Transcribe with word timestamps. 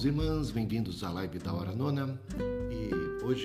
irmãos 0.00 0.04
e 0.04 0.08
irmãs, 0.08 0.50
bem-vindos 0.50 1.04
à 1.04 1.10
live 1.10 1.38
da 1.38 1.52
Hora 1.52 1.74
Nona 1.74 2.18
e 2.70 3.24
hoje, 3.24 3.44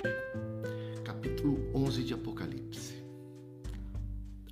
capítulo 1.04 1.58
11 1.74 2.02
de 2.02 2.14
Apocalipse. 2.14 2.94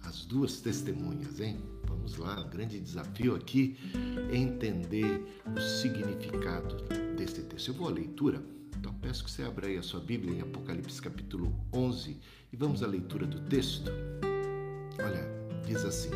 As 0.02 0.27
duas 0.27 0.61
testemunhas, 0.61 1.41
hein? 1.41 1.56
Vamos 1.87 2.16
lá, 2.16 2.43
grande 2.43 2.79
desafio 2.79 3.34
aqui 3.34 3.77
é 4.30 4.37
entender 4.37 5.25
o 5.46 5.61
significado 5.61 6.77
desse 7.16 7.43
texto. 7.43 7.69
Eu 7.69 7.75
vou 7.75 7.88
à 7.88 7.91
leitura, 7.91 8.43
então 8.79 8.93
peço 8.95 9.25
que 9.25 9.30
você 9.30 9.43
abra 9.43 9.66
aí 9.66 9.79
a 9.79 9.82
sua 9.82 10.00
Bíblia 10.00 10.34
em 10.34 10.41
Apocalipse 10.41 11.00
capítulo 11.00 11.55
11 11.73 12.18
e 12.52 12.57
vamos 12.57 12.82
à 12.82 12.86
leitura 12.86 13.27
do 13.27 13.41
texto. 13.43 13.91
Olha, 14.98 15.27
diz 15.66 15.84
assim. 15.84 16.10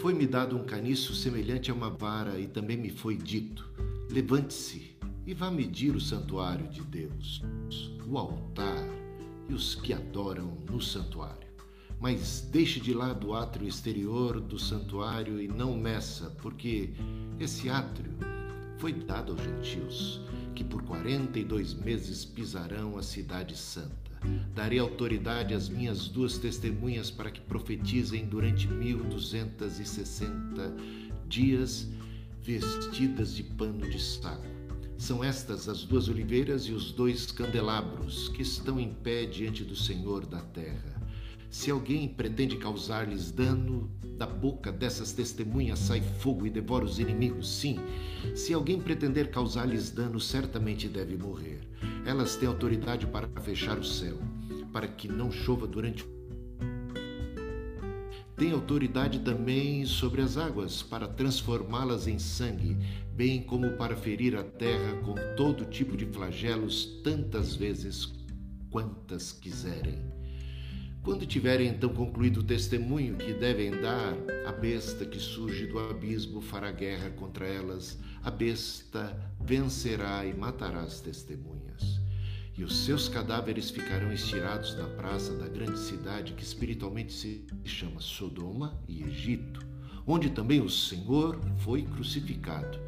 Foi-me 0.00 0.26
dado 0.26 0.56
um 0.56 0.64
caniço 0.64 1.14
semelhante 1.14 1.70
a 1.70 1.74
uma 1.74 1.90
vara, 1.90 2.40
e 2.40 2.46
também 2.46 2.74
me 2.74 2.88
foi 2.88 3.16
dito: 3.18 3.69
Levante-se 4.10 4.96
e 5.24 5.32
vá 5.32 5.52
medir 5.52 5.94
o 5.94 6.00
santuário 6.00 6.66
de 6.66 6.82
Deus, 6.82 7.44
o 8.08 8.18
altar 8.18 8.84
e 9.48 9.54
os 9.54 9.76
que 9.76 9.92
adoram 9.92 10.58
no 10.68 10.82
santuário. 10.82 11.48
Mas 12.00 12.40
deixe 12.50 12.80
de 12.80 12.92
lado 12.92 13.28
o 13.28 13.34
átrio 13.34 13.68
exterior 13.68 14.40
do 14.40 14.58
santuário 14.58 15.40
e 15.40 15.46
não 15.46 15.78
meça, 15.78 16.28
porque 16.42 16.90
esse 17.38 17.68
átrio 17.68 18.10
foi 18.78 18.92
dado 18.92 19.30
aos 19.30 19.42
gentios, 19.42 20.20
que 20.56 20.64
por 20.64 20.82
quarenta 20.82 21.38
e 21.38 21.44
dois 21.44 21.72
meses 21.72 22.24
pisarão 22.24 22.98
a 22.98 23.02
cidade 23.04 23.56
santa. 23.56 24.10
Darei 24.56 24.80
autoridade 24.80 25.54
às 25.54 25.68
minhas 25.68 26.08
duas 26.08 26.36
testemunhas 26.36 27.12
para 27.12 27.30
que 27.30 27.40
profetizem 27.40 28.26
durante 28.26 28.66
mil 28.66 29.04
duzentos 29.04 29.78
e 29.78 29.84
sessenta 29.84 30.74
dias 31.28 31.86
vestidas 32.58 33.34
de 33.34 33.44
pano 33.44 33.88
de 33.88 34.00
saco. 34.02 34.44
São 34.98 35.22
estas 35.22 35.68
as 35.68 35.84
duas 35.84 36.08
oliveiras 36.08 36.64
e 36.64 36.72
os 36.72 36.90
dois 36.90 37.30
candelabros 37.30 38.28
que 38.30 38.42
estão 38.42 38.80
em 38.80 38.92
pé 38.92 39.24
diante 39.24 39.62
do 39.62 39.76
Senhor 39.76 40.26
da 40.26 40.40
terra. 40.40 41.00
Se 41.48 41.70
alguém 41.70 42.08
pretende 42.08 42.56
causar-lhes 42.56 43.30
dano, 43.30 43.90
da 44.16 44.26
boca 44.26 44.70
dessas 44.70 45.12
testemunhas 45.12 45.78
sai 45.78 46.00
fogo 46.00 46.46
e 46.46 46.50
devora 46.50 46.84
os 46.84 46.98
inimigos. 46.98 47.48
Sim, 47.48 47.78
se 48.34 48.52
alguém 48.52 48.80
pretender 48.80 49.30
causar-lhes 49.30 49.90
dano, 49.90 50.20
certamente 50.20 50.88
deve 50.88 51.16
morrer. 51.16 51.60
Elas 52.04 52.36
têm 52.36 52.48
autoridade 52.48 53.06
para 53.06 53.28
fechar 53.40 53.78
o 53.78 53.84
céu, 53.84 54.18
para 54.72 54.88
que 54.88 55.08
não 55.08 55.30
chova 55.30 55.66
durante 55.66 56.04
tem 58.40 58.52
autoridade 58.52 59.18
também 59.18 59.84
sobre 59.84 60.22
as 60.22 60.38
águas 60.38 60.82
para 60.82 61.06
transformá-las 61.06 62.06
em 62.06 62.18
sangue, 62.18 62.74
bem 63.12 63.42
como 63.42 63.72
para 63.72 63.94
ferir 63.94 64.34
a 64.34 64.42
terra 64.42 64.96
com 65.04 65.14
todo 65.36 65.66
tipo 65.66 65.94
de 65.94 66.06
flagelos 66.06 66.86
tantas 67.04 67.54
vezes 67.54 68.10
quantas 68.70 69.30
quiserem. 69.30 69.98
Quando 71.02 71.26
tiverem 71.26 71.68
então 71.68 71.90
concluído 71.90 72.40
o 72.40 72.42
testemunho 72.42 73.16
que 73.16 73.34
devem 73.34 73.72
dar, 73.72 74.16
a 74.46 74.52
besta 74.52 75.04
que 75.04 75.18
surge 75.18 75.66
do 75.66 75.78
abismo 75.78 76.40
fará 76.40 76.72
guerra 76.72 77.10
contra 77.10 77.46
elas, 77.46 77.98
a 78.22 78.30
besta 78.30 79.20
vencerá 79.38 80.24
e 80.24 80.32
matará 80.32 80.80
as 80.80 80.98
testemunhas 80.98 81.59
e 82.60 82.62
os 82.62 82.84
seus 82.84 83.08
cadáveres 83.08 83.70
ficarão 83.70 84.12
estirados 84.12 84.76
na 84.76 84.86
praça 84.86 85.32
da 85.34 85.48
grande 85.48 85.78
cidade 85.78 86.34
que 86.34 86.42
espiritualmente 86.42 87.10
se 87.10 87.42
chama 87.64 88.02
Sodoma 88.02 88.78
e 88.86 89.02
Egito, 89.02 89.66
onde 90.06 90.28
também 90.28 90.60
o 90.60 90.68
Senhor 90.68 91.40
foi 91.60 91.84
crucificado. 91.84 92.78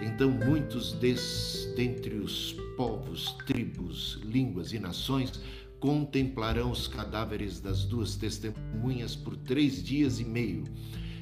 Então 0.00 0.30
muitos 0.30 0.92
des, 0.92 1.68
dentre 1.74 2.14
os 2.14 2.52
povos, 2.76 3.32
tribos, 3.44 4.20
línguas 4.22 4.72
e 4.72 4.78
nações 4.78 5.40
contemplarão 5.80 6.70
os 6.70 6.86
cadáveres 6.86 7.58
das 7.58 7.82
duas 7.82 8.14
testemunhas 8.14 9.16
por 9.16 9.36
três 9.36 9.82
dias 9.82 10.20
e 10.20 10.24
meio 10.24 10.62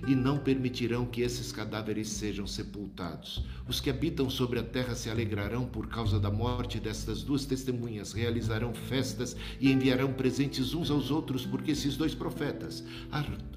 e 0.06 0.14
não 0.14 0.38
permitirão 0.38 1.06
que 1.06 1.22
esses 1.22 1.50
cadáveres 1.52 2.08
sejam 2.08 2.46
sepultados. 2.46 3.44
Os 3.66 3.80
que 3.80 3.90
habitam 3.90 4.28
sobre 4.28 4.58
a 4.58 4.62
terra 4.62 4.94
se 4.94 5.08
alegrarão 5.08 5.64
por 5.64 5.88
causa 5.88 6.20
da 6.20 6.30
morte 6.30 6.78
destas 6.78 7.22
duas 7.22 7.46
testemunhas, 7.46 8.12
realizarão 8.12 8.74
festas 8.74 9.36
e 9.60 9.70
enviarão 9.70 10.12
presentes 10.12 10.74
uns 10.74 10.90
aos 10.90 11.10
outros, 11.10 11.46
porque 11.46 11.70
esses 11.70 11.96
dois 11.96 12.14
profetas 12.14 12.84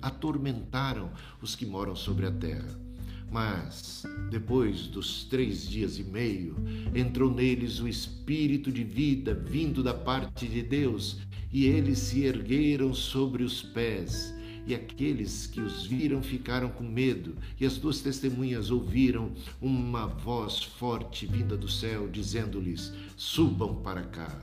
atormentaram 0.01 1.11
os 1.41 1.55
que 1.55 1.65
moram 1.65 1.95
sobre 1.95 2.25
a 2.25 2.31
terra. 2.31 2.79
Mas, 3.29 4.03
depois 4.29 4.87
dos 4.87 5.25
três 5.25 5.67
dias 5.67 5.99
e 5.99 6.03
meio, 6.03 6.55
entrou 6.95 7.29
neles 7.29 7.81
o 7.81 7.87
espírito 7.87 8.71
de 8.71 8.85
vida 8.85 9.33
vindo 9.33 9.83
da 9.83 9.93
parte 9.93 10.47
de 10.47 10.61
Deus, 10.61 11.17
e 11.51 11.65
eles 11.65 11.99
se 11.99 12.23
ergueram 12.23 12.93
sobre 12.93 13.43
os 13.43 13.61
pés 13.61 14.36
e 14.67 14.75
aqueles 14.75 15.47
que 15.47 15.61
os 15.61 15.85
viram 15.85 16.21
ficaram 16.21 16.67
com 16.67 16.83
medo, 16.83 17.37
e 17.57 17.65
as 17.65 17.77
duas 17.77 18.01
testemunhas 18.01 18.69
ouviram 18.69 19.31
uma 19.61 20.05
voz 20.05 20.61
forte 20.61 21.25
vinda 21.25 21.55
do 21.55 21.69
céu, 21.69 22.09
dizendo-lhes: 22.09 22.91
Subam 23.15 23.75
para 23.75 24.03
cá. 24.03 24.41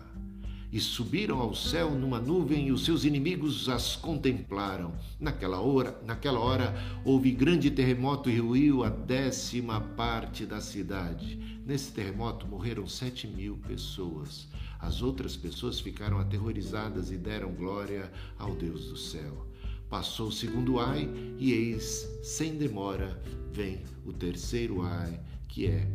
E 0.72 0.80
subiram 0.80 1.38
ao 1.40 1.54
céu 1.54 1.90
numa 1.90 2.18
nuvem, 2.18 2.68
e 2.68 2.72
os 2.72 2.86
seus 2.86 3.04
inimigos 3.04 3.68
as 3.68 3.96
contemplaram. 3.96 4.94
Naquela 5.20 5.60
hora, 5.60 6.00
naquela 6.06 6.40
hora 6.40 6.74
houve 7.04 7.30
grande 7.30 7.70
terremoto 7.70 8.30
e 8.30 8.38
ruiu 8.38 8.82
a 8.82 8.88
décima 8.88 9.78
parte 9.80 10.46
da 10.46 10.60
cidade. 10.60 11.38
Nesse 11.66 11.92
terremoto 11.92 12.46
morreram 12.46 12.88
sete 12.88 13.28
mil 13.28 13.58
pessoas. 13.58 14.48
As 14.80 15.02
outras 15.02 15.36
pessoas 15.36 15.80
ficaram 15.80 16.18
aterrorizadas 16.18 17.10
e 17.10 17.16
deram 17.18 17.52
glória 17.52 18.10
ao 18.38 18.54
Deus 18.54 18.86
do 18.86 18.96
céu. 18.96 19.53
Passou 19.88 20.28
o 20.28 20.32
segundo 20.32 20.80
ai, 20.80 21.08
e 21.38 21.52
eis, 21.52 22.08
sem 22.22 22.56
demora, 22.56 23.22
vem 23.52 23.82
o 24.04 24.12
terceiro 24.12 24.82
ai, 24.82 25.20
que 25.48 25.66
é 25.66 25.86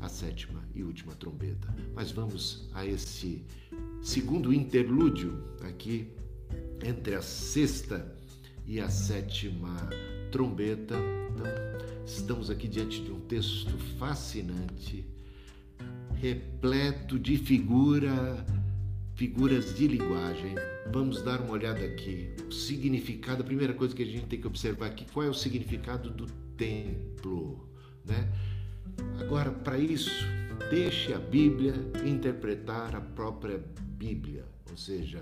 a 0.00 0.08
sétima 0.08 0.62
e 0.74 0.82
última 0.82 1.14
trombeta. 1.14 1.74
Mas 1.94 2.12
vamos 2.12 2.68
a 2.72 2.86
esse 2.86 3.44
segundo 4.02 4.52
interlúdio 4.52 5.42
aqui 5.62 6.08
entre 6.84 7.14
a 7.14 7.22
sexta 7.22 8.14
e 8.66 8.80
a 8.80 8.88
sétima 8.88 9.74
trombeta. 10.30 10.94
Então, 11.34 11.46
estamos 12.06 12.50
aqui 12.50 12.68
diante 12.68 13.02
de 13.02 13.10
um 13.10 13.20
texto 13.20 13.76
fascinante, 13.98 15.04
repleto 16.20 17.18
de 17.18 17.36
figura 17.36 18.44
figuras 19.18 19.74
de 19.74 19.88
linguagem. 19.88 20.54
Vamos 20.92 21.20
dar 21.22 21.40
uma 21.40 21.50
olhada 21.50 21.84
aqui. 21.84 22.30
O 22.48 22.52
significado, 22.52 23.42
a 23.42 23.44
primeira 23.44 23.74
coisa 23.74 23.92
que 23.92 24.04
a 24.04 24.06
gente 24.06 24.26
tem 24.26 24.40
que 24.40 24.46
observar 24.46 24.86
aqui, 24.86 25.04
qual 25.12 25.26
é 25.26 25.28
o 25.28 25.34
significado 25.34 26.08
do 26.08 26.26
templo, 26.56 27.68
né? 28.04 28.32
Agora, 29.20 29.50
para 29.50 29.76
isso, 29.76 30.24
deixe 30.70 31.12
a 31.12 31.18
Bíblia 31.18 31.74
interpretar 32.06 32.94
a 32.94 33.00
própria 33.00 33.60
Bíblia, 33.80 34.44
ou 34.70 34.76
seja, 34.76 35.20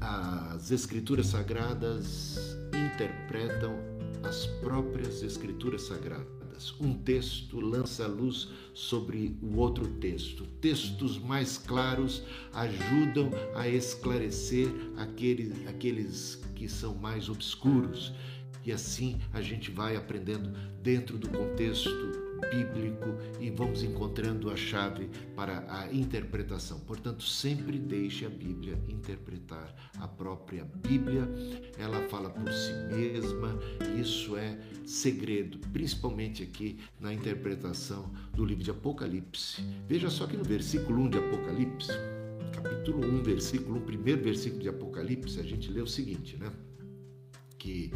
as 0.00 0.70
escrituras 0.70 1.26
sagradas 1.26 2.56
interpretam 2.94 3.76
as 4.22 4.46
próprias 4.62 5.22
escrituras 5.22 5.82
sagradas. 5.82 6.33
Um 6.80 6.94
texto 6.94 7.60
lança 7.60 8.06
luz 8.06 8.48
sobre 8.72 9.36
o 9.42 9.56
outro 9.56 9.86
texto. 9.94 10.46
Textos 10.60 11.18
mais 11.18 11.58
claros 11.58 12.22
ajudam 12.52 13.30
a 13.54 13.68
esclarecer 13.68 14.68
aqueles, 14.96 15.66
aqueles 15.66 16.42
que 16.54 16.68
são 16.68 16.94
mais 16.94 17.28
obscuros. 17.28 18.12
E 18.64 18.72
assim 18.72 19.20
a 19.32 19.42
gente 19.42 19.70
vai 19.70 19.96
aprendendo 19.96 20.50
dentro 20.82 21.18
do 21.18 21.28
contexto 21.28 22.23
bíblico 22.50 23.16
e 23.40 23.50
vamos 23.50 23.82
encontrando 23.82 24.50
a 24.50 24.56
chave 24.56 25.08
para 25.34 25.64
a 25.68 25.92
interpretação. 25.92 26.80
Portanto, 26.80 27.22
sempre 27.22 27.78
deixe 27.78 28.24
a 28.24 28.28
Bíblia 28.28 28.78
interpretar 28.88 29.74
a 29.98 30.08
própria 30.08 30.64
Bíblia. 30.64 31.28
Ela 31.78 32.00
fala 32.08 32.30
por 32.30 32.50
si 32.52 32.72
mesma, 32.94 33.58
isso 34.00 34.36
é 34.36 34.58
segredo, 34.84 35.58
principalmente 35.72 36.42
aqui 36.42 36.78
na 37.00 37.12
interpretação 37.12 38.10
do 38.32 38.44
livro 38.44 38.64
de 38.64 38.70
Apocalipse. 38.70 39.62
Veja 39.86 40.10
só 40.10 40.26
que 40.26 40.36
no 40.36 40.44
versículo 40.44 41.02
1 41.02 41.10
de 41.10 41.18
Apocalipse, 41.18 41.92
capítulo 42.52 43.06
1, 43.06 43.22
versículo 43.22 43.78
1, 43.78 43.80
primeiro 43.82 44.22
versículo 44.22 44.62
de 44.62 44.68
Apocalipse, 44.68 45.40
a 45.40 45.42
gente 45.42 45.70
lê 45.70 45.80
o 45.80 45.86
seguinte, 45.86 46.36
né? 46.36 46.50
Que 47.58 47.90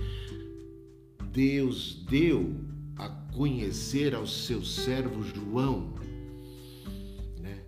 Deus 1.31 2.05
deu 2.09 2.55
a 2.99 3.09
conhecer 3.33 4.15
ao 4.15 4.27
seu 4.27 4.65
servo 4.65 5.23
João 5.23 5.95
né, 7.41 7.63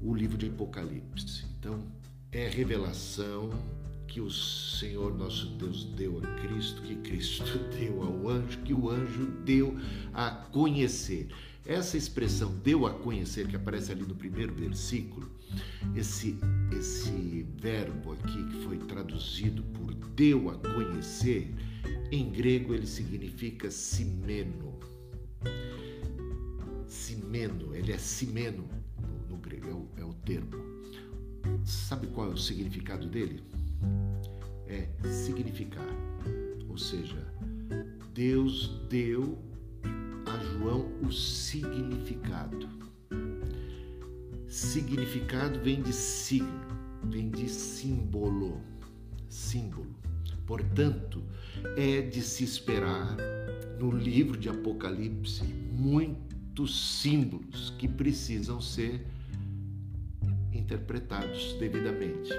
o 0.00 0.12
livro 0.12 0.36
de 0.36 0.46
Apocalipse. 0.46 1.44
Então, 1.58 1.84
é 2.32 2.48
revelação 2.48 3.50
que 4.08 4.20
o 4.20 4.30
Senhor 4.30 5.16
nosso 5.16 5.46
Deus 5.50 5.84
deu 5.84 6.18
a 6.18 6.40
Cristo, 6.42 6.82
que 6.82 6.96
Cristo 6.96 7.58
deu 7.78 8.02
ao 8.02 8.28
anjo, 8.28 8.58
que 8.58 8.74
o 8.74 8.90
anjo 8.90 9.26
deu 9.44 9.76
a 10.12 10.30
conhecer. 10.30 11.28
essa 11.64 11.96
expressão 11.96 12.52
deu 12.64 12.84
a 12.84 12.90
conhecer, 12.90 13.46
que 13.46 13.56
aparece 13.56 13.92
ali 13.92 14.02
no 14.02 14.14
primeiro 14.14 14.52
versículo, 14.52 15.30
esse, 15.94 16.36
esse 16.76 17.46
verbo 17.56 18.12
aqui 18.12 18.44
que 18.44 18.64
foi 18.64 18.78
traduzido 18.78 19.62
por 19.62 19.94
deu 20.14 20.50
a 20.50 20.54
conhecer, 20.58 21.54
em 22.10 22.30
grego 22.30 22.74
ele 22.74 22.86
significa 22.86 23.70
simeno. 23.70 24.71
Simeno, 26.86 27.74
ele 27.74 27.92
é 27.92 27.98
simeno 27.98 28.68
no, 29.00 29.28
no 29.30 29.36
grego, 29.36 29.68
é 29.68 29.72
o, 29.72 29.88
é 29.98 30.04
o 30.04 30.12
termo. 30.14 30.50
Sabe 31.64 32.06
qual 32.08 32.30
é 32.30 32.34
o 32.34 32.36
significado 32.36 33.08
dele? 33.08 33.42
É 34.66 34.88
significar, 35.08 35.88
ou 36.68 36.78
seja, 36.78 37.26
Deus 38.14 38.68
deu 38.88 39.38
a 40.26 40.38
João 40.38 40.92
o 41.02 41.10
significado. 41.10 42.68
Significado 44.46 45.60
vem 45.60 45.82
de 45.82 45.92
signo, 45.92 46.60
vem 47.04 47.30
de 47.30 47.48
símbolo, 47.48 48.60
símbolo. 49.28 50.01
Portanto, 50.46 51.22
é 51.76 52.00
de 52.00 52.22
se 52.22 52.44
esperar 52.44 53.16
no 53.78 53.90
livro 53.90 54.36
de 54.36 54.48
Apocalipse 54.48 55.44
muitos 55.44 57.00
símbolos 57.00 57.70
que 57.78 57.88
precisam 57.88 58.60
ser 58.60 59.06
interpretados 60.52 61.54
devidamente. 61.54 62.30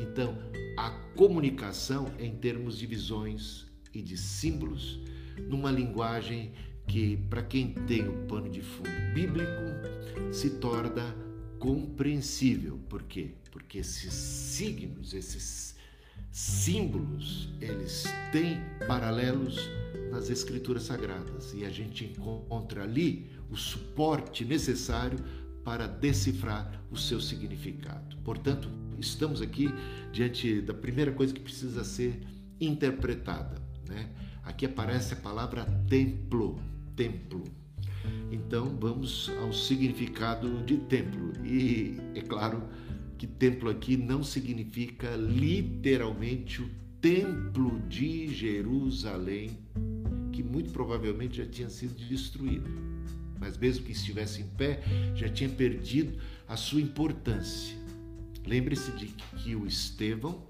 Então, 0.00 0.36
a 0.76 0.90
comunicação 1.16 2.12
em 2.18 2.36
termos 2.36 2.78
de 2.78 2.86
visões 2.86 3.66
e 3.92 4.02
de 4.02 4.16
símbolos, 4.16 5.00
numa 5.48 5.70
linguagem 5.70 6.52
que, 6.86 7.16
para 7.28 7.42
quem 7.42 7.72
tem 7.86 8.06
o 8.08 8.26
pano 8.26 8.48
de 8.48 8.62
fundo 8.62 8.90
bíblico, 9.14 9.50
se 10.32 10.50
torna 10.58 11.16
compreensível. 11.58 12.78
Por 12.88 13.02
quê? 13.02 13.32
Porque 13.50 13.78
esses 13.78 14.12
signos, 14.12 15.14
esses 15.14 15.75
símbolos, 16.36 17.48
eles 17.62 18.04
têm 18.30 18.60
paralelos 18.86 19.70
nas 20.10 20.28
escrituras 20.28 20.82
sagradas 20.82 21.54
e 21.54 21.64
a 21.64 21.70
gente 21.70 22.04
encontra 22.04 22.82
ali 22.82 23.30
o 23.50 23.56
suporte 23.56 24.44
necessário 24.44 25.18
para 25.64 25.86
decifrar 25.86 26.78
o 26.90 26.96
seu 26.98 27.22
significado. 27.22 28.18
Portanto, 28.18 28.68
estamos 28.98 29.40
aqui 29.40 29.70
diante 30.12 30.60
da 30.60 30.74
primeira 30.74 31.10
coisa 31.10 31.32
que 31.32 31.40
precisa 31.40 31.82
ser 31.82 32.20
interpretada. 32.60 33.56
Né? 33.88 34.10
Aqui 34.42 34.66
aparece 34.66 35.14
a 35.14 35.16
palavra 35.16 35.64
templo, 35.88 36.60
templo. 36.94 37.44
Então 38.30 38.76
vamos 38.78 39.30
ao 39.40 39.54
significado 39.54 40.62
de 40.66 40.76
templo. 40.76 41.32
E 41.46 41.96
é 42.14 42.20
claro 42.20 42.62
que 43.16 43.26
templo 43.26 43.70
aqui 43.70 43.96
não 43.96 44.22
significa 44.22 45.16
literalmente 45.16 46.62
o 46.62 46.70
templo 47.00 47.80
de 47.88 48.28
Jerusalém, 48.34 49.58
que 50.32 50.42
muito 50.42 50.70
provavelmente 50.70 51.38
já 51.38 51.46
tinha 51.46 51.68
sido 51.68 51.94
destruído. 52.08 52.68
Mas 53.38 53.56
mesmo 53.56 53.84
que 53.84 53.92
estivesse 53.92 54.42
em 54.42 54.46
pé, 54.46 54.82
já 55.14 55.28
tinha 55.28 55.48
perdido 55.48 56.18
a 56.48 56.56
sua 56.56 56.80
importância. 56.80 57.76
Lembre-se 58.46 58.92
de 58.92 59.06
que 59.06 59.54
o 59.54 59.66
Estevão, 59.66 60.46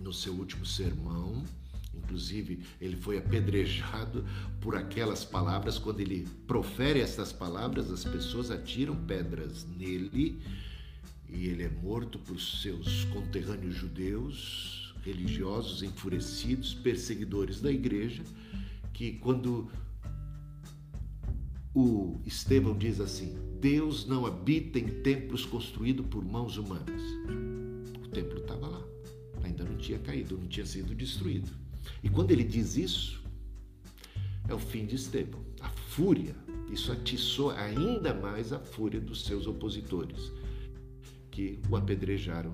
no 0.00 0.12
seu 0.12 0.34
último 0.34 0.66
sermão, 0.66 1.42
Inclusive, 1.96 2.60
ele 2.80 2.96
foi 2.96 3.18
apedrejado 3.18 4.24
por 4.60 4.76
aquelas 4.76 5.24
palavras. 5.24 5.78
Quando 5.78 6.00
ele 6.00 6.26
profere 6.46 7.00
essas 7.00 7.32
palavras, 7.32 7.90
as 7.90 8.04
pessoas 8.04 8.50
atiram 8.50 8.94
pedras 8.94 9.66
nele 9.78 10.38
e 11.34 11.48
ele 11.48 11.64
é 11.64 11.68
morto 11.68 12.18
por 12.18 12.40
seus 12.40 13.04
conterrâneos 13.06 13.74
judeus, 13.74 14.94
religiosos 15.02 15.82
enfurecidos, 15.82 16.72
perseguidores 16.72 17.60
da 17.60 17.70
igreja, 17.70 18.22
que 18.92 19.14
quando 19.14 19.68
o 21.74 22.20
Estevão 22.24 22.78
diz 22.78 23.00
assim: 23.00 23.36
Deus 23.60 24.06
não 24.06 24.24
habita 24.24 24.78
em 24.78 25.02
templos 25.02 25.44
construídos 25.44 26.06
por 26.06 26.24
mãos 26.24 26.56
humanas. 26.56 27.02
O 28.02 28.08
templo 28.08 28.38
estava 28.38 28.68
lá, 28.68 28.82
ainda 29.42 29.64
não 29.64 29.76
tinha 29.76 29.98
caído, 29.98 30.38
não 30.38 30.46
tinha 30.46 30.64
sido 30.64 30.94
destruído. 30.94 31.50
E 32.02 32.08
quando 32.08 32.30
ele 32.30 32.44
diz 32.44 32.76
isso, 32.76 33.22
é 34.48 34.54
o 34.54 34.58
fim 34.58 34.86
de 34.86 34.94
Estevão. 34.94 35.44
A 35.60 35.68
fúria, 35.68 36.36
isso 36.70 36.92
atiçou 36.92 37.50
ainda 37.50 38.14
mais 38.14 38.52
a 38.52 38.60
fúria 38.60 39.00
dos 39.00 39.24
seus 39.24 39.46
opositores, 39.46 40.30
que 41.34 41.58
o 41.68 41.74
apedrejaram 41.74 42.52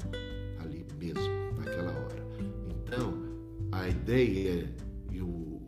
ali 0.59 0.87
mesmo, 0.99 1.53
naquela 1.59 1.93
hora. 1.93 2.27
Então, 2.71 3.13
a 3.71 3.87
ideia 3.87 4.75
e 5.13 5.21
o, 5.21 5.61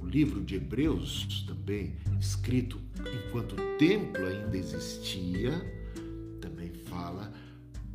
o, 0.00 0.06
livro 0.06 0.42
de 0.42 0.54
Hebreus 0.54 1.44
também, 1.46 1.94
escrito 2.18 2.80
enquanto 2.98 3.52
o 3.52 3.76
templo 3.76 4.24
ainda 4.24 4.56
existia, 4.56 5.52
também 6.40 6.72
fala 6.86 7.30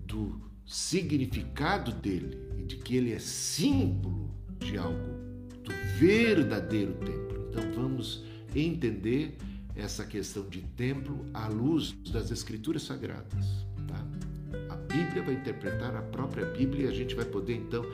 do 0.06 0.40
significado 0.68 1.92
dele 1.92 2.38
e 2.60 2.64
de 2.64 2.76
que 2.76 2.98
ele 2.98 3.14
é 3.14 3.20
símbolo 3.20 4.30
de 4.60 4.78
algo, 4.78 5.18
do 5.64 5.72
verdadeiro 5.98 6.94
templo. 6.94 7.48
Então 7.50 7.72
vamos 7.74 8.24
entender 8.56 9.36
essa 9.76 10.06
questão 10.06 10.48
de 10.48 10.62
templo 10.62 11.26
à 11.34 11.48
luz 11.48 11.92
das 12.12 12.30
Escrituras 12.30 12.84
Sagradas. 12.84 13.71
Bíblia 14.92 15.24
vai 15.24 15.36
interpretar 15.36 15.96
a 15.96 16.02
própria 16.02 16.46
Bíblia 16.46 16.86
e 16.86 16.90
a 16.90 16.94
gente 16.94 17.16
vai 17.16 17.26
poder 17.26 17.56
então 17.56 17.86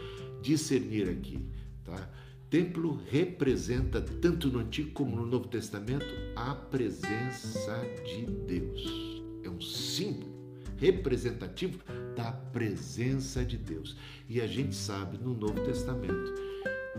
discernir 0.41 1.09
aqui. 1.09 1.39
Tá? 1.83 2.09
Templo 2.49 3.01
representa, 3.09 4.01
tanto 4.01 4.49
no 4.49 4.59
Antigo 4.59 4.91
como 4.91 5.15
no 5.15 5.25
Novo 5.25 5.47
Testamento, 5.47 6.05
a 6.35 6.55
presença 6.55 7.81
de 8.05 8.25
Deus. 8.25 9.21
É 9.43 9.49
um 9.49 9.59
símbolo 9.59 10.37
representativo 10.77 11.79
da 12.15 12.31
presença 12.31 13.43
de 13.43 13.57
Deus. 13.57 13.97
E 14.29 14.39
a 14.39 14.47
gente 14.47 14.75
sabe 14.75 15.17
no 15.17 15.33
Novo 15.33 15.63
Testamento 15.65 16.33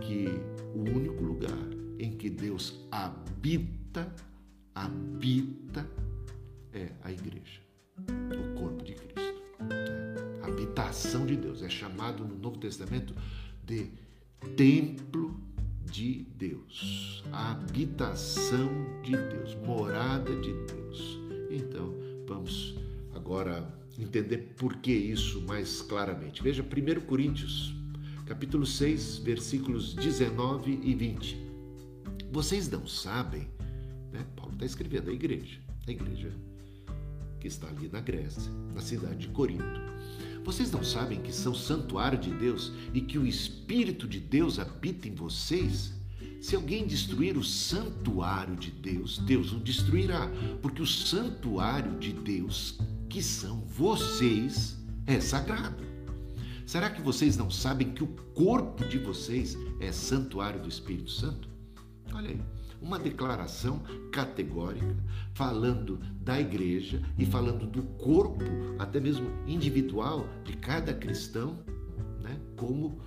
que 0.00 0.26
o 0.74 0.80
único 0.80 1.22
lugar 1.22 1.58
em 1.98 2.12
que 2.12 2.28
Deus 2.28 2.86
habita, 2.90 4.12
habita, 4.74 5.88
é 6.72 6.88
a 7.02 7.10
igreja, 7.10 7.60
o 8.06 8.58
corpo 8.58 8.84
de 8.84 8.92
Cristo. 8.92 9.07
Habitação 10.48 11.26
de 11.26 11.36
Deus 11.36 11.62
é 11.62 11.68
chamado 11.68 12.24
no 12.24 12.36
Novo 12.36 12.58
Testamento 12.58 13.14
de 13.64 13.90
templo 14.56 15.40
de 15.84 16.26
Deus, 16.36 17.24
a 17.32 17.52
habitação 17.52 18.68
de 19.02 19.12
Deus, 19.12 19.54
morada 19.66 20.34
de 20.40 20.52
Deus. 20.52 21.18
Então, 21.50 21.94
vamos 22.26 22.76
agora 23.14 23.66
entender 23.98 24.54
por 24.56 24.76
que 24.76 24.92
isso 24.92 25.40
mais 25.42 25.80
claramente. 25.82 26.42
Veja 26.42 26.62
1 26.62 27.00
Coríntios 27.06 27.74
capítulo 28.28 28.66
6, 28.66 29.18
versículos 29.18 29.94
19 29.94 30.80
e 30.82 30.94
20. 30.94 31.38
Vocês 32.30 32.68
não 32.68 32.86
sabem, 32.86 33.48
né? 34.12 34.26
Paulo 34.36 34.52
está 34.52 34.66
escrevendo 34.66 35.08
a 35.08 35.14
igreja, 35.14 35.58
a 35.86 35.90
igreja 35.90 36.30
que 37.40 37.48
está 37.48 37.66
ali 37.68 37.88
na 37.88 38.02
Grécia, 38.02 38.52
na 38.74 38.82
cidade 38.82 39.16
de 39.16 39.28
Corinto. 39.28 39.80
Vocês 40.44 40.70
não 40.70 40.82
sabem 40.82 41.20
que 41.20 41.32
são 41.32 41.54
santuário 41.54 42.18
de 42.18 42.30
Deus 42.30 42.72
e 42.94 43.00
que 43.00 43.18
o 43.18 43.26
Espírito 43.26 44.06
de 44.06 44.20
Deus 44.20 44.58
habita 44.58 45.08
em 45.08 45.14
vocês? 45.14 45.92
Se 46.40 46.54
alguém 46.54 46.86
destruir 46.86 47.36
o 47.36 47.42
santuário 47.42 48.56
de 48.56 48.70
Deus, 48.70 49.18
Deus 49.18 49.52
o 49.52 49.58
destruirá, 49.58 50.30
porque 50.62 50.80
o 50.80 50.86
santuário 50.86 51.98
de 51.98 52.12
Deus, 52.12 52.78
que 53.08 53.22
são 53.22 53.60
vocês, 53.62 54.76
é 55.06 55.20
sagrado. 55.20 55.84
Será 56.64 56.90
que 56.90 57.00
vocês 57.00 57.36
não 57.36 57.50
sabem 57.50 57.92
que 57.92 58.04
o 58.04 58.08
corpo 58.34 58.84
de 58.86 58.98
vocês 58.98 59.56
é 59.80 59.90
santuário 59.90 60.60
do 60.62 60.68
Espírito 60.68 61.10
Santo? 61.10 61.48
Olha 62.12 62.30
aí, 62.30 62.40
uma 62.80 62.98
declaração 62.98 63.82
categórica 64.12 64.96
falando 65.34 65.98
da 66.20 66.40
igreja 66.40 67.02
e 67.18 67.26
falando 67.26 67.66
do 67.66 67.82
corpo, 67.82 68.44
até 68.78 69.00
mesmo 69.00 69.30
individual, 69.46 70.28
de 70.44 70.54
cada 70.54 70.92
cristão, 70.92 71.58
né, 72.22 72.38
como 72.56 73.00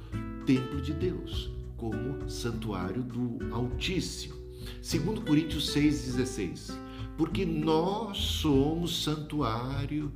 templo 0.45 0.81
de 0.81 0.93
Deus, 0.93 1.51
como 1.77 2.29
santuário 2.29 3.03
do 3.03 3.53
Altíssimo. 3.53 4.35
Segundo 4.81 5.21
Coríntios 5.21 5.73
6,16, 5.73 6.77
porque 7.17 7.45
nós 7.45 8.17
somos 8.17 9.03
santuário 9.03 10.11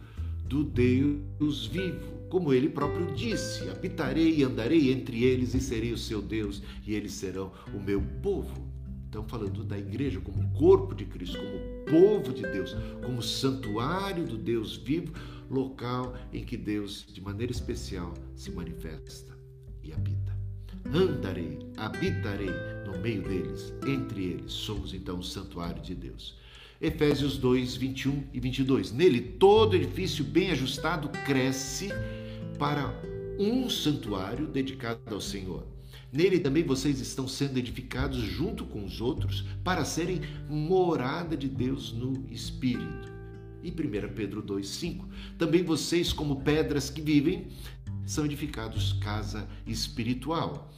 do 0.48 0.64
Deus 0.64 1.66
vivo 1.66 2.16
como 2.30 2.54
ele 2.54 2.68
próprio 2.68 3.14
disse: 3.14 3.70
habitarei 3.70 4.40
e 4.40 4.44
andarei 4.44 4.92
entre 4.92 5.24
eles 5.24 5.54
e 5.54 5.62
serei 5.62 5.94
o 5.94 5.98
seu 5.98 6.22
Deus, 6.22 6.62
e 6.86 6.94
eles 6.94 7.14
serão 7.14 7.52
o 7.74 7.80
meu 7.80 8.02
povo. 8.22 8.75
Então, 9.16 9.26
falando 9.30 9.64
da 9.64 9.78
igreja 9.78 10.20
como 10.20 10.52
corpo 10.52 10.94
de 10.94 11.06
Cristo, 11.06 11.38
como 11.38 12.02
povo 12.02 12.34
de 12.34 12.42
Deus, 12.42 12.76
como 13.02 13.24
santuário 13.24 14.26
do 14.26 14.38
Deus 14.38 14.76
vivo, 14.76 15.14
local 15.50 16.18
em 16.34 16.44
que 16.44 16.58
Deus, 16.58 17.06
de 17.08 17.22
maneira 17.22 17.50
especial, 17.50 18.14
se 18.36 18.52
manifesta 18.52 19.34
e 19.82 19.94
habita. 19.94 20.38
Andarei, 20.94 21.60
habitarei 21.78 22.52
no 22.86 23.00
meio 23.00 23.22
deles, 23.22 23.74
entre 23.88 24.22
eles. 24.22 24.52
Somos 24.52 24.94
então 24.94 25.20
o 25.20 25.24
santuário 25.24 25.82
de 25.82 25.96
Deus. 25.96 26.36
Efésios 26.82 27.38
2, 27.38 27.78
21 27.78 28.22
e 28.34 28.40
22. 28.42 28.92
Nele, 28.92 29.22
todo 29.22 29.78
edifício 29.78 30.26
bem 30.26 30.52
ajustado 30.52 31.08
cresce 31.26 31.88
para 32.60 32.94
um 33.40 33.70
santuário 33.70 34.46
dedicado 34.46 35.00
ao 35.16 35.22
Senhor. 35.22 35.75
Nele 36.16 36.40
também 36.40 36.64
vocês 36.64 37.02
estão 37.02 37.28
sendo 37.28 37.58
edificados 37.58 38.20
junto 38.20 38.64
com 38.64 38.86
os 38.86 39.02
outros 39.02 39.42
para 39.66 39.84
serem 39.84 40.22
morada 40.50 41.36
de 41.36 41.50
Deus 41.50 41.92
no 41.92 42.26
Espírito. 42.32 43.12
E 43.62 43.70
1 43.70 44.14
Pedro 44.16 44.42
2,5. 44.42 45.04
Também 45.38 45.62
vocês, 45.62 46.14
como 46.14 46.42
pedras 46.42 46.90
que 46.90 47.02
vivem, 47.02 47.50
são 48.06 48.24
edificados 48.24 48.94
casa 48.94 49.46
espiritual. 49.68 50.72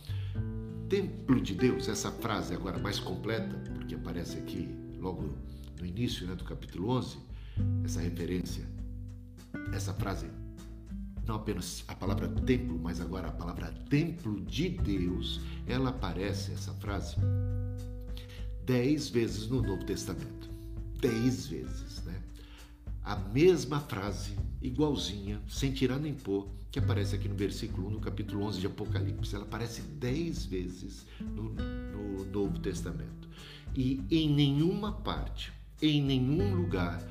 Templo 0.89 1.39
de 1.39 1.53
Deus, 1.53 1.87
essa 1.87 2.11
frase 2.11 2.55
agora 2.55 2.79
mais 2.79 2.97
completa, 2.97 3.55
porque 3.75 3.93
aparece 3.93 4.39
aqui 4.39 4.67
logo 4.99 5.35
no 5.79 5.85
início 5.85 6.25
né, 6.25 6.33
do 6.33 6.45
capítulo 6.45 6.89
11, 6.89 7.15
essa 7.83 8.01
referência, 8.01 8.65
essa 9.71 9.93
frase 9.93 10.25
não 11.27 11.35
apenas 11.35 11.83
a 11.87 11.93
palavra 11.93 12.27
templo, 12.27 12.79
mas 12.81 13.01
agora 13.01 13.27
a 13.27 13.31
palavra 13.31 13.71
templo 13.89 14.39
de 14.41 14.69
Deus, 14.69 15.41
ela 15.67 15.89
aparece, 15.89 16.53
essa 16.53 16.73
frase, 16.75 17.17
dez 18.65 19.09
vezes 19.09 19.47
no 19.49 19.61
Novo 19.61 19.83
Testamento. 19.83 20.49
Dez 20.99 21.47
vezes, 21.47 22.03
né? 22.05 22.21
A 23.03 23.15
mesma 23.15 23.79
frase, 23.79 24.35
igualzinha, 24.61 25.41
sem 25.47 25.71
tirar 25.71 25.99
nem 25.99 26.13
pôr, 26.13 26.47
que 26.71 26.79
aparece 26.79 27.15
aqui 27.15 27.27
no 27.27 27.35
versículo 27.35 27.87
1, 27.87 27.91
no 27.91 27.99
capítulo 27.99 28.43
11 28.43 28.59
de 28.59 28.67
Apocalipse. 28.67 29.35
Ela 29.35 29.43
aparece 29.43 29.81
dez 29.81 30.45
vezes 30.45 31.05
no, 31.19 31.49
no 31.49 32.25
Novo 32.25 32.59
Testamento. 32.59 33.27
E 33.75 34.03
em 34.09 34.33
nenhuma 34.33 34.91
parte, 34.91 35.51
em 35.81 36.01
nenhum 36.01 36.55
lugar, 36.55 37.01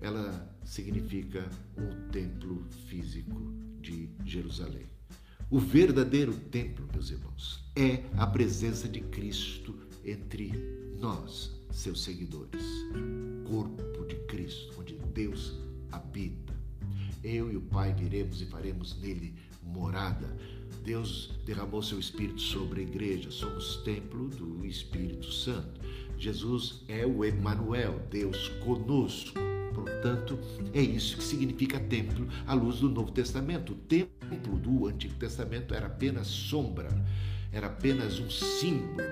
ela 0.00 0.49
significa 0.64 1.48
o 1.76 2.10
templo 2.10 2.64
físico 2.86 3.52
de 3.80 4.08
Jerusalém. 4.24 4.86
O 5.50 5.58
verdadeiro 5.58 6.32
templo, 6.32 6.86
meus 6.92 7.10
irmãos, 7.10 7.64
é 7.74 8.04
a 8.16 8.26
presença 8.26 8.88
de 8.88 9.00
Cristo 9.00 9.74
entre 10.04 10.52
nós, 10.98 11.50
seus 11.72 12.04
seguidores. 12.04 12.62
Corpo 13.48 14.06
de 14.06 14.14
Cristo, 14.26 14.72
onde 14.78 14.94
Deus 15.12 15.58
habita. 15.90 16.54
Eu 17.24 17.52
e 17.52 17.56
o 17.56 17.60
Pai 17.60 17.92
viremos 17.92 18.40
e 18.40 18.46
faremos 18.46 18.96
nele 19.00 19.34
morada. 19.62 20.36
Deus 20.84 21.32
derramou 21.44 21.82
seu 21.82 21.98
Espírito 21.98 22.40
sobre 22.40 22.80
a 22.80 22.84
igreja, 22.84 23.30
somos 23.30 23.78
templo 23.78 24.28
do 24.28 24.64
Espírito 24.64 25.30
Santo. 25.32 25.80
Jesus 26.20 26.84
é 26.86 27.06
o 27.06 27.24
Emanuel, 27.24 27.98
Deus 28.10 28.48
conosco. 28.62 29.40
Portanto, 29.74 30.38
é 30.74 30.82
isso 30.82 31.16
que 31.16 31.24
significa 31.24 31.80
templo 31.80 32.28
à 32.46 32.52
luz 32.52 32.80
do 32.80 32.90
Novo 32.90 33.10
Testamento. 33.10 33.72
O 33.72 33.76
templo 33.76 34.58
do 34.58 34.86
Antigo 34.86 35.14
Testamento 35.14 35.72
era 35.72 35.86
apenas 35.86 36.26
sombra, 36.26 36.90
era 37.50 37.68
apenas 37.68 38.20
um 38.20 38.28
símbolo 38.28 39.08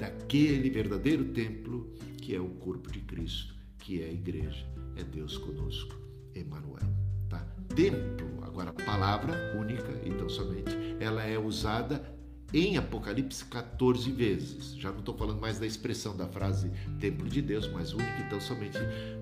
daquele 0.00 0.68
verdadeiro 0.70 1.26
templo 1.26 1.88
que 2.20 2.34
é 2.34 2.40
o 2.40 2.48
corpo 2.48 2.90
de 2.90 2.98
Cristo, 3.00 3.54
que 3.78 4.02
é 4.02 4.06
a 4.06 4.12
igreja, 4.12 4.66
é 4.96 5.04
Deus 5.04 5.38
conosco, 5.38 5.94
Emmanuel. 6.34 6.92
Tá? 7.28 7.46
Templo, 7.76 8.42
agora 8.42 8.72
palavra 8.72 9.56
única, 9.56 10.00
então 10.04 10.28
somente, 10.28 10.76
ela 10.98 11.22
é 11.22 11.38
usada 11.38 12.19
em 12.52 12.76
Apocalipse 12.76 13.44
14 13.44 14.10
vezes. 14.10 14.74
Já 14.76 14.90
não 14.90 15.00
estou 15.00 15.16
falando 15.16 15.40
mais 15.40 15.58
da 15.58 15.66
expressão 15.66 16.16
da 16.16 16.26
frase 16.26 16.70
templo 16.98 17.28
de 17.28 17.40
Deus, 17.40 17.68
mas 17.68 17.92
única 17.92 18.20
então 18.26 18.40
somente 18.40 18.78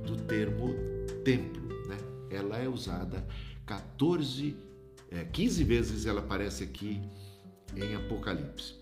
do 0.07 0.17
termo 0.17 0.75
templo. 1.25 1.69
Né? 1.87 1.97
Ela 2.31 2.59
é 2.59 2.69
usada 2.69 3.27
14, 3.67 4.57
é, 5.11 5.25
15 5.25 5.65
vezes 5.65 6.07
ela 6.07 6.21
aparece 6.21 6.65
aqui 6.65 7.01
em 7.77 7.95
Apocalipse. 7.95 8.75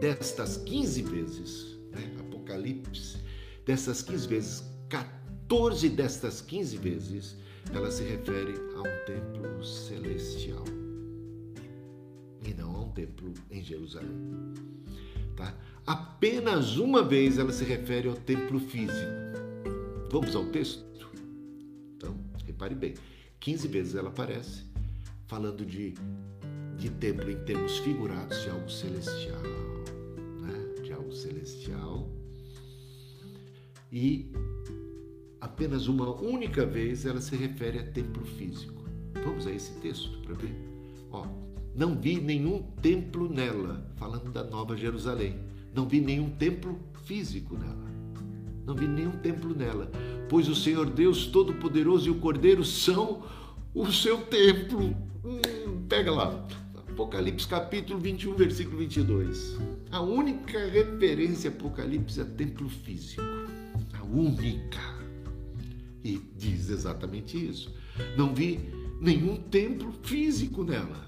Destas 0.00 0.58
15 0.58 1.02
vezes, 1.02 1.78
né? 1.90 2.14
Apocalipse, 2.20 3.18
dessas 3.64 4.02
15 4.02 4.28
vezes, 4.28 4.64
14 4.88 5.88
destas 5.88 6.40
15 6.40 6.76
vezes, 6.76 7.36
ela 7.74 7.90
se 7.90 8.04
refere 8.04 8.54
a 8.76 8.80
um 8.80 9.04
templo 9.06 9.64
celestial 9.64 10.64
e 12.46 12.54
não 12.54 12.76
a 12.76 12.80
um 12.84 12.90
templo 12.90 13.32
em 13.50 13.62
Jerusalém. 13.62 14.54
Tá? 15.36 15.54
Apenas 15.86 16.76
uma 16.76 17.02
vez 17.02 17.38
ela 17.38 17.52
se 17.52 17.64
refere 17.64 18.08
ao 18.08 18.14
templo 18.14 18.58
físico. 18.58 19.12
Vamos 20.10 20.34
ao 20.34 20.46
texto? 20.46 20.84
Então, 21.96 22.16
repare 22.46 22.74
bem: 22.74 22.94
15 23.40 23.68
vezes 23.68 23.94
ela 23.94 24.08
aparece 24.08 24.64
falando 25.26 25.64
de, 25.64 25.94
de 26.76 26.90
templo 26.90 27.30
em 27.30 27.44
termos 27.44 27.78
figurados 27.78 28.40
de 28.42 28.50
algo 28.50 28.70
celestial, 28.70 29.42
né? 30.40 30.82
de 30.82 30.92
algo 30.92 31.12
celestial. 31.12 32.08
E 33.92 34.30
apenas 35.40 35.88
uma 35.88 36.10
única 36.10 36.64
vez 36.64 37.04
ela 37.04 37.20
se 37.20 37.36
refere 37.36 37.78
a 37.78 37.92
templo 37.92 38.24
físico. 38.24 38.84
Vamos 39.24 39.46
a 39.46 39.52
esse 39.52 39.72
texto 39.80 40.18
para 40.20 40.34
ver? 40.34 40.54
Ó, 41.10 41.26
não 41.76 41.94
vi 41.94 42.18
nenhum 42.18 42.62
templo 42.80 43.28
nela, 43.28 43.86
falando 43.96 44.32
da 44.32 44.42
Nova 44.42 44.74
Jerusalém. 44.74 45.38
Não 45.74 45.86
vi 45.86 46.00
nenhum 46.00 46.30
templo 46.30 46.80
físico 47.04 47.54
nela. 47.54 47.86
Não 48.64 48.74
vi 48.74 48.88
nenhum 48.88 49.12
templo 49.12 49.54
nela, 49.54 49.90
pois 50.26 50.48
o 50.48 50.54
Senhor 50.54 50.86
Deus 50.86 51.26
Todo-Poderoso 51.26 52.08
e 52.08 52.10
o 52.10 52.18
Cordeiro 52.18 52.64
são 52.64 53.22
o 53.74 53.92
seu 53.92 54.22
templo. 54.22 54.96
Hum, 55.22 55.84
pega 55.86 56.10
lá. 56.10 56.46
Apocalipse 56.88 57.46
capítulo 57.46 58.00
21, 58.00 58.34
versículo 58.36 58.78
22. 58.78 59.58
A 59.90 60.00
única 60.00 60.58
referência 60.70 61.50
a 61.50 61.52
Apocalipse 61.52 62.22
é 62.22 62.24
templo 62.24 62.70
físico. 62.70 63.22
A 63.92 64.02
única. 64.02 64.80
E 66.02 66.22
diz 66.38 66.70
exatamente 66.70 67.36
isso. 67.36 67.70
Não 68.16 68.34
vi 68.34 68.60
nenhum 68.98 69.36
templo 69.36 69.92
físico 70.02 70.64
nela. 70.64 71.06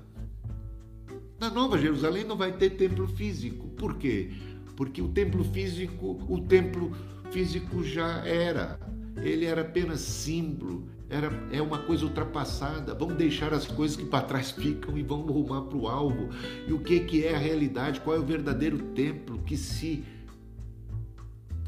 Na 1.38 1.50
Nova 1.50 1.78
Jerusalém 1.78 2.24
não 2.24 2.36
vai 2.36 2.52
ter 2.52 2.70
templo 2.70 3.06
físico. 3.06 3.68
Por 3.68 3.96
quê? 3.96 4.30
Porque 4.76 5.00
o 5.00 5.08
templo 5.08 5.44
físico, 5.44 6.20
o 6.28 6.40
templo 6.40 6.92
físico 7.30 7.82
já 7.84 8.24
era. 8.26 8.78
Ele 9.16 9.44
era 9.44 9.62
apenas 9.62 10.00
símbolo, 10.00 10.88
era, 11.08 11.28
é 11.52 11.60
uma 11.60 11.78
coisa 11.78 12.04
ultrapassada. 12.04 12.94
Vamos 12.94 13.16
deixar 13.16 13.52
as 13.52 13.66
coisas 13.66 13.96
que 13.96 14.04
para 14.04 14.24
trás 14.24 14.50
ficam 14.50 14.96
e 14.98 15.02
vamos 15.02 15.32
rumar 15.32 15.62
para 15.62 15.78
o 15.78 15.88
alvo. 15.88 16.28
E 16.66 16.72
o 16.72 16.80
que, 16.80 17.00
que 17.00 17.24
é 17.24 17.34
a 17.34 17.38
realidade? 17.38 18.00
Qual 18.00 18.16
é 18.16 18.18
o 18.18 18.24
verdadeiro 18.24 18.78
templo 18.94 19.38
que 19.40 19.56
se 19.56 20.04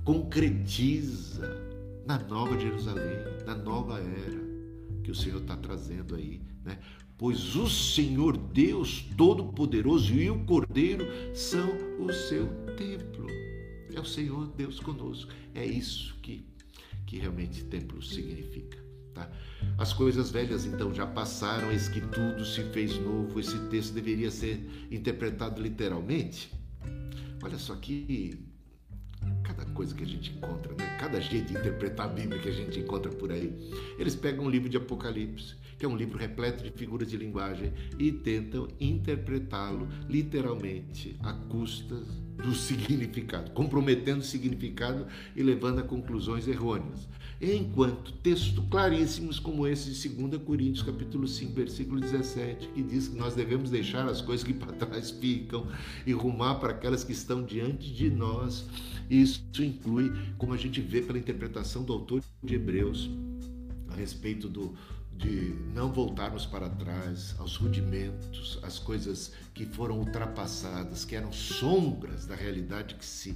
concretiza 0.04 1.70
na 2.06 2.18
Nova 2.18 2.58
Jerusalém, 2.58 3.18
na 3.46 3.54
nova 3.54 4.00
era 4.00 4.40
que 5.04 5.10
o 5.10 5.14
Senhor 5.14 5.40
está 5.40 5.56
trazendo 5.56 6.16
aí, 6.16 6.40
né? 6.64 6.78
Pois 7.20 7.54
o 7.54 7.68
Senhor 7.68 8.34
Deus 8.34 9.04
Todo-Poderoso 9.14 10.14
e 10.14 10.30
o 10.30 10.42
Cordeiro 10.46 11.06
são 11.36 11.68
o 11.98 12.10
seu 12.10 12.46
templo. 12.78 13.26
É 13.94 14.00
o 14.00 14.06
Senhor 14.06 14.46
Deus 14.56 14.80
conosco. 14.80 15.30
É 15.54 15.62
isso 15.62 16.16
que, 16.22 16.46
que 17.04 17.18
realmente 17.18 17.62
templo 17.64 18.02
significa. 18.02 18.82
Tá? 19.12 19.30
As 19.76 19.92
coisas 19.92 20.30
velhas 20.30 20.64
então 20.64 20.94
já 20.94 21.06
passaram, 21.06 21.70
eis 21.70 21.90
que 21.90 22.00
tudo 22.00 22.42
se 22.42 22.62
fez 22.72 22.98
novo. 22.98 23.38
Esse 23.38 23.58
texto 23.68 23.92
deveria 23.92 24.30
ser 24.30 24.88
interpretado 24.90 25.60
literalmente. 25.60 26.50
Olha 27.42 27.58
só 27.58 27.76
que 27.76 28.49
cada 29.42 29.64
coisa 29.66 29.94
que 29.94 30.04
a 30.04 30.06
gente 30.06 30.32
encontra, 30.32 30.74
né? 30.74 30.96
cada 30.98 31.20
jeito 31.20 31.52
de 31.52 31.58
interpretar 31.58 32.06
a 32.06 32.08
Bíblia 32.08 32.40
que 32.40 32.48
a 32.48 32.52
gente 32.52 32.78
encontra 32.78 33.10
por 33.10 33.32
aí. 33.32 33.52
Eles 33.98 34.14
pegam 34.14 34.44
um 34.44 34.50
livro 34.50 34.68
de 34.68 34.76
Apocalipse 34.76 35.56
que 35.80 35.86
é 35.86 35.88
um 35.88 35.96
livro 35.96 36.18
repleto 36.18 36.62
de 36.62 36.70
figuras 36.70 37.08
de 37.08 37.16
linguagem, 37.16 37.72
e 37.98 38.12
tentam 38.12 38.68
interpretá-lo 38.78 39.88
literalmente 40.10 41.16
à 41.20 41.32
custa 41.32 41.94
do 42.36 42.52
significado, 42.54 43.50
comprometendo 43.52 44.20
o 44.20 44.24
significado 44.24 45.06
e 45.34 45.42
levando 45.42 45.78
a 45.78 45.82
conclusões 45.82 46.46
errôneas. 46.46 47.08
Enquanto 47.42 48.12
textos 48.12 48.62
claríssimos 48.68 49.38
como 49.38 49.66
esse 49.66 49.90
de 49.92 50.08
2 50.10 50.42
Coríntios, 50.42 50.82
capítulo 50.82 51.26
5, 51.26 51.54
versículo 51.54 51.98
17, 51.98 52.68
que 52.68 52.82
diz 52.82 53.08
que 53.08 53.16
nós 53.16 53.34
devemos 53.34 53.70
deixar 53.70 54.06
as 54.06 54.20
coisas 54.20 54.46
que 54.46 54.52
para 54.52 54.74
trás 54.74 55.10
ficam 55.10 55.66
e 56.06 56.12
rumar 56.12 56.60
para 56.60 56.72
aquelas 56.72 57.02
que 57.02 57.12
estão 57.12 57.42
diante 57.42 57.94
de 57.94 58.10
nós. 58.10 58.66
Isso 59.08 59.42
inclui, 59.58 60.12
como 60.36 60.52
a 60.52 60.56
gente 60.58 60.82
vê 60.82 61.00
pela 61.00 61.18
interpretação 61.18 61.82
do 61.82 61.94
autor 61.94 62.22
de 62.44 62.54
Hebreus, 62.54 63.08
a 63.88 63.94
respeito 63.94 64.46
do, 64.46 64.74
de 65.16 65.54
não 65.74 65.90
voltarmos 65.90 66.44
para 66.44 66.68
trás 66.68 67.34
aos 67.38 67.56
rudimentos, 67.56 68.58
às 68.62 68.78
coisas 68.78 69.32
que 69.54 69.64
foram 69.64 69.98
ultrapassadas, 69.98 71.06
que 71.06 71.16
eram 71.16 71.32
sombras 71.32 72.26
da 72.26 72.34
realidade 72.34 72.96
que 72.96 73.04
se 73.04 73.34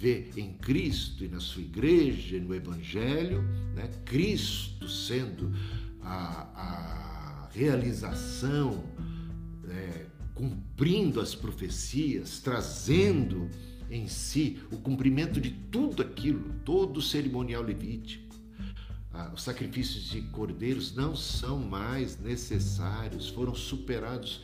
vê 0.00 0.30
em 0.34 0.54
Cristo 0.54 1.22
e 1.22 1.28
na 1.28 1.40
sua 1.40 1.60
igreja 1.60 2.36
e 2.36 2.40
no 2.40 2.54
Evangelho, 2.54 3.42
né? 3.74 3.90
Cristo 4.06 4.88
sendo 4.88 5.52
a, 6.00 7.44
a 7.44 7.48
realização, 7.52 8.82
né? 9.62 10.06
cumprindo 10.34 11.20
as 11.20 11.34
profecias, 11.34 12.40
trazendo 12.40 13.50
em 13.90 14.08
si 14.08 14.58
o 14.72 14.78
cumprimento 14.78 15.38
de 15.38 15.50
tudo 15.50 16.00
aquilo, 16.00 16.54
todo 16.64 16.96
o 16.96 17.02
cerimonial 17.02 17.62
levítico 17.62 18.30
ah, 19.12 19.30
os 19.34 19.42
sacrifícios 19.42 20.04
de 20.04 20.22
cordeiros 20.22 20.94
não 20.94 21.16
são 21.16 21.58
mais 21.58 22.18
necessários, 22.18 23.28
foram 23.28 23.54
superados 23.54 24.40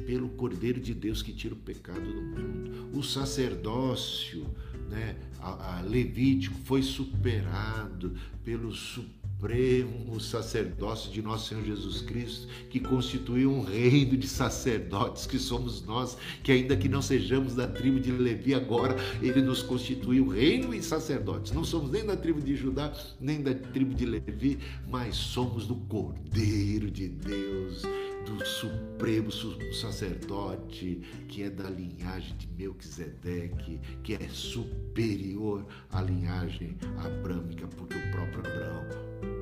pelo 0.00 0.28
Cordeiro 0.30 0.80
de 0.80 0.94
Deus 0.94 1.22
que 1.22 1.32
tira 1.32 1.54
o 1.54 1.58
pecado 1.58 2.00
do 2.00 2.22
mundo. 2.22 2.90
O 2.96 3.02
sacerdócio 3.02 4.46
né, 4.90 5.16
a, 5.40 5.78
a 5.78 5.80
Levítico 5.80 6.56
foi 6.64 6.82
superado 6.82 8.14
pelo 8.44 8.72
supremo 8.72 10.20
sacerdócio 10.20 11.10
de 11.10 11.20
nosso 11.20 11.48
Senhor 11.48 11.64
Jesus 11.64 12.00
Cristo, 12.02 12.46
que 12.70 12.78
constitui 12.78 13.44
um 13.44 13.64
reino 13.64 14.16
de 14.16 14.28
sacerdotes 14.28 15.26
que 15.26 15.38
somos 15.38 15.84
nós, 15.84 16.16
que 16.44 16.52
ainda 16.52 16.76
que 16.76 16.88
não 16.88 17.02
sejamos 17.02 17.56
da 17.56 17.66
tribo 17.66 17.98
de 17.98 18.12
Levi 18.12 18.54
agora, 18.54 18.96
ele 19.20 19.42
nos 19.42 19.62
constitui 19.62 20.20
um 20.20 20.28
reino 20.28 20.72
e 20.72 20.80
sacerdotes. 20.82 21.52
Não 21.52 21.64
somos 21.64 21.90
nem 21.90 22.06
da 22.06 22.16
tribo 22.16 22.40
de 22.40 22.54
Judá, 22.54 22.92
nem 23.20 23.42
da 23.42 23.52
tribo 23.52 23.94
de 23.94 24.06
Levi, 24.06 24.58
mas 24.88 25.16
somos 25.16 25.66
do 25.66 25.74
Cordeiro 25.74 26.88
de 26.88 27.08
Deus 27.08 27.82
do 28.24 28.44
supremo 28.44 29.30
sacerdote, 29.72 31.02
que 31.28 31.42
é 31.42 31.50
da 31.50 31.68
linhagem 31.68 32.36
de 32.36 32.48
Melquisedeque, 32.56 33.80
que 34.02 34.14
é 34.14 34.28
superior 34.28 35.66
à 35.90 36.00
linhagem 36.00 36.76
abrâmica, 36.98 37.66
porque 37.68 37.96
o 37.96 38.10
próprio 38.10 38.40
Abraão 38.40 38.84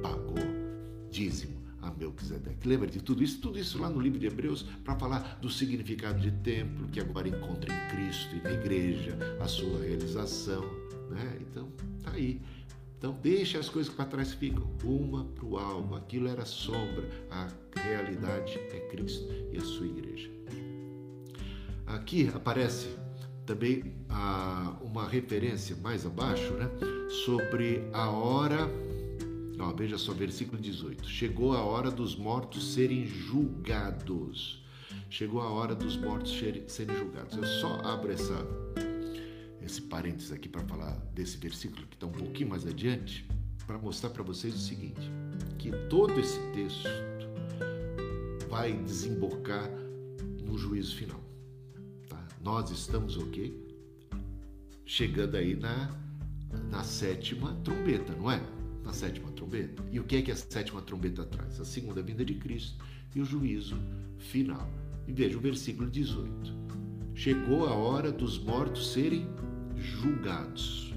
pagou 0.02 0.38
dízimo 1.10 1.60
a 1.82 1.90
Melquisedeque. 1.90 2.68
Lembra 2.68 2.86
de 2.86 3.02
tudo 3.02 3.22
isso? 3.22 3.40
Tudo 3.40 3.58
isso 3.58 3.78
lá 3.78 3.88
no 3.88 4.00
livro 4.00 4.18
de 4.18 4.26
Hebreus 4.26 4.62
para 4.84 4.94
falar 4.96 5.38
do 5.40 5.50
significado 5.50 6.20
de 6.20 6.30
templo, 6.30 6.88
que 6.88 7.00
agora 7.00 7.28
encontra 7.28 7.72
em 7.72 7.88
Cristo 7.88 8.36
e 8.36 8.40
na 8.42 8.52
igreja 8.52 9.16
a 9.40 9.46
sua 9.46 9.80
realização. 9.80 10.62
Né? 11.10 11.38
Então, 11.40 11.68
tá 12.02 12.12
aí. 12.12 12.40
Então, 13.00 13.16
deixe 13.22 13.56
as 13.56 13.66
coisas 13.66 13.88
que 13.88 13.96
para 13.96 14.04
trás 14.04 14.34
ficam, 14.34 14.62
uma 14.84 15.24
para 15.24 15.46
o 15.46 15.56
alvo. 15.56 15.94
Aquilo 15.94 16.28
era 16.28 16.44
sombra, 16.44 17.08
a 17.30 17.48
realidade 17.74 18.58
é 18.58 18.88
Cristo 18.90 19.26
e 19.50 19.56
a 19.56 19.62
sua 19.62 19.86
igreja. 19.86 20.30
Aqui 21.86 22.28
aparece 22.34 22.94
também 23.46 23.94
ah, 24.10 24.76
uma 24.82 25.08
referência 25.08 25.74
mais 25.76 26.04
abaixo 26.04 26.52
né, 26.52 26.68
sobre 27.24 27.88
a 27.94 28.10
hora. 28.10 28.68
Ó, 29.58 29.72
veja 29.72 29.96
só, 29.96 30.12
versículo 30.12 30.60
18. 30.60 31.08
Chegou 31.08 31.54
a 31.54 31.64
hora 31.64 31.90
dos 31.90 32.14
mortos 32.14 32.74
serem 32.74 33.06
julgados. 33.06 34.62
Chegou 35.08 35.40
a 35.40 35.48
hora 35.48 35.74
dos 35.74 35.96
mortos 35.96 36.32
serem 36.38 36.96
julgados. 36.98 37.34
Eu 37.34 37.46
só 37.46 37.80
abro 37.82 38.12
essa 38.12 38.46
esse 39.62 39.82
parênteses 39.82 40.32
aqui 40.32 40.48
para 40.48 40.62
falar 40.62 40.96
desse 41.14 41.36
versículo 41.36 41.86
que 41.86 41.96
está 41.96 42.06
um 42.06 42.12
pouquinho 42.12 42.50
mais 42.50 42.66
adiante, 42.66 43.26
para 43.66 43.78
mostrar 43.78 44.10
para 44.10 44.22
vocês 44.22 44.54
o 44.54 44.58
seguinte: 44.58 45.10
que 45.58 45.70
todo 45.88 46.18
esse 46.18 46.38
texto 46.52 46.88
vai 48.48 48.72
desembocar 48.72 49.70
no 50.44 50.58
juízo 50.58 50.96
final. 50.96 51.20
Tá? 52.08 52.26
Nós 52.42 52.70
estamos 52.70 53.16
o 53.16 53.26
quê? 53.26 53.52
Chegando 54.84 55.36
aí 55.36 55.54
na, 55.54 55.96
na 56.68 56.82
sétima 56.82 57.54
trombeta, 57.62 58.12
não 58.14 58.30
é? 58.30 58.42
Na 58.82 58.92
sétima 58.92 59.30
trombeta. 59.32 59.84
E 59.92 60.00
o 60.00 60.04
que 60.04 60.16
é 60.16 60.22
que 60.22 60.32
a 60.32 60.36
sétima 60.36 60.82
trombeta 60.82 61.24
traz? 61.24 61.60
A 61.60 61.64
segunda 61.64 62.02
vinda 62.02 62.24
de 62.24 62.34
Cristo 62.34 62.84
e 63.14 63.20
o 63.20 63.24
juízo 63.24 63.76
final. 64.18 64.68
E 65.06 65.12
veja 65.12 65.36
o 65.38 65.40
versículo 65.40 65.88
18. 65.88 66.52
Chegou 67.14 67.68
a 67.68 67.74
hora 67.74 68.10
dos 68.10 68.38
mortos 68.38 68.92
serem 68.92 69.28
julgados. 69.80 70.94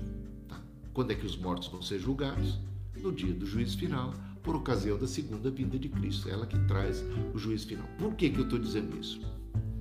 Tá? 0.48 0.62
Quando 0.94 1.12
é 1.12 1.16
que 1.16 1.26
os 1.26 1.38
mortos 1.38 1.68
vão 1.68 1.82
ser 1.82 2.00
julgados? 2.00 2.60
No 3.02 3.12
dia 3.12 3.34
do 3.34 3.46
juízo 3.46 3.78
final, 3.78 4.14
por 4.44 4.56
ocasião 4.56 4.98
da 4.98 5.08
segunda 5.08 5.50
vinda 5.50 5.80
de 5.80 5.90
Cristo. 5.90 6.30
Ela 6.30 6.46
que 6.46 6.60
traz 6.68 7.04
o 7.34 7.38
juízo 7.40 7.68
final. 7.68 7.88
Por 7.98 8.14
que, 8.14 8.30
que 8.30 8.40
eu 8.40 8.44
estou 8.44 8.60
dizendo 8.60 9.00
isso? 9.00 9.22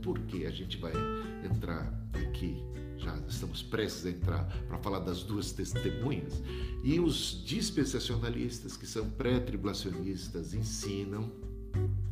Porque 0.01 0.47
a 0.47 0.51
gente 0.51 0.79
vai 0.79 0.93
entrar 1.45 1.93
aqui, 2.15 2.62
já 2.97 3.17
estamos 3.29 3.62
prestes 3.62 4.07
a 4.07 4.11
entrar 4.11 4.45
para 4.69 4.79
falar 4.79 5.01
das 5.01 5.23
duas 5.23 5.53
testemunhas, 5.53 6.43
e 6.83 6.99
os 6.99 7.43
dispensacionalistas, 7.45 8.77
que 8.77 8.87
são 8.87 9.09
pré-tribulacionistas, 9.11 10.55
ensinam, 10.55 11.31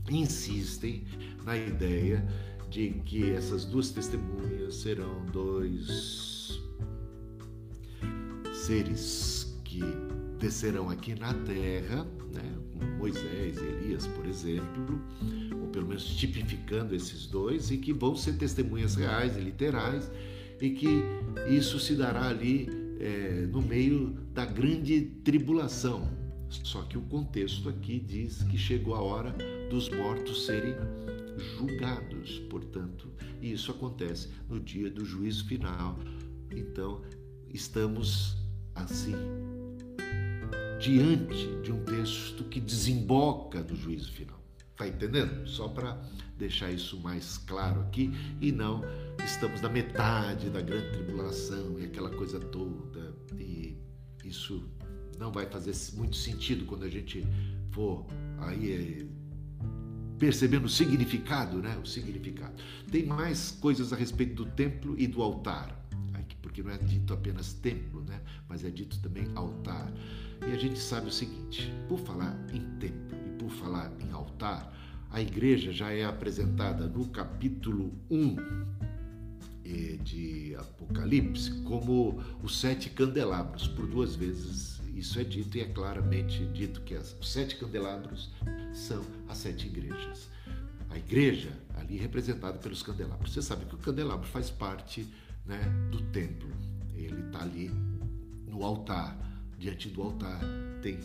insistem 0.09 1.05
na 1.45 1.57
ideia 1.57 2.27
de 2.69 2.91
que 3.05 3.31
essas 3.31 3.65
duas 3.65 3.91
testemunhas 3.91 4.77
serão 4.77 5.27
dois 5.27 6.40
seres 8.71 9.53
que 9.65 9.81
descerão 10.39 10.89
aqui 10.89 11.19
na 11.19 11.35
terra, 11.35 12.07
né, 12.33 12.57
como 12.73 12.99
Moisés 12.99 13.59
e 13.59 13.65
Elias, 13.65 14.07
por 14.07 14.25
exemplo, 14.25 15.03
ou 15.61 15.67
pelo 15.71 15.89
menos 15.89 16.05
tipificando 16.15 16.95
esses 16.95 17.27
dois, 17.27 17.73
e 17.73 17.79
que 17.79 17.93
vão 17.93 18.15
ser 18.15 18.35
testemunhas 18.35 18.95
reais 18.95 19.37
e 19.37 19.41
literais, 19.41 20.09
e 20.61 20.71
que 20.71 21.03
isso 21.49 21.81
se 21.81 21.97
dará 21.97 22.29
ali 22.29 22.69
é, 23.01 23.49
no 23.51 23.61
meio 23.61 24.17
da 24.33 24.45
grande 24.45 25.01
tribulação. 25.25 26.09
Só 26.49 26.83
que 26.83 26.97
o 26.97 27.03
contexto 27.03 27.69
aqui 27.69 27.99
diz 27.99 28.45
que 28.45 28.57
chegou 28.57 28.95
a 28.95 29.03
hora 29.03 29.35
dos 29.69 29.89
mortos 29.89 30.47
serem 30.47 30.77
julgados, 31.59 32.39
portanto, 32.49 33.09
isso 33.43 33.73
acontece 33.73 34.29
no 34.49 34.61
dia 34.61 34.89
do 34.89 35.05
juízo 35.05 35.45
final. 35.49 35.99
Então, 36.53 37.03
estamos 37.53 38.40
assim, 38.75 39.15
diante 40.81 41.61
de 41.63 41.73
um 41.73 41.85
texto 41.85 42.45
que 42.45 42.61
desemboca 42.61 43.63
no 43.63 43.77
juízo 43.77 44.11
final. 44.13 44.41
Está 44.73 44.89
entendendo? 44.89 45.47
Só 45.47 45.69
para 45.69 46.01
deixar 46.39 46.71
isso 46.71 46.99
mais 47.01 47.37
claro 47.37 47.83
aqui 47.83 48.11
e 48.41 48.51
não 48.51 48.83
estamos 49.23 49.61
na 49.61 49.69
metade 49.69 50.49
da 50.49 50.63
grande 50.63 50.91
tribulação 50.93 51.79
e 51.79 51.85
aquela 51.85 52.09
coisa 52.09 52.41
toda 52.41 53.15
e 53.39 53.77
isso 54.25 54.67
não 55.19 55.31
vai 55.31 55.45
fazer 55.45 55.75
muito 55.99 56.17
sentido 56.17 56.65
quando 56.65 56.85
a 56.85 56.89
gente 56.89 57.27
for 57.73 58.07
aí 58.39 58.73
é, 58.73 59.07
percebendo 60.19 60.65
o 60.65 60.69
significado, 60.69 61.59
né? 61.59 61.77
O 61.83 61.87
significado. 61.87 62.55
Tem 62.91 63.05
mais 63.05 63.51
coisas 63.51 63.93
a 63.93 63.97
respeito 63.97 64.35
do 64.35 64.47
templo 64.47 64.95
e 64.99 65.07
do 65.07 65.23
altar 65.23 65.80
porque 66.51 66.65
não 66.65 66.73
é 66.73 66.79
dito 66.79 67.15
apenas 67.15 67.53
templo, 67.53 68.03
né? 68.03 68.21
mas 68.49 68.65
é 68.65 68.71
dito 68.71 68.99
também 68.99 69.25
altar. 69.37 69.91
E 70.49 70.53
a 70.53 70.59
gente 70.59 70.81
sabe 70.81 71.07
o 71.07 71.13
seguinte: 71.13 71.73
por 71.89 72.01
falar 72.01 72.37
em 72.53 72.63
templo 72.81 73.17
e 73.25 73.39
por 73.39 73.51
falar 73.51 73.93
em 74.01 74.11
altar, 74.11 74.77
a 75.11 75.21
igreja 75.21 75.73
já 75.73 75.93
é 75.93 76.05
apresentada 76.05 76.89
no 76.89 77.07
capítulo 77.09 77.95
1 78.11 78.37
eh, 79.65 79.99
de 80.03 80.57
Apocalipse 80.57 81.53
como 81.63 82.21
os 82.43 82.59
sete 82.59 82.91
candelabros. 82.91 83.69
Por 83.69 83.87
duas 83.87 84.17
vezes 84.17 84.81
isso 84.97 85.21
é 85.21 85.25
dito 85.25 85.57
e 85.57 85.61
é 85.61 85.67
claramente 85.67 86.45
dito 86.47 86.81
que 86.81 86.97
os 86.97 87.17
sete 87.31 87.57
candelabros 87.57 88.33
são 88.73 89.05
as 89.29 89.39
sete 89.39 89.69
igrejas. 89.69 90.29
A 90.91 90.99
igreja 90.99 91.53
ali 91.77 91.97
representada 91.97 92.59
pelos 92.59 92.83
candelabros. 92.83 93.33
Você 93.33 93.41
sabe 93.41 93.67
que 93.67 93.77
o 93.77 93.79
candelabro 93.79 94.27
faz 94.27 94.51
parte 94.51 95.07
né, 95.47 95.61
do 95.91 96.01
templo. 96.11 96.49
Ele 96.95 97.21
está 97.27 97.43
ali 97.43 97.71
no 98.47 98.65
altar. 98.65 99.19
Diante 99.59 99.89
do 99.91 100.03
altar 100.03 100.41
tem 100.81 100.99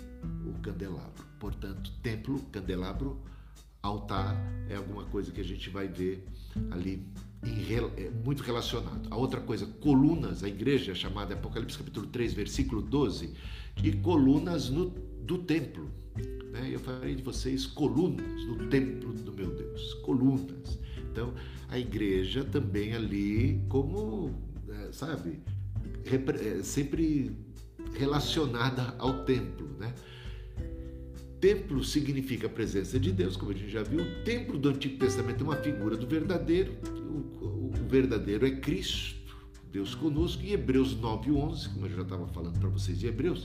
o 0.45 0.53
candelabro. 0.61 1.25
Portanto, 1.39 1.91
templo, 2.01 2.39
candelabro, 2.51 3.21
altar 3.81 4.35
é 4.69 4.75
alguma 4.75 5.03
coisa 5.05 5.31
que 5.31 5.41
a 5.41 5.43
gente 5.43 5.69
vai 5.69 5.87
ver 5.87 6.25
ali 6.71 7.05
é 7.97 8.09
muito 8.23 8.41
relacionado. 8.43 9.07
A 9.11 9.15
outra 9.15 9.39
coisa, 9.39 9.65
colunas, 9.65 10.43
a 10.43 10.47
igreja 10.47 10.91
é 10.91 10.95
chamada 10.95 11.33
Apocalipse 11.33 11.77
capítulo 11.77 12.07
3, 12.07 12.33
versículo 12.33 12.81
12, 12.81 13.33
de 13.75 13.91
colunas 13.97 14.69
no, 14.69 14.89
do 14.89 15.37
templo. 15.39 15.91
Né? 16.51 16.69
Eu 16.71 16.79
falei 16.79 17.15
de 17.15 17.21
vocês 17.21 17.65
colunas 17.65 18.43
no 18.45 18.67
templo 18.67 19.13
do 19.13 19.31
meu 19.31 19.53
Deus, 19.53 19.93
colunas. 19.95 20.79
Então, 21.15 21.33
a 21.69 21.79
igreja 21.79 22.43
também 22.43 22.93
ali, 22.93 23.63
como, 23.69 24.35
é, 24.67 24.91
sabe, 24.91 25.39
é, 26.03 26.61
sempre 26.61 27.31
relacionada 27.93 28.93
ao 28.99 29.23
templo, 29.23 29.65
né? 29.79 29.93
Templo 31.39 31.81
significa 31.85 32.47
a 32.47 32.49
presença 32.49 32.99
de 32.99 33.13
Deus, 33.13 33.37
como 33.37 33.51
a 33.51 33.53
gente 33.53 33.69
já 33.69 33.81
viu. 33.81 34.01
O 34.01 34.23
templo 34.25 34.57
do 34.57 34.67
Antigo 34.67 34.97
Testamento 34.97 35.41
é 35.41 35.43
uma 35.47 35.55
figura 35.55 35.95
do 35.95 36.05
verdadeiro. 36.05 36.73
O, 36.85 37.69
o 37.69 37.71
verdadeiro 37.87 38.45
é 38.45 38.51
Cristo, 38.51 39.24
Deus 39.75 39.93
conosco. 39.93 40.41
E 40.41 40.53
Hebreus 40.53 40.95
9:11, 40.95 41.73
como 41.73 41.85
eu 41.85 41.89
já 41.89 42.01
estava 42.03 42.25
falando 42.27 42.57
para 42.57 42.69
vocês 42.69 42.97
de 42.97 43.07
Hebreus, 43.07 43.43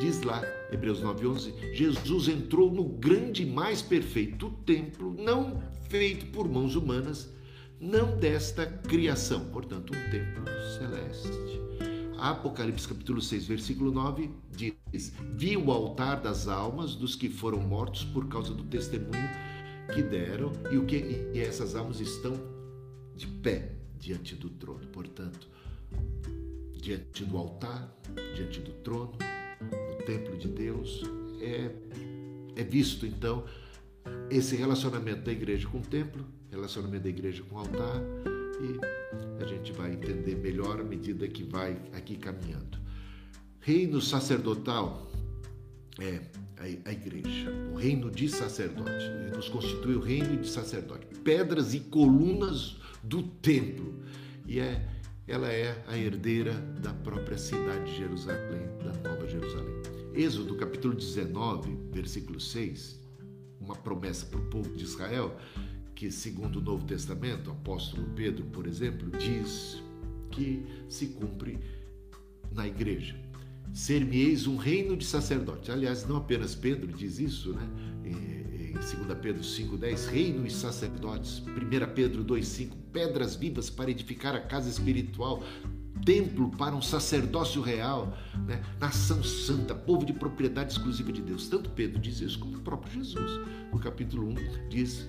diz 0.00 0.20
lá, 0.22 0.42
Hebreus 0.72 1.00
9:11, 1.00 1.72
Jesus 1.72 2.26
entrou 2.26 2.72
no 2.72 2.82
grande 2.82 3.44
e 3.44 3.46
mais 3.46 3.80
perfeito 3.80 4.50
templo, 4.66 5.14
não 5.16 5.62
feito 5.88 6.26
por 6.26 6.48
mãos 6.48 6.74
humanas, 6.74 7.32
não 7.80 8.18
desta 8.18 8.66
criação, 8.66 9.44
portanto, 9.50 9.92
um 9.92 10.10
templo 10.10 10.44
celeste. 10.76 11.30
Apocalipse 12.18 12.88
capítulo 12.88 13.20
6, 13.20 13.46
versículo 13.46 13.92
9 13.92 14.30
diz: 14.50 15.12
Vi 15.36 15.56
o 15.56 15.70
altar 15.70 16.20
das 16.20 16.48
almas 16.48 16.96
dos 16.96 17.14
que 17.14 17.28
foram 17.28 17.60
mortos 17.60 18.02
por 18.02 18.26
causa 18.26 18.52
do 18.52 18.64
testemunho 18.64 19.30
que 19.94 20.02
deram 20.02 20.50
e 20.72 20.76
o 20.78 20.84
que 20.84 20.96
e 21.32 21.38
essas 21.38 21.76
almas 21.76 22.00
estão 22.00 22.32
de 23.14 23.28
pé 23.28 23.83
diante 24.04 24.34
do 24.34 24.50
trono. 24.50 24.86
Portanto, 24.88 25.48
diante 26.74 27.24
do 27.24 27.38
altar, 27.38 27.96
diante 28.36 28.60
do 28.60 28.72
trono, 28.82 29.12
no 29.62 30.04
templo 30.04 30.36
de 30.36 30.48
Deus, 30.48 31.02
é, 31.40 31.70
é 32.54 32.62
visto 32.62 33.06
então 33.06 33.46
esse 34.30 34.54
relacionamento 34.56 35.22
da 35.22 35.32
igreja 35.32 35.66
com 35.68 35.78
o 35.78 35.82
templo, 35.82 36.22
relacionamento 36.50 37.04
da 37.04 37.08
igreja 37.08 37.42
com 37.44 37.56
o 37.56 37.58
altar 37.58 38.02
e 38.60 39.42
a 39.42 39.46
gente 39.46 39.72
vai 39.72 39.94
entender 39.94 40.36
melhor 40.36 40.80
à 40.80 40.84
medida 40.84 41.26
que 41.26 41.42
vai 41.42 41.72
aqui 41.94 42.16
caminhando. 42.16 42.78
Reino 43.60 44.02
sacerdotal 44.02 45.10
é 45.98 46.20
a, 46.58 46.92
igreja, 46.92 47.50
o 47.72 47.76
reino 47.76 48.10
de 48.10 48.28
sacerdote. 48.28 48.90
Ele 48.90 49.36
nos 49.36 49.48
constitui 49.48 49.96
o 49.96 50.00
reino 50.00 50.36
de 50.36 50.48
sacerdote. 50.48 51.06
Pedras 51.22 51.72
e 51.72 51.80
colunas 51.80 52.76
do 53.04 53.22
templo. 53.22 53.94
E 54.46 54.58
é, 54.58 54.86
ela 55.26 55.48
é 55.48 55.82
a 55.86 55.96
herdeira 55.96 56.52
da 56.82 56.92
própria 56.92 57.38
cidade 57.38 57.90
de 57.90 57.98
Jerusalém, 57.98 58.66
da 58.82 59.08
Nova 59.08 59.26
Jerusalém. 59.28 59.74
Êxodo 60.14 60.54
capítulo 60.56 60.94
19, 60.94 61.76
versículo 61.92 62.40
6, 62.40 63.00
uma 63.60 63.74
promessa 63.74 64.26
para 64.26 64.38
o 64.38 64.46
povo 64.46 64.70
de 64.74 64.84
Israel 64.84 65.36
que, 65.94 66.10
segundo 66.10 66.56
o 66.56 66.62
Novo 66.62 66.84
Testamento, 66.84 67.48
o 67.48 67.52
apóstolo 67.52 68.06
Pedro, 68.14 68.44
por 68.46 68.66
exemplo, 68.66 69.10
diz 69.18 69.82
que 70.30 70.64
se 70.88 71.06
cumpre 71.06 71.58
na 72.52 72.66
igreja. 72.66 73.16
Ser-me-eis 73.72 74.46
um 74.46 74.56
reino 74.56 74.96
de 74.96 75.04
sacerdotes. 75.04 75.70
Aliás, 75.70 76.06
não 76.06 76.16
apenas 76.16 76.54
Pedro 76.54 76.92
diz 76.92 77.18
isso, 77.18 77.52
né? 77.54 77.68
Em 78.74 79.04
2 79.04 79.18
Pedro 79.20 79.42
5,10, 79.42 80.08
reino 80.08 80.44
e 80.44 80.50
sacerdotes. 80.50 81.38
1 81.38 81.94
Pedro 81.94 82.24
2,5, 82.24 82.72
pedras 82.92 83.36
vivas 83.36 83.70
para 83.70 83.88
edificar 83.88 84.34
a 84.34 84.40
casa 84.40 84.68
espiritual, 84.68 85.44
templo 86.04 86.50
para 86.50 86.74
um 86.74 86.82
sacerdócio 86.82 87.62
real, 87.62 88.12
né? 88.46 88.60
nação 88.80 89.22
santa, 89.22 89.76
povo 89.76 90.04
de 90.04 90.12
propriedade 90.12 90.72
exclusiva 90.72 91.12
de 91.12 91.22
Deus. 91.22 91.48
Tanto 91.48 91.70
Pedro 91.70 92.00
diz 92.00 92.20
isso 92.20 92.38
como 92.40 92.56
o 92.56 92.60
próprio 92.60 92.92
Jesus. 92.92 93.40
No 93.72 93.78
capítulo 93.78 94.28
1 94.30 94.68
diz 94.68 95.06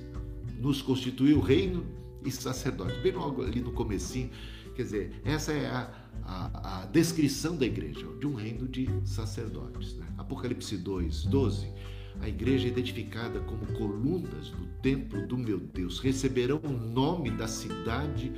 nos 0.60 0.82
constituiu 0.82 1.40
reino 1.40 1.86
e 2.24 2.32
sacerdote. 2.32 3.00
Bem 3.00 3.14
logo 3.14 3.44
ali 3.44 3.62
no 3.62 3.72
comecinho, 3.72 4.30
quer 4.76 4.84
dizer, 4.84 5.22
essa 5.26 5.52
é 5.52 5.66
a, 5.68 5.92
a, 6.24 6.82
a 6.82 6.86
descrição 6.86 7.56
da 7.56 7.66
igreja, 7.66 8.06
de 8.20 8.28
um 8.28 8.36
reino 8.36 8.68
de 8.68 8.88
sacerdotes. 9.06 9.96
Né? 9.96 10.06
Apocalipse 10.18 10.78
2, 10.78 11.26
12. 11.26 11.68
A 12.22 12.28
igreja 12.28 12.68
é 12.68 12.72
identificada 12.72 13.40
como 13.42 13.66
colunas 13.74 14.50
do 14.50 14.66
templo 14.82 15.26
do 15.28 15.38
meu 15.38 15.60
Deus. 15.60 16.00
Receberão 16.00 16.60
o 16.64 16.72
nome 16.72 17.32
da 17.32 17.48
cidade 17.48 18.32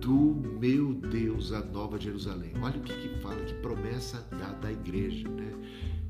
do 0.00 0.34
meu 0.60 0.92
Deus, 0.92 1.52
a 1.52 1.64
Nova 1.64 1.98
Jerusalém. 1.98 2.52
Olha 2.60 2.78
o 2.78 2.82
que, 2.82 2.92
que 2.92 3.20
fala, 3.20 3.42
que 3.42 3.54
promessa 3.54 4.26
dada 4.30 4.68
à 4.68 4.72
igreja, 4.72 5.26
né? 5.28 5.52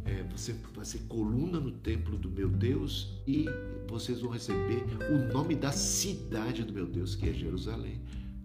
É, 0.04 0.22
você 0.24 0.54
vai 0.74 0.84
ser 0.84 0.98
coluna 1.08 1.58
no 1.58 1.70
templo 1.70 2.16
do 2.18 2.28
meu 2.28 2.48
Deus 2.48 3.22
e 3.26 3.46
vocês 3.88 4.20
vão 4.20 4.30
receber 4.30 4.84
o 5.10 5.32
nome 5.32 5.54
da 5.54 5.72
cidade 5.72 6.62
do 6.62 6.72
meu 6.72 6.86
Deus, 6.86 7.14
que 7.14 7.28
é 7.28 7.32
Jerusalém, 7.32 8.00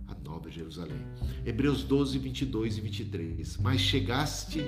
a 0.07 0.15
nova 0.23 0.49
Jerusalém. 0.49 1.01
Hebreus 1.45 1.83
12, 1.83 2.17
22 2.19 2.77
e 2.77 2.81
23. 2.81 3.57
Mas 3.57 3.81
chegastes, 3.81 4.63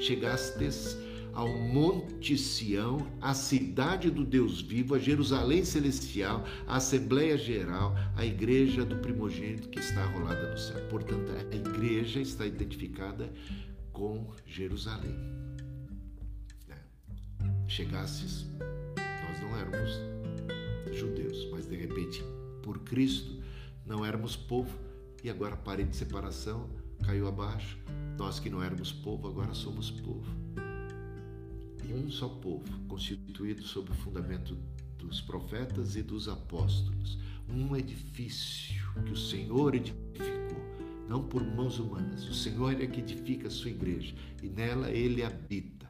chegastes 0.00 0.96
ao 1.38 1.46
Monte 1.56 2.36
Sião, 2.36 3.06
a 3.20 3.32
cidade 3.32 4.10
do 4.10 4.24
Deus 4.24 4.60
vivo, 4.60 4.96
a 4.96 4.98
Jerusalém 4.98 5.64
celestial, 5.64 6.44
a 6.66 6.78
Assembleia 6.78 7.38
Geral, 7.38 7.94
a 8.16 8.26
igreja 8.26 8.84
do 8.84 8.96
primogênito 8.96 9.68
que 9.68 9.78
está 9.78 10.02
arrolada 10.02 10.50
no 10.50 10.58
céu. 10.58 10.84
Portanto, 10.88 11.30
a 11.30 11.54
igreja 11.54 12.20
está 12.20 12.44
identificada 12.44 13.32
com 13.92 14.26
Jerusalém 14.44 15.14
chegasses, 17.68 18.46
nós 19.28 19.40
não 19.40 19.56
éramos 19.56 19.90
judeus, 20.92 21.48
mas 21.52 21.68
de 21.68 21.76
repente, 21.76 22.24
por 22.64 22.80
Cristo, 22.80 23.40
não 23.86 24.04
éramos 24.04 24.34
povo 24.34 24.76
e 25.22 25.30
agora 25.30 25.54
a 25.54 25.58
parede 25.58 25.90
de 25.90 25.96
separação 25.96 26.68
caiu 27.04 27.28
abaixo. 27.28 27.78
Nós 28.18 28.40
que 28.40 28.50
não 28.50 28.60
éramos 28.60 28.90
povo, 28.90 29.28
agora 29.28 29.54
somos 29.54 29.90
povo. 29.90 30.47
Um 31.90 32.10
só 32.10 32.28
povo, 32.28 32.64
constituído 32.86 33.62
sob 33.62 33.90
o 33.90 33.94
fundamento 33.94 34.56
dos 34.98 35.20
profetas 35.20 35.96
e 35.96 36.02
dos 36.02 36.28
apóstolos. 36.28 37.18
Um 37.48 37.74
edifício 37.74 38.76
que 39.06 39.12
o 39.12 39.16
Senhor 39.16 39.74
edificou, 39.74 40.60
não 41.08 41.22
por 41.22 41.42
mãos 41.42 41.78
humanas. 41.78 42.28
O 42.28 42.34
Senhor 42.34 42.78
é 42.80 42.86
que 42.86 43.00
edifica 43.00 43.48
a 43.48 43.50
sua 43.50 43.70
igreja 43.70 44.14
e 44.42 44.48
nela 44.48 44.90
ele 44.90 45.22
habita. 45.22 45.88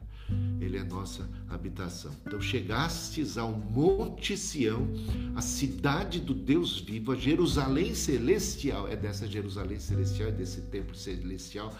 Ele 0.61 0.77
é 0.77 0.83
nossa 0.83 1.27
habitação. 1.49 2.15
Então 2.25 2.39
chegastes 2.39 3.37
ao 3.37 3.51
Monte 3.51 4.37
Sião, 4.37 4.87
a 5.35 5.41
cidade 5.41 6.19
do 6.19 6.33
Deus 6.33 6.79
vivo, 6.79 7.11
a 7.11 7.15
Jerusalém 7.15 7.95
celestial. 7.95 8.87
É 8.87 8.95
dessa 8.95 9.27
Jerusalém 9.27 9.79
celestial, 9.79 10.29
é 10.29 10.31
desse 10.31 10.61
templo 10.61 10.95
celestial 10.95 11.75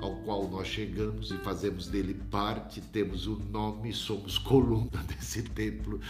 ao 0.00 0.16
qual 0.16 0.48
nós 0.48 0.66
chegamos 0.66 1.30
e 1.30 1.36
fazemos 1.38 1.86
dele 1.86 2.14
parte, 2.30 2.80
temos 2.80 3.26
o 3.26 3.36
nome, 3.36 3.92
somos 3.92 4.38
coluna 4.38 5.02
desse 5.08 5.42
templo, 5.42 6.00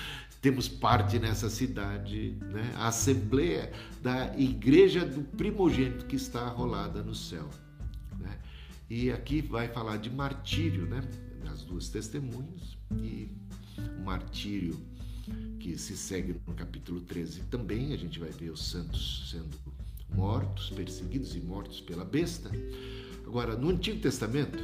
temos 0.41 0.69
parte 0.69 1.19
nessa 1.19 1.51
cidade, 1.51 2.37
né? 2.41 2.73
a 2.77 2.89
assembleia 2.89 3.73
da 4.03 4.37
igreja 4.39 5.05
do 5.05 5.23
primogênito 5.23 6.07
que 6.07 6.17
está 6.17 6.43
arrolada 6.43 7.03
no 7.03 7.15
céu. 7.15 7.49
Né? 8.19 8.39
E 8.89 9.11
aqui 9.11 9.43
vai 9.43 9.69
falar 9.69 9.99
de 9.99 10.11
martírio, 10.11 10.87
né? 10.87 11.03
as 11.53 11.63
duas 11.63 11.89
testemunhas 11.89 12.77
e 13.03 13.31
o 13.99 14.05
martírio 14.05 14.81
que 15.59 15.77
se 15.77 15.97
segue 15.97 16.41
no 16.47 16.55
capítulo 16.55 17.01
13 17.03 17.43
também, 17.43 17.93
a 17.93 17.97
gente 17.97 18.19
vai 18.19 18.31
ver 18.31 18.51
os 18.51 18.71
santos 18.71 19.31
sendo 19.31 19.57
mortos, 20.15 20.71
perseguidos 20.71 21.37
e 21.37 21.41
mortos 21.41 21.81
pela 21.81 22.05
besta. 22.05 22.51
Agora, 23.31 23.57
no 23.57 23.69
Antigo 23.69 24.01
Testamento, 24.01 24.59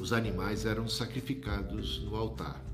os 0.00 0.10
animais 0.10 0.64
eram 0.64 0.88
sacrificados 0.88 2.02
no 2.04 2.16
altar, 2.16 2.64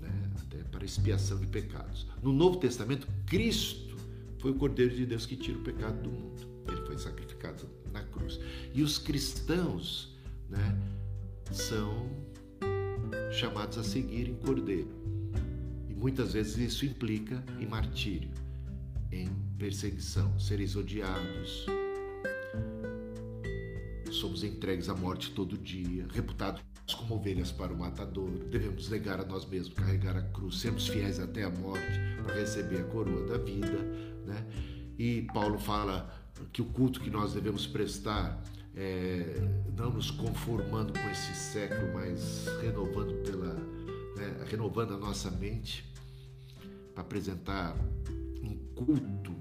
né? 0.00 0.30
até 0.40 0.56
para 0.70 0.82
expiação 0.82 1.38
de 1.38 1.46
pecados. 1.46 2.06
No 2.22 2.32
Novo 2.32 2.56
Testamento, 2.56 3.06
Cristo 3.26 3.94
foi 4.38 4.52
o 4.52 4.54
Cordeiro 4.54 4.96
de 4.96 5.04
Deus 5.04 5.26
que 5.26 5.36
tira 5.36 5.58
o 5.58 5.60
pecado 5.60 6.00
do 6.04 6.10
mundo. 6.10 6.48
Ele 6.68 6.80
foi 6.86 6.96
sacrificado 6.96 7.68
na 7.92 8.02
cruz. 8.04 8.40
E 8.72 8.82
os 8.82 8.96
cristãos 8.96 10.16
né, 10.48 10.80
são 11.52 12.10
chamados 13.30 13.76
a 13.76 13.84
seguir 13.84 14.26
em 14.26 14.36
cordeiro. 14.36 14.88
E 15.86 15.92
muitas 15.92 16.32
vezes 16.32 16.56
isso 16.56 16.86
implica 16.86 17.44
em 17.60 17.66
martírio, 17.66 18.30
em 19.12 19.28
perseguição, 19.58 20.40
seres 20.40 20.76
odiados. 20.76 21.66
Somos 24.16 24.42
entregues 24.42 24.88
à 24.88 24.94
morte 24.94 25.30
todo 25.32 25.58
dia, 25.58 26.06
reputados 26.12 26.62
como 26.96 27.16
ovelhas 27.16 27.52
para 27.52 27.72
o 27.72 27.78
matador. 27.78 28.30
Devemos 28.50 28.88
negar 28.88 29.20
a 29.20 29.24
nós 29.24 29.44
mesmos, 29.44 29.74
carregar 29.74 30.16
a 30.16 30.22
cruz, 30.22 30.60
sermos 30.60 30.88
fiéis 30.88 31.18
até 31.18 31.42
a 31.42 31.50
morte 31.50 31.98
para 32.22 32.34
receber 32.34 32.80
a 32.80 32.84
coroa 32.84 33.26
da 33.26 33.38
vida, 33.38 33.78
né? 34.24 34.46
E 34.98 35.22
Paulo 35.34 35.58
fala 35.58 36.10
que 36.52 36.62
o 36.62 36.64
culto 36.66 37.00
que 37.00 37.10
nós 37.10 37.34
devemos 37.34 37.66
prestar 37.66 38.42
é, 38.74 39.36
não 39.76 39.90
nos 39.90 40.10
conformando 40.10 40.92
com 40.92 41.10
esse 41.10 41.34
século, 41.34 41.92
mas 41.94 42.46
renovando 42.62 43.22
pela 43.22 43.54
né, 44.16 44.44
renovando 44.48 44.94
a 44.94 44.98
nossa 44.98 45.30
mente 45.30 45.84
para 46.94 47.02
apresentar 47.02 47.76
um 48.42 48.56
culto 48.74 49.34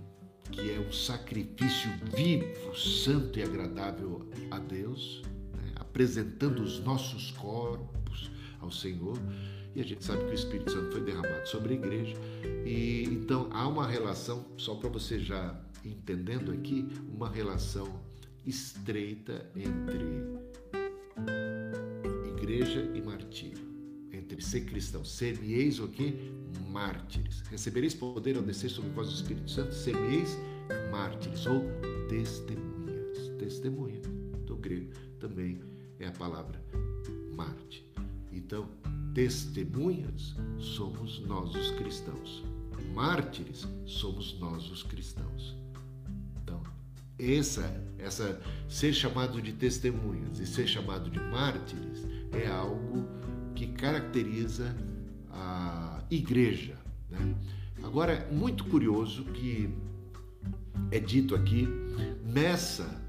que 0.56 0.72
é 0.72 0.80
um 0.80 0.92
sacrifício 0.92 1.90
vivo, 2.16 2.76
santo 2.76 3.38
e 3.38 3.44
agradável 3.44 4.28
a 4.50 4.58
Deus, 4.58 5.22
né, 5.54 5.74
apresentando 5.76 6.62
os 6.62 6.80
nossos 6.80 7.32
corpos 7.32 8.32
ao 8.60 8.72
Senhor. 8.72 9.18
E 9.76 9.82
a 9.82 9.84
gente 9.84 10.04
sabe 10.06 10.24
que 10.24 10.32
o 10.32 10.34
Espírito 10.34 10.72
Santo 10.72 10.92
foi 10.94 11.02
derramado 11.02 11.48
sobre 11.48 11.74
a 11.74 11.78
igreja. 11.78 12.16
E 12.66 13.04
então 13.12 13.50
há 13.52 13.68
uma 13.68 13.86
relação, 13.86 14.46
só 14.58 14.76
para 14.76 14.90
você 14.90 15.20
já 15.20 15.60
entendendo 15.84 16.52
aqui, 16.52 16.88
uma 17.14 17.30
relação 17.30 18.02
estreita 18.46 19.50
entre 19.56 20.24
igreja 22.38 22.90
e 22.94 23.02
martírio, 23.02 23.65
entre 24.26 24.42
ser 24.42 24.62
cristão. 24.62 25.06
Ser-me-eis 25.06 25.80
o 25.80 25.88
quê? 25.88 26.16
Mártires. 26.72 27.42
Recebereis 27.52 27.94
poder 27.94 28.36
ao 28.36 28.44
descer 28.44 28.70
sobre 28.70 28.90
vós 28.92 29.08
o 29.10 29.14
Espírito 29.14 29.50
Santo, 29.50 29.74
ser-me-eis 29.74 30.38
mártires 30.92 31.46
ou 31.46 31.64
testemunhas. 32.10 33.30
Testemunha, 33.38 34.02
do 34.46 34.56
grego, 34.56 34.92
também 35.20 35.60
é 36.00 36.08
a 36.08 36.12
palavra 36.12 36.60
mártir. 37.36 37.86
Então, 38.32 38.68
testemunhas 39.14 40.36
somos 40.58 41.20
nós 41.20 41.54
os 41.54 41.72
cristãos. 41.72 42.44
Mártires 42.94 43.68
somos 43.86 44.38
nós 44.40 44.70
os 44.72 44.82
cristãos. 44.84 45.56
Então, 46.42 46.62
essa, 47.20 47.64
essa 48.00 48.42
ser 48.68 48.94
chamado 48.94 49.42
de 49.42 49.54
testemunhas 49.54 50.40
e 50.40 50.48
ser 50.48 50.68
chamado 50.68 51.10
de 51.10 51.20
mártires 51.20 52.06
é 52.32 52.48
algo 52.48 53.06
que 53.56 53.68
caracteriza 53.68 54.76
a 55.32 56.04
igreja. 56.12 56.78
Né? 57.10 57.36
Agora, 57.84 58.14
é 58.14 58.32
muito 58.32 58.66
curioso 58.66 59.24
que 59.26 59.70
é 60.92 61.00
dito 61.00 61.34
aqui, 61.34 61.68
nessa 62.24 63.06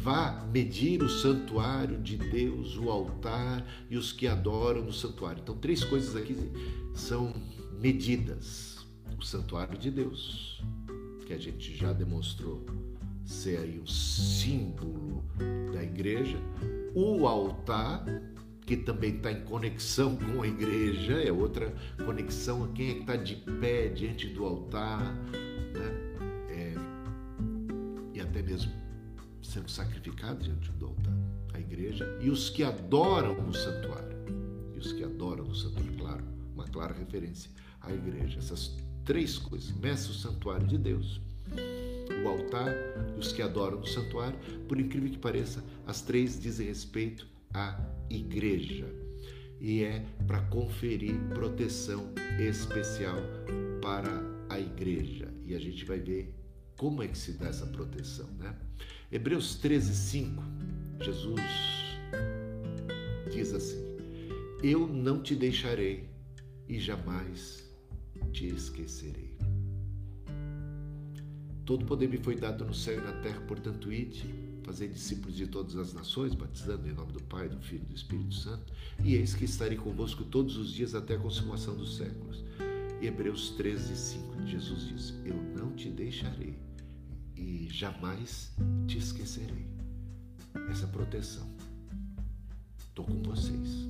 Vá 0.00 0.46
medir 0.52 1.02
o 1.02 1.08
santuário 1.08 1.98
de 1.98 2.16
Deus, 2.16 2.78
o 2.78 2.88
altar 2.88 3.66
e 3.90 3.96
os 3.96 4.12
que 4.12 4.28
adoram 4.28 4.84
no 4.84 4.92
santuário. 4.92 5.40
Então, 5.42 5.56
três 5.56 5.82
coisas 5.82 6.14
aqui 6.14 6.36
são 6.94 7.34
medidas. 7.80 8.86
O 9.18 9.24
santuário 9.24 9.76
de 9.76 9.90
Deus, 9.90 10.62
que 11.26 11.32
a 11.32 11.38
gente 11.38 11.76
já 11.76 11.92
demonstrou 11.92 12.64
ser 13.24 13.58
aí 13.58 13.80
um 13.80 13.86
símbolo 13.86 15.24
da 15.72 15.82
igreja. 15.82 16.38
O 16.94 17.26
altar, 17.26 18.04
que 18.68 18.76
também 18.76 19.16
está 19.16 19.32
em 19.32 19.40
conexão 19.44 20.14
com 20.14 20.42
a 20.42 20.46
igreja, 20.46 21.14
é 21.14 21.32
outra 21.32 21.74
conexão. 22.04 22.70
Quem 22.74 22.90
é 22.90 22.94
que 22.96 23.00
está 23.00 23.16
de 23.16 23.34
pé 23.34 23.88
diante 23.88 24.28
do 24.28 24.44
altar, 24.44 25.14
né? 25.72 26.14
É, 26.50 26.74
e 28.12 28.20
até 28.20 28.42
mesmo 28.42 28.70
sendo 29.42 29.70
sacrificado 29.70 30.44
diante 30.44 30.70
do 30.72 30.84
altar, 30.84 31.14
a 31.54 31.58
igreja, 31.58 32.06
e 32.20 32.28
os 32.28 32.50
que 32.50 32.62
adoram 32.62 33.40
no 33.40 33.54
santuário. 33.54 34.18
E 34.74 34.78
os 34.78 34.92
que 34.92 35.02
adoram 35.02 35.46
no 35.46 35.54
santuário, 35.54 35.96
claro, 35.96 36.24
uma 36.54 36.64
clara 36.64 36.92
referência 36.92 37.50
à 37.80 37.90
igreja. 37.90 38.38
Essas 38.38 38.76
três 39.02 39.38
coisas: 39.38 39.74
meça 39.78 40.10
o 40.10 40.14
santuário 40.14 40.66
de 40.66 40.76
Deus, 40.76 41.22
o 42.22 42.28
altar 42.28 42.74
e 43.16 43.18
os 43.18 43.32
que 43.32 43.40
adoram 43.40 43.78
no 43.78 43.86
santuário. 43.86 44.38
Por 44.68 44.78
incrível 44.78 45.10
que 45.10 45.18
pareça, 45.18 45.64
as 45.86 46.02
três 46.02 46.38
dizem 46.38 46.66
respeito 46.66 47.37
à 47.52 47.78
igreja. 48.10 48.86
E 49.60 49.82
é 49.82 50.04
para 50.26 50.40
conferir 50.42 51.16
proteção 51.34 52.12
especial 52.38 53.16
para 53.82 54.22
a 54.48 54.60
igreja. 54.60 55.32
E 55.44 55.54
a 55.54 55.58
gente 55.58 55.84
vai 55.84 55.98
ver 55.98 56.34
como 56.76 57.02
é 57.02 57.08
que 57.08 57.18
se 57.18 57.32
dá 57.32 57.48
essa 57.48 57.66
proteção, 57.66 58.28
né? 58.38 58.54
Hebreus 59.10 59.56
13, 59.56 59.94
5, 59.94 60.42
Jesus 61.00 61.40
diz 63.30 63.52
assim: 63.52 63.96
Eu 64.62 64.86
não 64.86 65.22
te 65.22 65.34
deixarei 65.34 66.08
e 66.68 66.78
jamais 66.78 67.68
te 68.32 68.46
esquecerei. 68.46 69.36
Todo 71.64 71.84
poder 71.84 72.08
me 72.08 72.18
foi 72.18 72.34
dado 72.34 72.64
no 72.64 72.72
céu 72.72 72.98
e 72.98 73.00
na 73.00 73.12
terra, 73.20 73.40
portanto, 73.42 73.92
ide, 73.92 74.24
fazer 74.68 74.88
discípulos 74.88 75.34
de 75.34 75.46
todas 75.46 75.76
as 75.76 75.94
nações, 75.94 76.34
batizando 76.34 76.86
em 76.86 76.92
nome 76.92 77.10
do 77.10 77.22
Pai, 77.22 77.48
do 77.48 77.58
Filho 77.58 77.84
e 77.84 77.86
do 77.86 77.96
Espírito 77.96 78.34
Santo, 78.34 78.70
e 79.02 79.14
eis 79.14 79.34
que 79.34 79.46
estarei 79.46 79.78
convosco 79.78 80.24
todos 80.24 80.58
os 80.58 80.70
dias 80.70 80.94
até 80.94 81.14
a 81.14 81.18
consumação 81.18 81.74
dos 81.74 81.96
séculos. 81.96 82.44
E 83.00 83.06
Hebreus 83.06 83.50
13, 83.52 83.96
5, 83.96 84.46
Jesus 84.46 84.88
diz: 84.88 85.14
Eu 85.24 85.36
não 85.56 85.72
te 85.72 85.88
deixarei 85.88 86.58
e 87.34 87.66
jamais 87.70 88.52
te 88.86 88.98
esquecerei. 88.98 89.66
Essa 90.70 90.86
proteção. 90.86 91.48
Estou 92.78 93.06
com 93.06 93.22
vocês. 93.22 93.88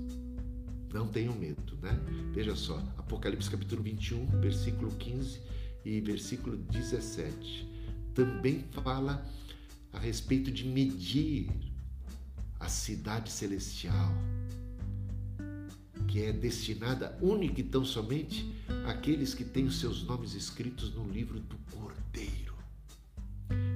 Não 0.95 1.09
tenham 1.09 1.35
medo, 1.35 1.77
né? 1.83 1.99
Veja 2.33 2.55
só, 2.55 2.79
Apocalipse 2.97 3.51
capítulo 3.51 3.83
21, 3.83 4.27
versículo 4.41 4.93
15 4.93 5.41
e 5.85 6.01
versículo 6.01 6.57
17. 6.57 7.69
Também 8.15 8.65
fala 8.71 9.27
a 9.93 9.99
respeito 9.99 10.51
de 10.51 10.65
medir 10.65 11.51
a 12.61 12.69
cidade 12.69 13.31
celestial, 13.31 14.13
que 16.07 16.23
é 16.23 16.33
destinada 16.33 17.17
única 17.21 17.61
e 17.61 17.65
tão 17.65 17.85
somente 17.85 18.51
àqueles 18.87 19.35
que 19.35 19.45
têm 19.45 19.65
os 19.67 19.79
seus 19.79 20.03
nomes 20.03 20.35
escritos 20.35 20.95
no 20.95 21.09
livro 21.09 21.39
do 21.41 21.57
Cordeiro. 21.71 22.57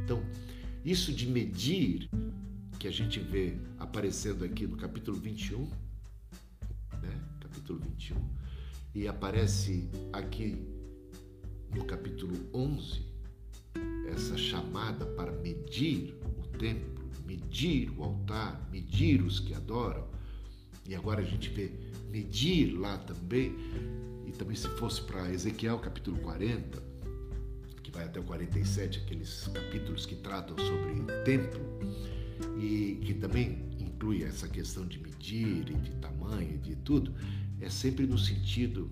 Então, 0.05 0.23
isso 0.85 1.13
de 1.13 1.27
medir, 1.27 2.09
que 2.79 2.89
a 2.89 2.91
gente 2.91 3.21
vê 3.21 3.57
aparecendo 3.79 4.45
aqui 4.45 4.67
no 4.67 4.77
capítulo 4.77 5.17
21, 5.17 5.65
né? 7.01 7.21
Capítulo 7.41 7.79
21, 7.79 8.17
e 8.95 9.07
aparece 9.07 9.89
aqui 10.13 10.67
no 11.75 11.85
capítulo 11.85 12.35
11, 12.53 13.12
essa 14.13 14.37
chamada 14.37 15.05
para 15.07 15.33
medir 15.33 16.15
o 16.39 16.59
templo, 16.59 17.11
medir 17.27 17.91
o 17.97 18.05
altar, 18.05 18.69
medir 18.71 19.23
os 19.23 19.41
que 19.41 19.55
adoram. 19.55 20.07
E 20.89 20.95
agora 20.95 21.21
a 21.21 21.25
gente 21.25 21.49
vê 21.51 21.71
medir 22.11 22.73
lá 22.73 22.99
também, 22.99 23.55
e 24.27 24.33
também 24.33 24.57
se 24.57 24.69
fosse 24.71 25.03
para 25.03 25.31
Ezequiel 25.33 25.79
capítulo 25.79 26.19
40, 26.19 26.93
vai 27.93 28.05
até 28.05 28.19
o 28.19 28.23
47, 28.25 29.01
aqueles 29.01 29.49
capítulos 29.49 30.07
que 30.07 30.17
tratam 30.17 30.57
sobre 30.59 30.95
templo 31.25 31.61
e 32.59 32.99
que 33.05 33.15
também 33.15 33.69
inclui 33.79 34.25
essa 34.25 34.49
questão 34.49 34.87
de 34.87 34.99
medir 34.99 35.71
e 35.71 35.75
de 35.75 35.91
tamanho 35.97 36.55
e 36.55 36.59
de 36.59 36.75
tudo, 36.77 37.15
é 37.61 37.69
sempre 37.69 38.07
no 38.07 38.19
sentido 38.19 38.91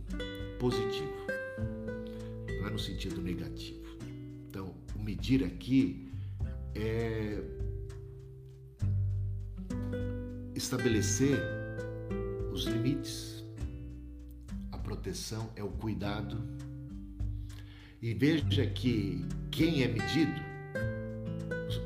positivo, 0.59 1.13
não 2.61 2.69
é 2.69 2.71
no 2.71 2.79
sentido 2.79 3.21
negativo. 3.21 3.80
Então, 4.51 4.75
o 4.97 4.99
medir 4.99 5.45
aqui 5.45 6.11
é 6.75 7.41
estabelecer 10.57 11.39
os 12.53 12.65
limites. 12.65 13.45
A 14.73 14.79
proteção 14.79 15.53
é 15.55 15.63
o 15.63 15.69
cuidado 15.69 16.37
e 18.03 18.13
veja 18.13 18.67
que 18.67 19.25
quem 19.53 19.85
é 19.85 19.87
medido, 19.87 20.41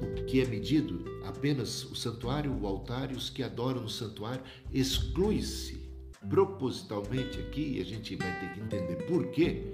o 0.01 0.25
que 0.25 0.41
é 0.41 0.47
medido, 0.47 1.05
apenas 1.27 1.85
o 1.85 1.95
santuário, 1.95 2.51
o 2.51 2.67
altar 2.67 3.13
e 3.13 3.15
os 3.15 3.29
que 3.29 3.43
adoram 3.43 3.83
no 3.83 3.91
santuário, 3.91 4.43
exclui-se 4.73 5.85
propositalmente 6.31 7.39
aqui, 7.41 7.77
e 7.77 7.81
a 7.83 7.85
gente 7.85 8.17
vai 8.17 8.41
ter 8.41 8.55
que 8.55 8.61
entender 8.61 9.05
por 9.05 9.27
quê. 9.33 9.71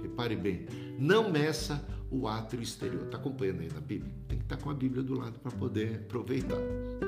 Repare 0.00 0.36
bem, 0.36 0.64
não 0.98 1.30
meça 1.30 1.99
o 2.10 2.26
átrio 2.26 2.62
exterior. 2.62 3.04
Está 3.04 3.18
acompanhando 3.18 3.60
aí 3.60 3.68
na 3.72 3.80
Bíblia? 3.80 4.12
Tem 4.28 4.38
que 4.38 4.44
estar 4.44 4.56
tá 4.56 4.62
com 4.62 4.70
a 4.70 4.74
Bíblia 4.74 5.02
do 5.02 5.18
lado 5.18 5.38
para 5.38 5.52
poder 5.52 6.02
aproveitar. 6.06 6.58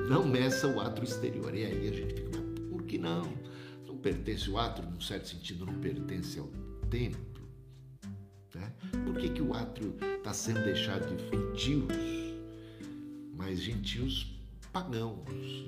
Não 0.09 0.25
meça 0.25 0.67
o 0.67 0.79
átrio 0.79 1.05
exterior. 1.05 1.53
E 1.53 1.65
aí 1.65 1.87
a 1.87 1.93
gente 1.93 2.13
fica, 2.13 2.29
mas 2.39 2.59
por 2.69 2.83
que 2.83 2.97
não? 2.97 3.23
Não 3.85 3.97
pertence 3.97 4.49
o 4.49 4.57
átrio, 4.57 4.89
num 4.89 5.01
certo 5.01 5.29
sentido, 5.29 5.65
não 5.65 5.75
pertence 5.75 6.39
ao 6.39 6.47
templo 6.89 7.33
né? 8.55 8.71
Por 9.05 9.17
que, 9.17 9.29
que 9.29 9.41
o 9.41 9.53
átrio 9.53 9.95
está 10.17 10.33
sendo 10.33 10.63
deixado 10.63 11.15
de 11.15 11.23
gentios? 11.29 11.93
Mas 13.35 13.61
gentios 13.61 14.31
pagãos, 14.71 15.19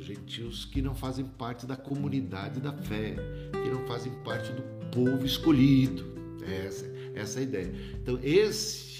gentios 0.01 0.65
que 0.65 0.81
não 0.81 0.95
fazem 0.95 1.25
parte 1.25 1.65
da 1.65 1.75
comunidade 1.75 2.59
da 2.59 2.73
fé, 2.73 3.15
que 3.51 3.69
não 3.69 3.85
fazem 3.85 4.11
parte 4.23 4.51
do 4.51 4.63
povo 4.89 5.25
escolhido. 5.25 6.15
Essa, 6.43 6.85
essa 7.15 7.39
é 7.39 7.41
a 7.41 7.43
ideia. 7.43 7.73
Então, 8.01 8.19
estes 8.21 8.94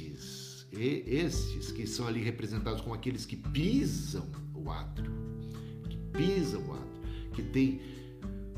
E 0.77 1.03
estes 1.07 1.71
que 1.71 1.88
são 1.88 2.07
ali 2.07 2.21
representados 2.21 2.81
como 2.81 2.93
aqueles 2.93 3.25
que 3.25 3.35
pisam 3.35 4.27
o 4.53 4.69
átrio, 4.69 5.11
que 5.89 5.97
pisam 6.13 6.61
o 6.67 6.73
átrio, 6.73 7.31
que 7.33 7.43
tem 7.43 7.79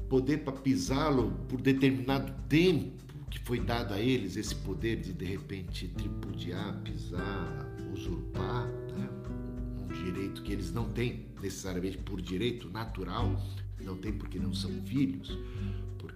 poder 0.10 0.40
para 0.40 0.54
pisá-lo 0.54 1.32
por 1.48 1.62
determinado 1.62 2.34
tempo 2.48 2.98
que 3.30 3.40
foi 3.40 3.60
dado 3.60 3.94
a 3.94 4.00
eles, 4.00 4.38
esse 4.38 4.56
poder 4.56 4.98
de 5.02 5.12
de 5.12 5.26
repente 5.26 5.88
tripudiar, 5.90 6.82
pisar, 6.82 7.68
usurpar, 7.94 8.68
né? 8.68 9.10
um 9.84 9.88
direito 10.04 10.42
que 10.44 10.54
eles 10.54 10.72
não 10.72 10.90
têm 10.90 11.26
necessariamente 11.42 11.98
por 11.98 12.22
direito 12.22 12.70
natural, 12.70 13.40
não 13.82 13.98
tem 13.98 14.14
porque 14.14 14.40
não 14.40 14.54
são 14.54 14.72
filhos, 14.84 15.38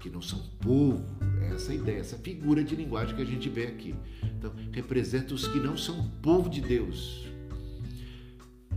porque 0.02 0.10
não 0.10 0.22
são 0.22 0.40
povo. 0.60 1.06
É 1.44 1.54
essa 1.54 1.72
ideia, 1.72 2.00
essa 2.00 2.18
figura 2.18 2.64
de 2.64 2.76
linguagem 2.76 3.16
que 3.16 3.22
a 3.22 3.26
gente 3.26 3.48
vê 3.48 3.68
aqui. 3.68 3.94
Então, 4.24 4.52
representa 4.72 5.36
os 5.36 5.48
que 5.48 5.60
não 5.60 5.78
são 5.78 6.10
povo 6.24 6.50
de 6.50 6.60
Deus. 6.60 7.28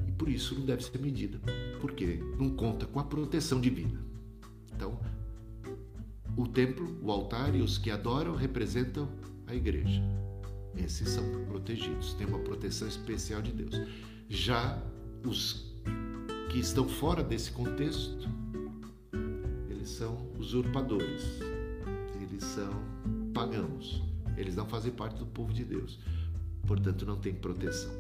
E 0.07 0.13
por 0.13 0.29
isso 0.29 0.55
não 0.55 0.67
deve 0.67 0.85
ser 0.85 0.99
medida, 0.99 1.41
porque 1.81 2.21
não 2.39 2.51
conta 2.51 2.85
com 2.85 3.01
a 3.01 3.05
proteção 3.05 3.59
divina. 3.59 3.99
Então, 4.77 5.01
o 6.37 6.47
templo, 6.47 6.99
o 7.01 7.11
altar 7.11 7.55
e 7.55 7.63
os 7.63 7.79
que 7.79 7.91
adoram 7.91 8.37
representam 8.37 9.09
a 9.47 9.55
igreja. 9.55 10.03
Esses 10.77 11.09
são 11.09 11.25
protegidos, 11.47 12.13
têm 12.15 12.27
uma 12.27 12.41
proteção 12.41 12.87
especial 12.87 13.41
de 13.41 13.53
Deus. 13.53 13.81
Já 14.29 14.79
os 15.25 15.73
que 16.51 16.59
estão 16.59 16.87
fora 16.87 17.23
desse 17.23 17.51
contexto, 17.51 18.29
são 19.95 20.29
usurpadores, 20.39 21.23
eles 22.21 22.43
são 22.43 22.85
pagãos, 23.33 24.03
eles 24.37 24.57
não 24.57 24.67
fazem 24.67 24.91
parte 24.91 25.19
do 25.19 25.27
povo 25.27 25.53
de 25.53 25.65
Deus, 25.65 26.01
portanto 26.67 27.07
não 27.07 27.17
têm 27.17 27.33
proteção. 27.33 27.93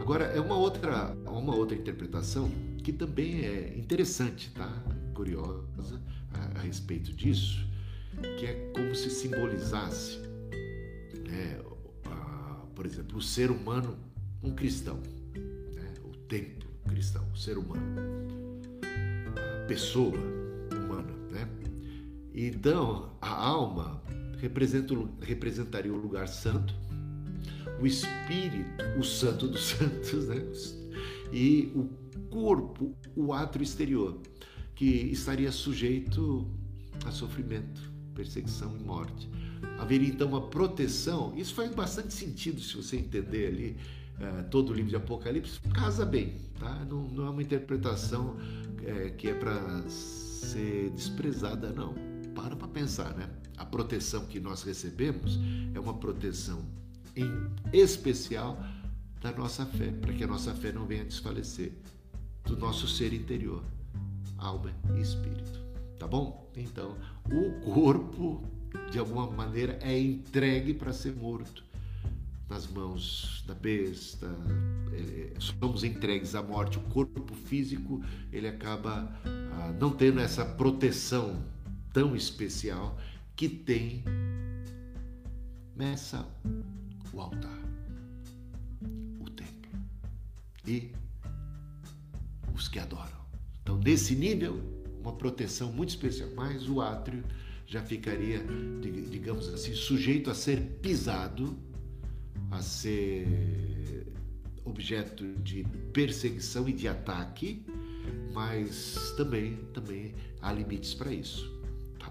Agora 0.00 0.26
é 0.26 0.40
uma 0.40 0.56
outra, 0.56 1.16
uma 1.26 1.54
outra 1.54 1.76
interpretação 1.76 2.48
que 2.82 2.92
também 2.92 3.44
é 3.44 3.76
interessante, 3.76 4.52
tá? 4.52 4.70
Curiosa 5.14 6.00
a, 6.32 6.58
a 6.58 6.62
respeito 6.62 7.12
disso, 7.12 7.66
que 8.38 8.46
é 8.46 8.70
como 8.72 8.94
se 8.94 9.10
simbolizasse, 9.10 10.18
né, 11.28 11.60
a, 12.04 12.66
por 12.74 12.86
exemplo, 12.86 13.18
o 13.18 13.22
ser 13.22 13.50
humano, 13.50 13.96
um 14.42 14.54
cristão, 14.54 15.00
né, 15.74 15.94
o 16.04 16.16
templo 16.28 16.68
cristão, 16.88 17.26
o 17.32 17.36
ser 17.36 17.58
humano, 17.58 17.82
a 19.62 19.66
pessoa? 19.66 20.43
Então, 22.34 23.12
a 23.20 23.30
alma 23.30 24.02
representa, 24.38 24.94
representaria 25.20 25.92
o 25.92 25.96
lugar 25.96 26.26
santo, 26.26 26.74
o 27.80 27.86
espírito, 27.86 28.84
o 28.98 29.04
santo 29.04 29.46
dos 29.46 29.62
santos, 29.70 30.26
né? 30.26 30.42
E 31.32 31.72
o 31.74 31.88
corpo, 32.28 32.94
o 33.14 33.32
átrio 33.32 33.62
exterior, 33.62 34.20
que 34.74 34.84
estaria 34.84 35.52
sujeito 35.52 36.46
a 37.06 37.12
sofrimento, 37.12 37.80
perseguição 38.14 38.76
e 38.76 38.82
morte. 38.82 39.28
Haveria 39.78 40.08
então 40.08 40.28
uma 40.28 40.48
proteção, 40.48 41.32
isso 41.36 41.54
faz 41.54 41.72
bastante 41.72 42.12
sentido 42.12 42.60
se 42.60 42.76
você 42.76 42.96
entender 42.96 43.46
ali 43.46 43.76
é, 44.20 44.42
todo 44.44 44.70
o 44.70 44.74
livro 44.74 44.90
de 44.90 44.96
Apocalipse, 44.96 45.60
casa 45.72 46.04
bem, 46.04 46.36
tá? 46.58 46.84
não, 46.88 47.02
não 47.08 47.26
é 47.26 47.30
uma 47.30 47.42
interpretação 47.42 48.36
é, 48.84 49.10
que 49.10 49.28
é 49.28 49.34
para 49.34 49.88
ser 49.88 50.90
desprezada, 50.90 51.72
não. 51.72 52.13
Para 52.34 52.56
para 52.56 52.68
pensar, 52.68 53.14
né? 53.14 53.28
A 53.56 53.64
proteção 53.64 54.26
que 54.26 54.40
nós 54.40 54.62
recebemos 54.62 55.38
é 55.74 55.80
uma 55.80 55.94
proteção 55.94 56.64
em 57.16 57.30
especial 57.72 58.58
da 59.20 59.32
nossa 59.32 59.64
fé, 59.64 59.90
para 59.90 60.12
que 60.12 60.24
a 60.24 60.26
nossa 60.26 60.52
fé 60.54 60.72
não 60.72 60.84
venha 60.84 61.04
desfalecer, 61.04 61.72
do 62.44 62.56
nosso 62.56 62.86
ser 62.86 63.12
interior 63.12 63.62
alma 64.38 64.70
e 64.96 65.00
espírito. 65.00 65.64
Tá 65.98 66.06
bom? 66.06 66.50
Então, 66.56 66.96
o 67.30 67.60
corpo, 67.72 68.42
de 68.90 68.98
alguma 68.98 69.30
maneira, 69.30 69.78
é 69.80 69.98
entregue 69.98 70.74
para 70.74 70.92
ser 70.92 71.14
morto 71.14 71.64
nas 72.48 72.66
mãos 72.66 73.42
da 73.46 73.54
besta, 73.54 74.26
é, 74.92 75.32
somos 75.38 75.82
entregues 75.82 76.34
à 76.34 76.42
morte. 76.42 76.78
O 76.78 76.82
corpo 76.82 77.34
físico 77.34 78.02
ele 78.32 78.46
acaba 78.46 79.10
ah, 79.24 79.74
não 79.80 79.90
tendo 79.90 80.20
essa 80.20 80.44
proteção 80.44 81.42
tão 81.94 82.14
especial 82.14 82.98
que 83.34 83.48
tem 83.48 84.04
nessa 85.74 86.28
o 87.12 87.20
altar, 87.20 87.62
o 89.20 89.30
templo 89.30 89.70
e 90.66 90.90
os 92.52 92.68
que 92.68 92.80
adoram. 92.80 93.24
Então, 93.62 93.78
nesse 93.78 94.16
nível, 94.16 94.60
uma 95.00 95.12
proteção 95.12 95.72
muito 95.72 95.90
especial, 95.90 96.28
mas 96.34 96.68
o 96.68 96.80
átrio 96.80 97.24
já 97.66 97.80
ficaria, 97.80 98.44
digamos 99.10 99.48
assim, 99.48 99.72
sujeito 99.74 100.30
a 100.30 100.34
ser 100.34 100.60
pisado, 100.82 101.56
a 102.50 102.60
ser 102.60 104.12
objeto 104.64 105.24
de 105.36 105.64
perseguição 105.92 106.68
e 106.68 106.72
de 106.72 106.88
ataque, 106.88 107.64
mas 108.32 109.14
também, 109.16 109.56
também 109.72 110.14
há 110.42 110.52
limites 110.52 110.92
para 110.94 111.12
isso, 111.12 111.53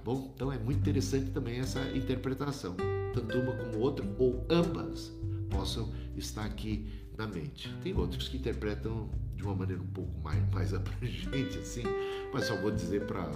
bom? 0.04 0.32
Então 0.36 0.52
é 0.52 0.58
muito 0.58 0.80
interessante 0.80 1.32
também 1.32 1.60
essa 1.60 1.82
interpretação, 1.96 2.76
tanto 3.14 3.38
uma 3.38 3.56
como 3.56 3.80
outra, 3.80 4.06
ou 4.18 4.46
ambas 4.50 5.12
possam 5.50 5.92
estar 6.16 6.46
aqui 6.46 6.88
na 7.18 7.28
mente. 7.28 7.74
Tem 7.82 7.96
outros 7.96 8.28
que 8.28 8.38
interpretam 8.38 9.10
de 9.36 9.44
uma 9.44 9.56
maneira 9.56 9.82
um 9.82 9.88
pouco 9.88 10.12
mais, 10.22 10.52
mais 10.52 10.74
abrangente, 10.76 11.58
assim, 11.60 11.84
mas 12.34 12.46
só 12.46 12.56
vou 12.56 12.72
dizer 12.72 13.06
para 13.06 13.30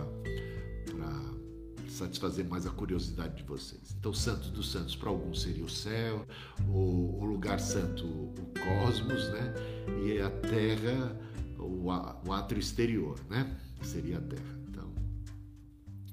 satisfazer 1.97 2.45
mais 2.45 2.65
a 2.65 2.69
curiosidade 2.69 3.37
de 3.37 3.43
vocês. 3.43 3.95
Então, 3.99 4.13
Santo 4.13 4.49
dos 4.49 4.71
Santos 4.71 4.95
para 4.95 5.09
alguns 5.09 5.41
seria 5.41 5.63
o 5.63 5.69
céu, 5.69 6.25
o, 6.67 7.19
o, 7.21 7.25
lugar 7.25 7.59
santo, 7.59 8.05
o 8.05 8.33
cosmos, 8.59 9.29
né? 9.29 9.53
E 10.03 10.19
a 10.21 10.29
terra, 10.29 11.19
o, 11.57 11.87
o 12.27 12.31
átrio 12.31 12.59
exterior, 12.59 13.19
né? 13.29 13.57
Seria 13.81 14.17
a 14.17 14.21
terra. 14.21 14.56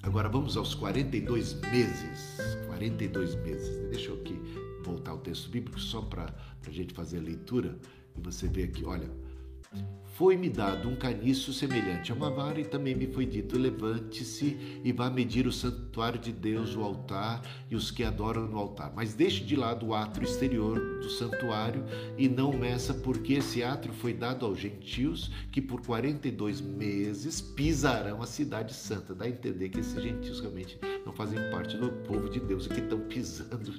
Agora 0.05 0.29
vamos 0.29 0.55
aos 0.59 0.75
42 0.75 1.55
meses. 1.71 2.37
42 2.67 3.37
meses. 3.37 3.89
Deixa 3.91 4.11
eu 4.11 4.17
aqui 4.21 4.39
voltar 4.85 5.13
ao 5.13 5.19
texto 5.19 5.49
bíblico 5.49 5.81
só 5.81 6.03
para 6.03 6.27
a 6.67 6.71
gente 6.71 6.93
fazer 6.93 7.19
a 7.19 7.23
leitura 7.23 7.79
e 8.15 8.21
você 8.21 8.47
vê 8.47 8.65
aqui, 8.65 8.85
olha 8.85 9.11
foi-me 10.15 10.49
dado 10.49 10.89
um 10.89 10.95
caniço 10.95 11.53
semelhante 11.53 12.13
a 12.13 12.15
uma 12.15 12.31
vara, 12.31 12.61
e 12.61 12.65
também 12.65 12.95
me 12.95 13.07
foi 13.07 13.27
dito: 13.27 13.59
levante-se 13.59 14.81
e 14.85 14.93
vá 14.93 15.11
medir 15.11 15.47
o 15.47 15.53
santuário 15.53 16.21
de 16.21 16.33
Deus, 16.33 16.77
o 16.77 16.83
altar 16.83 17.43
e 17.69 17.75
os 17.75 17.91
que 17.91 18.05
adoram 18.05 18.47
no 18.47 18.57
altar. 18.57 18.93
Mas 18.95 19.15
deixe 19.15 19.45
de 19.45 19.57
lado 19.57 19.87
o 19.87 19.95
átrio 19.95 20.25
exterior 20.25 20.79
do 21.01 21.11
santuário 21.11 21.85
e 22.17 22.29
não 22.29 22.53
meça, 22.53 22.95
porque 22.95 23.35
esse 23.35 23.63
átrio 23.63 23.93
foi 23.93 24.13
dado 24.13 24.47
aos 24.47 24.59
gentios, 24.59 25.33
que 25.51 25.61
por 25.61 25.85
42 25.85 26.61
meses 26.61 27.41
pisarão 27.41 28.23
a 28.23 28.27
cidade 28.27 28.73
santa. 28.73 29.15
Dá 29.15 29.25
a 29.25 29.29
entender 29.29 29.69
que 29.69 29.81
esses 29.81 30.01
gentios 30.01 30.39
realmente 30.39 30.79
não 31.05 31.13
fazem 31.13 31.39
parte 31.51 31.77
do 31.77 31.91
povo 31.91 32.29
de 32.29 32.39
Deus 32.39 32.67
e 32.67 32.69
que 32.69 32.81
estão 32.81 33.01
pisando 33.09 33.75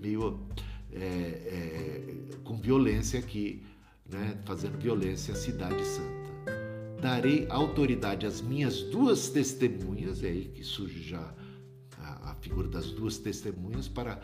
meio 0.00 0.46
é, 0.92 1.00
é, 1.00 2.14
com 2.44 2.56
violência 2.60 3.18
aqui 3.18 3.62
né, 4.12 4.38
fazendo 4.44 4.78
violência 4.78 5.34
à 5.34 5.36
cidade 5.36 5.84
santa. 5.84 6.22
Darei 7.00 7.48
autoridade 7.48 8.24
às 8.26 8.40
minhas 8.40 8.82
duas 8.82 9.30
testemunhas, 9.30 10.22
é 10.22 10.28
aí 10.28 10.44
que 10.54 10.62
surge 10.62 11.02
já 11.02 11.34
a, 11.98 12.30
a 12.30 12.36
figura 12.36 12.68
das 12.68 12.92
duas 12.92 13.18
testemunhas, 13.18 13.88
para 13.88 14.22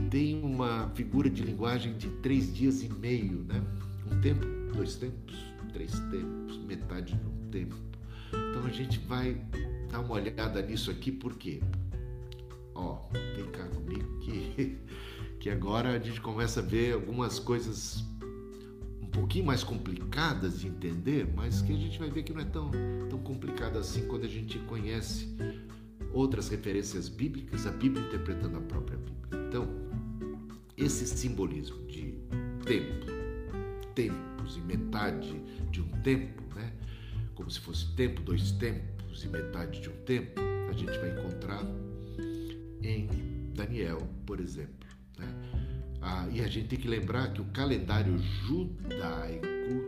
tem 0.10 0.42
uma 0.42 0.90
figura 0.96 1.30
de 1.30 1.44
linguagem 1.44 1.98
de 1.98 2.10
três 2.22 2.54
dias 2.54 2.82
e 2.84 2.90
meio, 2.90 3.44
né? 3.44 3.62
Um 4.10 4.20
tempo, 4.22 4.46
dois 4.74 4.96
tempos, 4.96 5.36
três 5.74 5.92
tempos, 5.92 6.58
metade 6.66 7.16
de 7.16 7.26
um 7.26 7.50
tempo. 7.50 7.76
Então 8.30 8.66
a 8.66 8.70
gente 8.70 9.00
vai 9.00 9.36
dar 9.90 10.00
uma 10.00 10.14
olhada 10.14 10.62
nisso 10.62 10.90
aqui, 10.90 11.12
por 11.12 11.36
quê? 11.36 11.62
Ó, 12.74 13.00
vem 13.36 13.46
cá 13.52 13.66
comigo 13.66 14.20
que, 14.20 14.78
que 15.40 15.50
agora 15.50 15.90
a 15.96 16.00
gente 16.00 16.22
começa 16.22 16.62
a 16.62 16.64
ver 16.64 16.94
algumas 16.94 17.40
coisas 17.40 18.06
um 19.02 19.08
pouquinho 19.08 19.46
mais 19.46 19.64
complicadas 19.64 20.62
de 20.62 20.68
entender, 20.68 21.30
mas 21.36 21.62
que 21.62 21.74
a 21.74 21.78
gente 21.78 22.00
vai 22.00 22.10
ver 22.10 22.24
que 22.24 22.34
não 22.34 22.42
é 22.42 22.46
tão, 22.46 22.72
tão 23.10 23.20
complicado 23.20 23.78
assim 23.78 24.08
quando 24.08 24.24
a 24.24 24.30
gente 24.30 24.58
conhece 24.60 25.28
outras 26.14 26.50
referências 26.50 27.10
bíblicas, 27.10 27.66
a 27.68 27.72
Bíblia 27.72 28.06
interpretando 28.06 28.58
a 28.58 28.62
própria 28.62 28.98
Bíblia. 28.98 29.48
Então, 29.48 29.81
esse 30.78 31.06
simbolismo 31.06 31.86
de 31.88 32.14
tempo, 32.66 33.06
tempos 33.96 34.58
e 34.58 34.62
metade 34.62 35.42
de 35.70 35.82
um 35.82 35.90
tempo, 36.02 36.42
né? 36.56 36.74
como 37.36 37.50
se 37.50 37.60
fosse 37.60 37.94
tempo, 37.96 38.22
dois 38.22 38.52
tempos 38.54 39.24
e 39.24 39.28
metade 39.28 39.82
de 39.82 39.90
um 39.90 39.96
tempo, 40.04 40.40
a 40.70 40.74
gente 40.74 40.98
vai 41.00 41.12
encontrar 41.12 41.66
em 42.82 43.08
Daniel, 43.54 44.00
por 44.26 44.40
exemplo. 44.40 44.88
Né? 45.18 45.28
Ah, 46.02 46.28
e 46.32 46.42
a 46.42 46.48
gente 46.48 46.68
tem 46.68 46.80
que 46.80 46.88
lembrar 46.88 47.32
que 47.34 47.42
o 47.42 47.46
calendário 47.46 48.18
judaico 48.18 49.46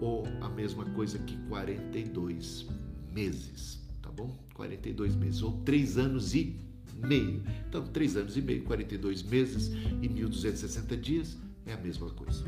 ou 0.00 0.26
a 0.40 0.48
mesma 0.48 0.84
coisa 0.86 1.18
que 1.18 1.36
42 1.48 2.66
meses, 3.12 3.80
tá 4.02 4.10
bom? 4.10 4.36
42 4.54 5.14
meses, 5.14 5.42
ou 5.42 5.52
três 5.62 5.96
anos 5.96 6.34
e 6.34 6.58
meio. 6.94 7.42
Então, 7.68 7.84
três 7.86 8.16
anos 8.16 8.36
e 8.36 8.42
meio, 8.42 8.62
42 8.64 9.22
meses 9.22 9.72
e 10.02 10.08
1260 10.08 10.96
dias 10.96 11.36
é 11.66 11.72
a 11.72 11.76
mesma 11.76 12.10
coisa 12.10 12.44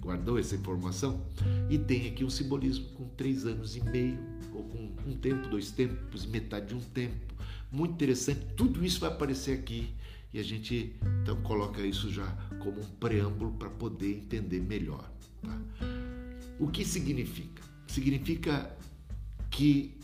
guardou 0.00 0.38
essa 0.38 0.56
informação? 0.56 1.24
E 1.68 1.78
tem 1.78 2.08
aqui 2.08 2.24
um 2.24 2.30
simbolismo 2.30 2.86
com 2.94 3.04
três 3.10 3.46
anos 3.46 3.76
e 3.76 3.84
meio, 3.84 4.18
ou 4.52 4.64
com 4.64 4.90
um 5.06 5.16
tempo, 5.16 5.48
dois 5.48 5.70
tempos, 5.70 6.26
metade 6.26 6.68
de 6.68 6.74
um 6.74 6.80
tempo. 6.80 7.34
Muito 7.70 7.92
interessante, 7.92 8.40
tudo 8.56 8.84
isso 8.84 8.98
vai 8.98 9.10
aparecer 9.10 9.56
aqui 9.56 9.94
e 10.32 10.38
a 10.38 10.44
gente 10.44 10.96
então 11.22 11.36
coloca 11.42 11.82
isso 11.82 12.10
já 12.10 12.26
como 12.60 12.80
um 12.80 12.84
preâmbulo 12.84 13.52
para 13.52 13.70
poder 13.70 14.16
entender 14.16 14.60
melhor. 14.60 15.10
Tá? 15.42 15.60
O 16.58 16.68
que 16.68 16.84
significa? 16.84 17.62
Significa 17.86 18.76
que 19.50 19.98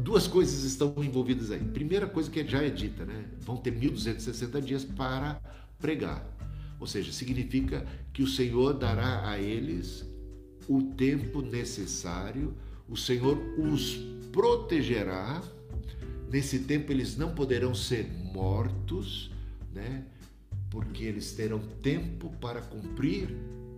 duas 0.00 0.26
coisas 0.26 0.64
estão 0.64 0.94
envolvidas 0.98 1.50
aí. 1.50 1.60
Primeira 1.60 2.06
coisa 2.06 2.30
que 2.30 2.46
já 2.46 2.62
é 2.62 2.70
dita, 2.70 3.04
né? 3.04 3.26
Vão 3.40 3.56
ter 3.56 3.70
1260 3.70 4.60
dias 4.60 4.84
para 4.84 5.40
pregar. 5.78 6.26
Ou 6.80 6.86
seja, 6.86 7.12
significa 7.12 7.86
que 8.12 8.22
o 8.22 8.26
Senhor 8.26 8.72
dará 8.74 9.28
a 9.28 9.38
eles 9.38 10.04
o 10.68 10.82
tempo 10.82 11.42
necessário, 11.42 12.54
o 12.88 12.96
Senhor 12.96 13.38
os 13.58 13.96
protegerá. 14.32 15.42
Nesse 16.30 16.60
tempo 16.60 16.92
eles 16.92 17.16
não 17.16 17.34
poderão 17.34 17.74
ser 17.74 18.08
mortos, 18.32 19.30
né? 19.72 20.04
Porque 20.70 21.04
eles 21.04 21.32
terão 21.32 21.58
tempo 21.82 22.30
para 22.40 22.60
cumprir 22.62 23.34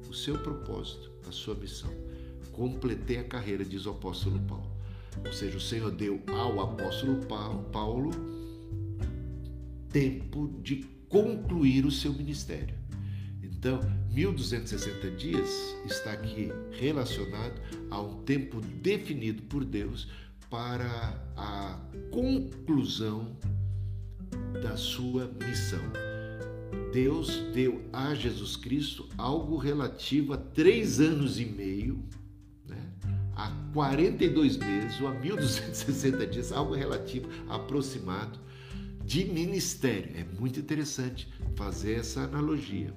o 0.09 0.15
seu 0.15 0.39
propósito, 0.39 1.11
a 1.29 1.33
sua 1.33 1.55
missão. 1.55 1.91
Completei 2.53 3.19
a 3.19 3.25
carreira, 3.25 3.65
diz 3.65 3.87
o 3.87 3.91
apóstolo 3.91 4.39
Paulo. 4.41 4.71
Ou 5.25 5.33
seja, 5.33 5.57
o 5.57 5.61
Senhor 5.61 5.91
deu 5.91 6.23
ao 6.29 6.61
apóstolo 6.61 7.21
Paulo 7.73 8.11
tempo 9.91 10.49
de 10.63 10.77
concluir 11.09 11.85
o 11.85 11.91
seu 11.91 12.13
ministério. 12.13 12.75
Então, 13.43 13.79
1260 14.11 15.11
dias 15.13 15.77
está 15.85 16.13
aqui 16.13 16.49
relacionado 16.73 17.61
a 17.91 18.01
um 18.01 18.23
tempo 18.23 18.61
definido 18.61 19.43
por 19.43 19.65
Deus 19.65 20.09
para 20.51 21.23
a 21.37 21.79
conclusão 22.11 23.37
da 24.63 24.77
sua 24.77 25.31
missão. 25.45 25.83
Deus 26.93 27.31
deu 27.55 27.83
a 27.93 28.15
Jesus 28.15 28.57
Cristo 28.57 29.09
algo 29.17 29.57
relativo 29.57 30.35
a 30.35 30.37
três 30.37 31.01
anos 31.01 31.41
e 31.41 31.45
meio, 31.45 32.03
né? 32.67 32.93
a 33.35 33.51
42 33.73 34.59
meses 34.59 35.01
ou 35.01 35.09
a 35.09 35.13
1260 35.13 36.27
dias, 36.27 36.53
algo 36.53 36.75
relativo, 36.75 37.29
aproximado 37.49 38.39
de 39.05 39.25
ministério. 39.25 40.13
É 40.17 40.25
muito 40.39 40.61
interessante 40.61 41.29
fazer 41.57 41.95
essa 41.95 42.23
analogia 42.23 42.95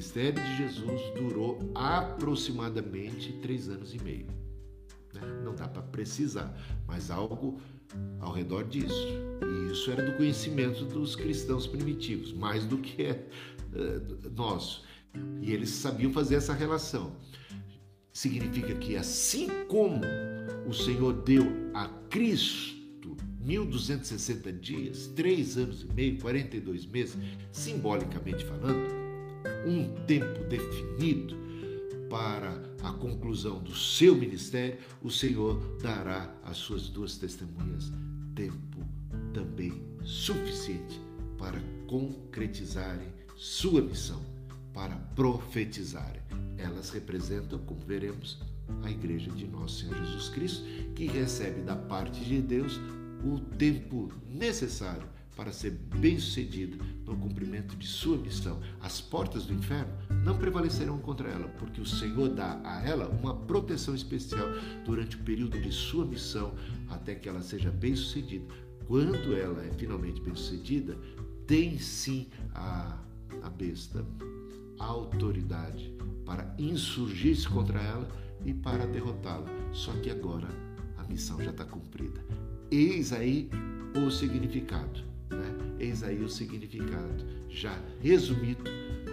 ministério 0.00 0.42
de 0.42 0.56
Jesus 0.56 1.02
durou 1.14 1.58
aproximadamente 1.74 3.34
três 3.42 3.68
anos 3.68 3.94
e 3.94 4.02
meio. 4.02 4.26
Né? 5.12 5.20
Não 5.44 5.54
dá 5.54 5.68
para 5.68 5.82
precisar, 5.82 6.56
mas 6.86 7.10
algo 7.10 7.60
ao 8.18 8.32
redor 8.32 8.64
disso. 8.64 9.06
Isso 9.70 9.90
era 9.90 10.04
do 10.04 10.16
conhecimento 10.16 10.84
dos 10.84 11.14
cristãos 11.14 11.66
primitivos, 11.66 12.32
mais 12.32 12.64
do 12.64 12.78
que 12.78 13.02
é 13.02 13.26
nosso. 14.34 14.82
E 15.40 15.52
eles 15.52 15.70
sabiam 15.70 16.12
fazer 16.12 16.36
essa 16.36 16.52
relação. 16.52 17.16
Significa 18.12 18.74
que 18.74 18.96
assim 18.96 19.48
como 19.68 20.00
o 20.66 20.74
Senhor 20.74 21.12
deu 21.22 21.44
a 21.72 21.86
Cristo 22.10 23.16
1260 23.40 24.52
dias, 24.52 25.06
3 25.08 25.58
anos 25.58 25.82
e 25.82 25.94
meio, 25.94 26.18
42 26.18 26.86
meses, 26.86 27.16
simbolicamente 27.52 28.44
falando, 28.44 28.92
um 29.66 29.88
tempo 30.04 30.44
definido 30.44 31.36
para 32.08 32.60
a 32.82 32.92
conclusão 32.92 33.62
do 33.62 33.74
seu 33.74 34.16
ministério, 34.16 34.78
o 35.00 35.10
Senhor 35.10 35.78
dará 35.80 36.34
às 36.42 36.56
suas 36.56 36.88
duas 36.88 37.16
testemunhas 37.16 37.92
tempo 38.40 38.69
também 39.32 39.82
suficiente 40.02 41.00
para 41.38 41.60
concretizarem 41.86 43.08
sua 43.36 43.80
missão, 43.80 44.20
para 44.72 44.96
profetizarem. 45.14 46.22
Elas 46.58 46.90
representam, 46.90 47.58
como 47.60 47.80
veremos, 47.80 48.38
a 48.82 48.90
igreja 48.90 49.30
de 49.30 49.46
nosso 49.46 49.80
Senhor 49.80 49.96
Jesus 49.96 50.28
Cristo, 50.28 50.62
que 50.94 51.06
recebe 51.06 51.62
da 51.62 51.74
parte 51.74 52.22
de 52.24 52.40
Deus 52.40 52.78
o 53.24 53.40
tempo 53.56 54.12
necessário 54.28 55.08
para 55.36 55.52
ser 55.52 55.70
bem-sucedida 55.70 56.76
no 57.06 57.16
cumprimento 57.16 57.74
de 57.74 57.86
sua 57.86 58.18
missão. 58.18 58.60
As 58.78 59.00
portas 59.00 59.46
do 59.46 59.54
inferno 59.54 59.90
não 60.22 60.36
prevalecerão 60.36 60.98
contra 60.98 61.30
ela, 61.30 61.48
porque 61.58 61.80
o 61.80 61.86
Senhor 61.86 62.28
dá 62.28 62.60
a 62.62 62.86
ela 62.86 63.08
uma 63.08 63.34
proteção 63.34 63.94
especial 63.94 64.46
durante 64.84 65.16
o 65.16 65.20
período 65.20 65.58
de 65.58 65.72
sua 65.72 66.04
missão, 66.04 66.54
até 66.90 67.14
que 67.14 67.26
ela 67.26 67.40
seja 67.40 67.70
bem-sucedida. 67.70 68.44
Quando 68.90 69.36
ela 69.36 69.64
é 69.64 69.72
finalmente 69.74 70.20
bem-sucedida, 70.20 70.98
tem 71.46 71.78
sim 71.78 72.26
a, 72.52 72.98
a 73.40 73.48
besta 73.48 74.04
a 74.80 74.84
autoridade 74.84 75.94
para 76.26 76.52
insurgir-se 76.58 77.48
contra 77.48 77.80
ela 77.80 78.08
e 78.44 78.52
para 78.52 78.88
derrotá-la. 78.88 79.46
Só 79.72 79.92
que 79.92 80.10
agora 80.10 80.48
a 80.98 81.04
missão 81.04 81.40
já 81.40 81.52
está 81.52 81.64
cumprida. 81.64 82.20
Eis 82.68 83.12
aí 83.12 83.48
o 83.94 84.10
significado. 84.10 85.04
Né? 85.30 85.76
Eis 85.78 86.02
aí 86.02 86.20
o 86.24 86.28
significado, 86.28 87.24
já 87.48 87.80
resumido, 88.00 88.64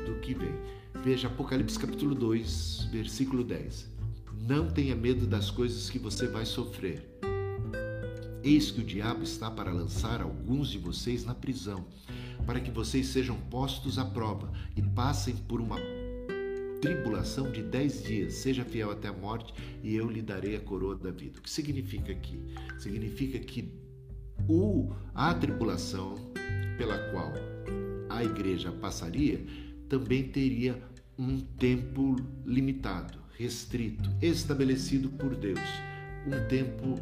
do 0.07 0.19
que 0.21 0.34
vem. 0.34 0.55
Veja 1.03 1.28
Apocalipse 1.28 1.78
capítulo 1.78 2.15
2, 2.15 2.89
versículo 2.91 3.43
10. 3.43 3.91
Não 4.41 4.71
tenha 4.71 4.95
medo 4.95 5.28
das 5.28 5.51
coisas 5.51 5.88
que 5.88 5.99
você 5.99 6.25
vai 6.25 6.47
sofrer. 6.47 7.17
Eis 8.47 8.71
que 8.71 8.79
o 8.79 8.83
diabo 8.85 9.23
está 9.23 9.51
para 9.51 9.73
lançar 9.73 10.21
alguns 10.21 10.69
de 10.69 10.77
vocês 10.77 11.25
na 11.25 11.35
prisão, 11.35 11.85
para 12.45 12.61
que 12.61 12.71
vocês 12.71 13.07
sejam 13.07 13.35
postos 13.35 13.99
à 13.99 14.05
prova 14.05 14.49
e 14.73 14.81
passem 14.81 15.35
por 15.35 15.59
uma 15.59 15.75
tribulação 16.81 17.51
de 17.51 17.61
dez 17.61 18.01
dias. 18.01 18.35
Seja 18.35 18.63
fiel 18.63 18.89
até 18.89 19.09
a 19.09 19.11
morte 19.11 19.53
e 19.83 19.93
eu 19.93 20.09
lhe 20.09 20.21
darei 20.21 20.55
a 20.55 20.61
coroa 20.61 20.95
da 20.95 21.11
vida. 21.11 21.39
O 21.39 21.41
que 21.41 21.49
significa 21.49 22.13
aqui? 22.13 22.41
Significa 22.79 23.37
que 23.37 23.69
o, 24.47 24.93
a 25.13 25.33
tribulação 25.33 26.15
pela 26.77 26.97
qual 27.11 27.33
a 28.07 28.23
igreja 28.23 28.71
passaria 28.71 29.45
também 29.89 30.23
teria 30.23 30.81
um 31.19 31.37
tempo 31.37 32.15
limitado, 32.45 33.19
restrito, 33.37 34.09
estabelecido 34.21 35.09
por 35.09 35.35
Deus. 35.35 35.59
Um 36.25 36.47
tempo 36.47 36.95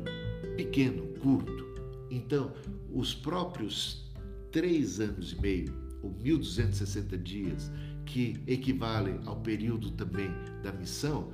pequeno, 0.55 1.07
curto. 1.19 1.65
Então, 2.09 2.53
os 2.93 3.13
próprios 3.13 4.11
três 4.51 4.99
anos 4.99 5.33
e 5.33 5.41
meio 5.41 5.73
ou 6.01 6.11
1260 6.11 7.17
dias, 7.17 7.71
que 8.05 8.37
equivale 8.45 9.19
ao 9.25 9.37
período 9.37 9.91
também 9.91 10.29
da 10.63 10.71
missão, 10.71 11.31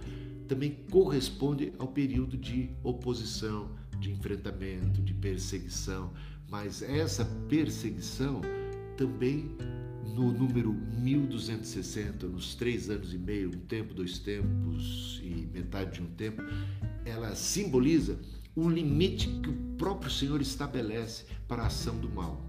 também 0.47 0.78
corresponde 0.89 1.74
ao 1.78 1.88
período 1.88 2.38
de 2.38 2.70
oposição, 2.84 3.70
de 3.99 4.12
enfrentamento, 4.12 5.01
de 5.01 5.14
perseguição. 5.14 6.12
Mas 6.49 6.82
essa 6.82 7.26
perseguição 7.47 8.41
também 8.97 9.55
no 10.16 10.32
número 10.32 10.74
1260, 10.74 12.28
nos 12.28 12.55
três 12.55 12.89
anos 12.89 13.14
e 13.14 13.18
meio, 13.18 13.49
um 13.49 13.59
tempo, 13.62 13.93
dois 13.93 14.20
tempos 14.20 15.22
e 15.24 15.47
metade 15.53 15.99
de 15.99 16.01
um 16.01 16.07
tempo, 16.07 16.41
ela 17.05 17.34
simboliza 17.36 18.20
um 18.56 18.70
limite 18.70 19.28
que 19.41 19.49
o 19.49 19.54
próprio 19.78 20.12
Senhor 20.12 20.41
estabelece 20.41 21.26
para 21.47 21.64
a 21.64 21.68
ação 21.68 21.97
do 21.97 22.10
mal. 22.10 22.41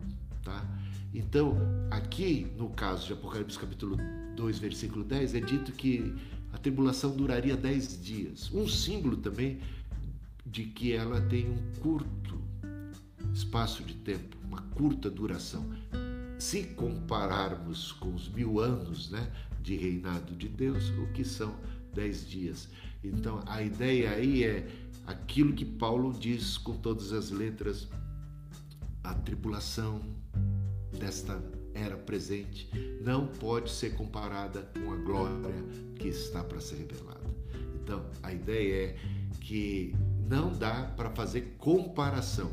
Tá? 0.43 0.67
Então, 1.15 1.57
aqui 1.91 2.51
no 2.57 2.71
caso 2.71 3.07
de 3.07 3.13
Apocalipse 3.13 3.59
capítulo 3.59 3.97
2, 4.37 4.59
versículo 4.59 5.05
10, 5.05 5.35
é 5.35 5.41
dito 5.41 5.73
que 5.73 6.15
a 6.53 6.59
tribulação 6.59 7.15
duraria 7.15 7.57
10 7.57 8.03
dias. 8.03 8.51
Um 8.53 8.67
símbolo 8.69 9.17
também 9.17 9.61
de 10.45 10.65
que 10.65 10.93
ela 10.93 11.21
tem 11.21 11.49
um 11.49 11.81
curto 11.81 12.41
espaço 13.33 13.83
de 13.83 13.95
tempo, 13.95 14.37
uma 14.45 14.61
curta 14.75 15.09
duração. 15.11 15.71
Se 16.39 16.65
compararmos 16.65 17.93
com 17.93 18.15
os 18.15 18.29
mil 18.29 18.61
anos 18.61 19.11
né, 19.11 19.31
de 19.63 19.77
reinado 19.77 20.35
de 20.35 20.49
Deus, 20.49 20.89
o 20.99 21.07
que 21.13 21.25
são 21.25 21.55
dez 21.95 22.29
dias. 22.29 22.69
Então 23.05 23.43
a 23.47 23.63
ideia 23.63 24.11
aí 24.11 24.45
é 24.45 24.69
aquilo 25.07 25.53
que 25.53 25.65
Paulo 25.65 26.13
diz 26.13 26.59
com 26.59 26.77
todas 26.77 27.13
as 27.13 27.31
letras: 27.31 27.89
a 29.03 29.15
tribulação 29.15 30.01
desta 30.99 31.43
era 31.75 31.97
presente 31.97 32.69
não 33.03 33.27
pode 33.27 33.71
ser 33.71 33.95
comparada 33.95 34.71
com 34.75 34.93
a 34.93 34.97
glória 34.97 35.65
que 35.97 36.09
está 36.09 36.45
para 36.45 36.61
ser 36.61 36.77
revelada. 36.77 37.21
Então 37.83 38.05
a 38.23 38.33
ideia 38.33 38.87
é 38.87 38.97
que 39.41 39.95
não 40.29 40.53
dá 40.53 40.85
para 40.97 41.11
fazer 41.11 41.55
comparação. 41.59 42.51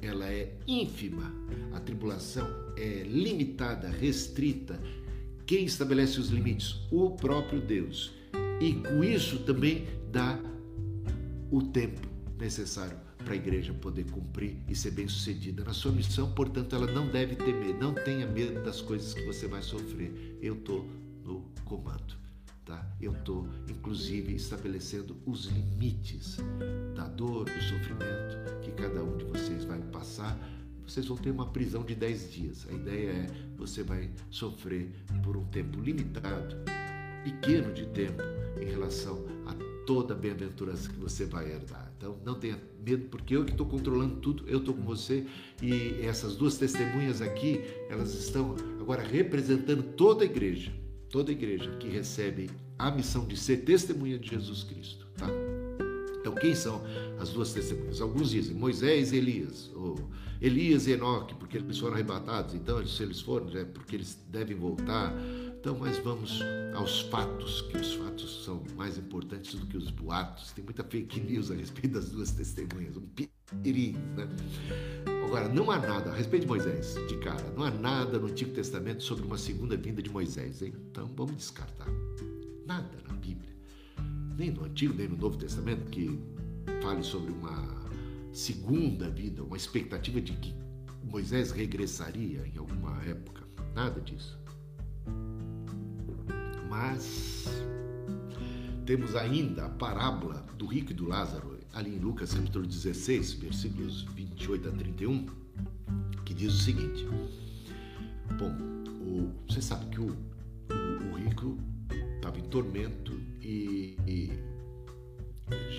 Ela 0.00 0.26
é 0.26 0.56
ínfima. 0.66 1.32
A 1.72 1.80
tribulação 1.80 2.46
é 2.76 3.02
limitada, 3.02 3.88
restrita. 3.88 4.80
Quem 5.44 5.64
estabelece 5.64 6.20
os 6.20 6.28
limites? 6.28 6.80
O 6.90 7.10
próprio 7.10 7.60
Deus 7.60 8.18
e 8.60 8.74
com 8.74 9.04
isso 9.04 9.38
também 9.40 9.86
dá 10.10 10.38
o 11.50 11.62
tempo 11.62 12.06
necessário 12.38 12.96
para 13.24 13.32
a 13.32 13.36
igreja 13.36 13.74
poder 13.74 14.04
cumprir 14.10 14.56
e 14.68 14.74
ser 14.74 14.92
bem 14.92 15.08
sucedida 15.08 15.64
na 15.64 15.72
sua 15.72 15.92
missão. 15.92 16.32
Portanto, 16.32 16.74
ela 16.74 16.86
não 16.90 17.08
deve 17.08 17.36
temer, 17.36 17.76
não 17.78 17.94
tenha 17.94 18.26
medo 18.26 18.62
das 18.62 18.80
coisas 18.80 19.12
que 19.12 19.22
você 19.24 19.46
vai 19.46 19.62
sofrer. 19.62 20.38
Eu 20.40 20.54
estou 20.54 20.86
no 21.24 21.42
comando. 21.64 22.16
Tá? 22.64 22.86
Eu 23.00 23.12
estou, 23.12 23.48
inclusive, 23.68 24.34
estabelecendo 24.34 25.16
os 25.24 25.46
limites 25.46 26.36
da 26.94 27.08
dor, 27.08 27.46
do 27.46 27.62
sofrimento 27.62 28.60
que 28.62 28.70
cada 28.72 29.02
um 29.02 29.16
de 29.16 29.24
vocês 29.24 29.64
vai 29.64 29.80
passar. 29.80 30.38
Vocês 30.86 31.06
vão 31.06 31.16
ter 31.16 31.30
uma 31.30 31.50
prisão 31.50 31.82
de 31.82 31.94
10 31.94 32.32
dias. 32.32 32.66
A 32.68 32.72
ideia 32.72 33.10
é 33.10 33.26
você 33.56 33.82
vai 33.82 34.10
sofrer 34.30 34.90
por 35.22 35.36
um 35.36 35.44
tempo 35.46 35.80
limitado 35.80 36.56
pequeno 37.24 37.72
de 37.72 37.86
tempo 37.86 38.22
em 38.60 38.66
relação 38.66 39.24
toda 39.88 40.12
a 40.12 40.16
bem-aventurança 40.16 40.86
que 40.86 41.00
você 41.00 41.24
vai 41.24 41.50
herdar. 41.50 41.90
Então 41.96 42.18
não 42.22 42.34
tenha 42.34 42.60
medo, 42.78 43.06
porque 43.06 43.34
eu 43.34 43.46
que 43.46 43.52
estou 43.52 43.64
controlando 43.64 44.16
tudo, 44.16 44.44
eu 44.46 44.58
estou 44.58 44.74
com 44.74 44.82
você 44.82 45.24
e 45.62 45.94
essas 46.02 46.36
duas 46.36 46.58
testemunhas 46.58 47.22
aqui, 47.22 47.62
elas 47.88 48.12
estão 48.12 48.54
agora 48.78 49.02
representando 49.02 49.82
toda 49.82 50.24
a 50.24 50.26
igreja, 50.26 50.70
toda 51.08 51.30
a 51.30 51.32
igreja 51.32 51.74
que 51.80 51.88
recebe 51.88 52.50
a 52.78 52.90
missão 52.90 53.26
de 53.26 53.34
ser 53.34 53.64
testemunha 53.64 54.18
de 54.18 54.28
Jesus 54.28 54.62
Cristo, 54.62 55.06
tá? 55.16 55.26
Então 56.20 56.34
quem 56.34 56.54
são 56.54 56.84
as 57.18 57.30
duas 57.30 57.54
testemunhas? 57.54 58.02
Alguns 58.02 58.28
dizem 58.28 58.54
Moisés 58.54 59.12
e 59.12 59.16
Elias, 59.16 59.70
ou 59.74 59.98
Elias 60.38 60.86
e 60.86 60.92
Enoque, 60.92 61.34
porque 61.36 61.56
eles 61.56 61.78
foram 61.78 61.94
arrebatados, 61.94 62.54
então 62.54 62.86
se 62.86 63.02
eles 63.02 63.22
foram, 63.22 63.48
é 63.56 63.64
porque 63.64 63.96
eles 63.96 64.22
devem 64.28 64.54
voltar. 64.54 65.14
Então, 65.60 65.76
mas 65.76 65.98
vamos 65.98 66.40
aos 66.72 67.00
fatos, 67.00 67.62
que 67.62 67.76
os 67.76 67.94
fatos 67.94 68.44
são 68.44 68.62
mais 68.76 68.96
importantes 68.96 69.56
do 69.56 69.66
que 69.66 69.76
os 69.76 69.90
boatos. 69.90 70.52
Tem 70.52 70.64
muita 70.64 70.84
fake 70.84 71.18
news 71.20 71.50
a 71.50 71.54
respeito 71.54 71.94
das 71.94 72.10
duas 72.10 72.30
testemunhas, 72.30 72.96
um 72.96 73.02
perigo, 73.60 73.98
né? 74.16 74.28
Agora, 75.26 75.48
não 75.48 75.68
há 75.70 75.78
nada, 75.78 76.10
a 76.10 76.14
respeito 76.14 76.42
de 76.42 76.48
Moisés, 76.48 76.94
de 77.08 77.18
cara, 77.18 77.52
não 77.56 77.64
há 77.64 77.70
nada 77.72 78.20
no 78.20 78.28
Antigo 78.28 78.52
Testamento 78.52 79.02
sobre 79.02 79.24
uma 79.24 79.36
segunda 79.36 79.76
vinda 79.76 80.00
de 80.00 80.08
Moisés, 80.08 80.62
hein? 80.62 80.72
Então, 80.90 81.10
vamos 81.16 81.36
descartar. 81.36 81.88
Nada 82.64 82.96
na 83.08 83.14
Bíblia, 83.14 83.52
nem 84.36 84.52
no 84.52 84.64
Antigo, 84.64 84.94
nem 84.94 85.08
no 85.08 85.16
Novo 85.16 85.36
Testamento, 85.36 85.90
que 85.90 86.20
fale 86.80 87.02
sobre 87.02 87.32
uma 87.32 87.90
segunda 88.32 89.10
vida, 89.10 89.42
uma 89.42 89.56
expectativa 89.56 90.20
de 90.20 90.34
que 90.34 90.54
Moisés 91.02 91.50
regressaria 91.50 92.46
em 92.46 92.56
alguma 92.56 93.02
época. 93.02 93.42
Nada 93.74 94.00
disso. 94.00 94.37
Mas 96.68 97.46
temos 98.84 99.16
ainda 99.16 99.66
a 99.66 99.68
parábola 99.68 100.44
do 100.56 100.66
rico 100.66 100.92
e 100.92 100.94
do 100.94 101.06
Lázaro, 101.06 101.58
ali 101.72 101.94
em 101.94 101.98
Lucas 101.98 102.32
capítulo 102.32 102.66
16, 102.66 103.34
versículos 103.34 104.02
28 104.14 104.68
a 104.68 104.72
31, 104.72 105.26
que 106.24 106.34
diz 106.34 106.54
o 106.54 106.58
seguinte: 106.58 107.06
Bom, 108.38 108.54
o, 109.00 109.32
você 109.46 109.62
sabe 109.62 109.86
que 109.86 110.00
o, 110.00 110.10
o, 110.10 111.12
o 111.12 111.14
rico 111.16 111.58
estava 112.16 112.38
em 112.38 112.44
tormento 112.44 113.12
e, 113.40 113.96
e 114.06 114.32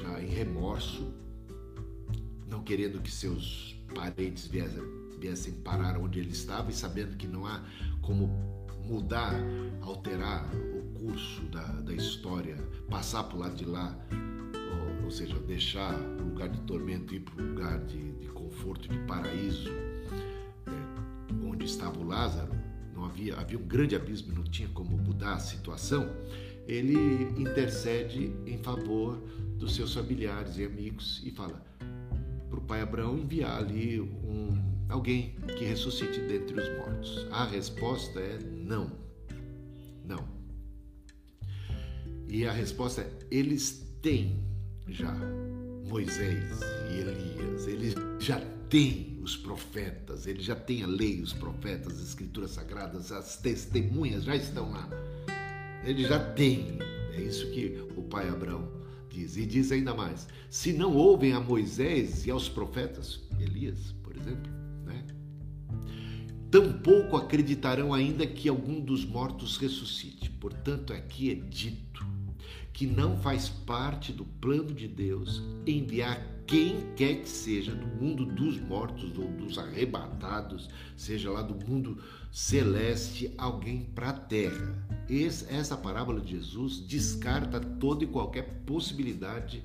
já 0.02 0.22
em 0.22 0.28
remorso, 0.28 1.14
não 2.48 2.64
querendo 2.64 3.02
que 3.02 3.12
seus 3.12 3.76
parentes 3.94 4.48
viessem, 4.48 4.84
viessem 5.20 5.54
parar 5.54 5.98
onde 5.98 6.20
ele 6.20 6.32
estava 6.32 6.72
e 6.72 6.74
sabendo 6.74 7.18
que 7.18 7.28
não 7.28 7.46
há 7.46 7.64
como 8.02 8.59
mudar, 8.90 9.34
alterar 9.82 10.50
curso 11.00 11.42
da, 11.44 11.64
da 11.64 11.94
história, 11.94 12.56
passar 12.90 13.24
para 13.24 13.38
o 13.38 13.40
lado 13.40 13.56
de 13.56 13.66
lá, 13.66 13.98
ou, 14.54 15.06
ou, 15.06 15.12
seja, 15.12 15.40
deixar 15.40 15.96
o 15.96 16.24
lugar 16.24 16.50
de 16.50 16.60
tormento 16.62 17.16
ir 17.16 17.22
para 17.22 17.42
o 17.42 17.48
lugar 17.48 17.80
de, 17.86 18.12
de, 18.14 18.28
conforto, 18.28 18.88
de 18.90 18.98
paraíso, 19.00 19.70
é, 20.68 21.46
onde 21.46 21.66
estava 21.66 21.98
o 22.00 22.04
Lázaro, 22.04 22.52
não 22.94 23.06
havia, 23.06 23.38
havia 23.38 23.58
um 23.58 23.66
grande 23.66 23.96
abismo, 23.96 24.34
não 24.34 24.44
tinha 24.44 24.68
como 24.70 24.98
mudar 24.98 25.36
a 25.36 25.40
situação, 25.40 26.10
ele 26.68 27.24
intercede 27.42 28.34
em 28.46 28.58
favor 28.58 29.18
dos 29.58 29.76
seus 29.76 29.94
familiares 29.94 30.58
e 30.58 30.66
amigos 30.66 31.22
e 31.26 31.32
fala 31.32 31.64
para 32.50 32.60
o 32.60 32.62
pai 32.62 32.82
Abraão 32.82 33.18
enviar 33.18 33.58
ali 33.58 34.00
um, 34.00 34.79
alguém 34.90 35.36
que 35.58 35.64
ressuscite 35.64 36.20
dentre 36.22 36.60
os 36.60 36.78
mortos. 36.78 37.28
A 37.32 37.46
resposta 37.46 38.20
é 38.20 38.40
não. 38.40 38.92
Não. 40.04 40.28
E 42.28 42.46
a 42.46 42.52
resposta 42.52 43.02
é: 43.02 43.12
eles 43.32 43.86
têm 44.02 44.44
já 44.88 45.14
Moisés 45.88 46.60
e 46.92 47.00
Elias, 47.00 47.68
eles 47.68 47.96
já 48.20 48.42
têm 48.70 49.20
os 49.22 49.38
profetas, 49.38 50.28
eles 50.28 50.44
já 50.44 50.56
têm 50.56 50.84
a 50.84 50.88
lei, 50.88 51.22
os 51.22 51.34
profetas, 51.34 51.94
as 51.94 52.10
escrituras 52.10 52.52
sagradas, 52.52 53.12
as 53.12 53.38
testemunhas 53.38 54.24
já 54.24 54.36
estão 54.36 54.72
lá. 54.72 54.90
Eles 55.84 56.08
já 56.08 56.20
têm. 56.34 56.80
É 57.14 57.22
isso 57.22 57.50
que 57.52 57.82
o 57.96 58.04
pai 58.04 58.28
Abraão 58.30 58.70
diz. 59.10 59.38
E 59.38 59.46
diz 59.46 59.72
ainda 59.72 59.94
mais: 59.94 60.28
se 60.50 60.74
não 60.74 60.96
ouvem 60.96 61.34
a 61.34 61.40
Moisés 61.40 62.26
e 62.26 62.32
aos 62.32 62.50
profetas, 62.50 63.20
Elias, 63.40 63.94
por 64.04 64.16
exemplo? 64.16 64.59
Tampouco 66.52 67.16
acreditarão 67.16 67.94
ainda 67.94 68.26
que 68.26 68.50
algum 68.50 68.80
dos 68.82 69.06
mortos 69.06 69.58
ressuscite. 69.58 70.30
Portanto, 70.30 70.94
aqui 70.94 71.32
é 71.32 71.36
dito 71.36 72.06
que 72.74 72.88
não 72.88 73.18
faz 73.18 73.50
parte 73.50 74.12
do 74.12 74.24
plano 74.24 74.74
de 74.74 74.88
Deus 74.88 75.44
enviar 75.68 76.26
quem 76.48 76.94
quer 76.96 77.22
que 77.22 77.30
seja 77.30 77.76
do 77.76 77.86
mundo 77.86 78.26
dos 78.26 78.60
mortos 78.60 79.16
ou 79.20 79.28
dos 79.28 79.60
arrebatados, 79.60 80.68
seja 80.98 81.30
lá 81.30 81.44
do 81.44 81.54
mundo 81.68 82.02
celeste, 82.32 83.32
alguém 83.38 83.82
para 83.94 84.10
a 84.10 84.14
terra. 84.14 84.76
essa 85.50 85.78
parábola 85.78 86.20
de 86.20 86.38
Jesus 86.38 86.80
descarta 86.80 87.60
toda 87.60 88.04
e 88.04 88.08
qualquer 88.08 88.64
possibilidade 88.66 89.64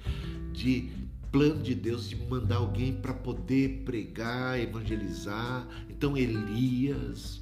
de 0.52 0.90
plano 1.34 1.62
de 1.62 1.74
Deus 1.74 2.08
de 2.08 2.14
mandar 2.14 2.56
alguém 2.56 2.92
para 2.92 3.12
poder 3.12 3.82
pregar, 3.84 4.60
evangelizar. 4.60 5.66
Então 6.04 6.18
Elias, 6.18 7.40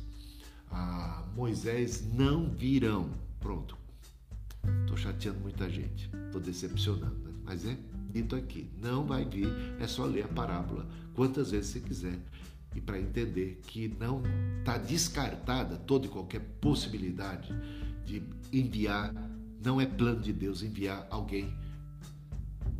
ah, 0.70 1.26
Moisés 1.34 2.06
não 2.14 2.48
virão. 2.48 3.10
Pronto, 3.40 3.76
Estou 4.82 4.96
chateando 4.96 5.40
muita 5.40 5.68
gente, 5.68 6.08
estou 6.26 6.40
decepcionando, 6.40 7.18
né? 7.24 7.32
mas 7.42 7.66
é 7.66 7.76
dito 8.12 8.36
aqui, 8.36 8.70
não 8.80 9.04
vai 9.04 9.24
vir, 9.24 9.48
é 9.80 9.88
só 9.88 10.04
ler 10.04 10.26
a 10.26 10.28
parábola 10.28 10.86
quantas 11.12 11.50
vezes 11.50 11.70
você 11.72 11.80
quiser. 11.80 12.16
e 12.76 12.80
para 12.80 13.00
entender 13.00 13.60
que 13.66 13.88
não 13.98 14.22
está 14.60 14.78
descartada 14.78 15.76
toda 15.78 16.06
e 16.06 16.08
qualquer 16.08 16.42
possibilidade 16.60 17.52
de 18.06 18.22
enviar, 18.52 19.12
não 19.60 19.80
é 19.80 19.86
plano 19.86 20.20
de 20.20 20.32
Deus 20.32 20.62
enviar 20.62 21.04
alguém 21.10 21.52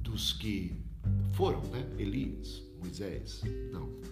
dos 0.01 0.33
que 0.33 0.81
foram, 1.33 1.61
né? 1.73 1.85
Elias, 1.99 2.63
Moisés, 2.79 3.43
não. 3.73 4.12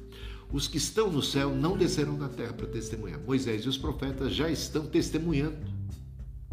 Os 0.52 0.66
que 0.66 0.78
estão 0.78 1.10
no 1.10 1.22
céu 1.22 1.54
não 1.54 1.76
descerão 1.76 2.16
na 2.16 2.28
terra 2.28 2.52
para 2.52 2.66
testemunhar. 2.66 3.20
Moisés 3.20 3.64
e 3.64 3.68
os 3.68 3.78
profetas 3.78 4.34
já 4.34 4.50
estão 4.50 4.86
testemunhando, 4.86 5.58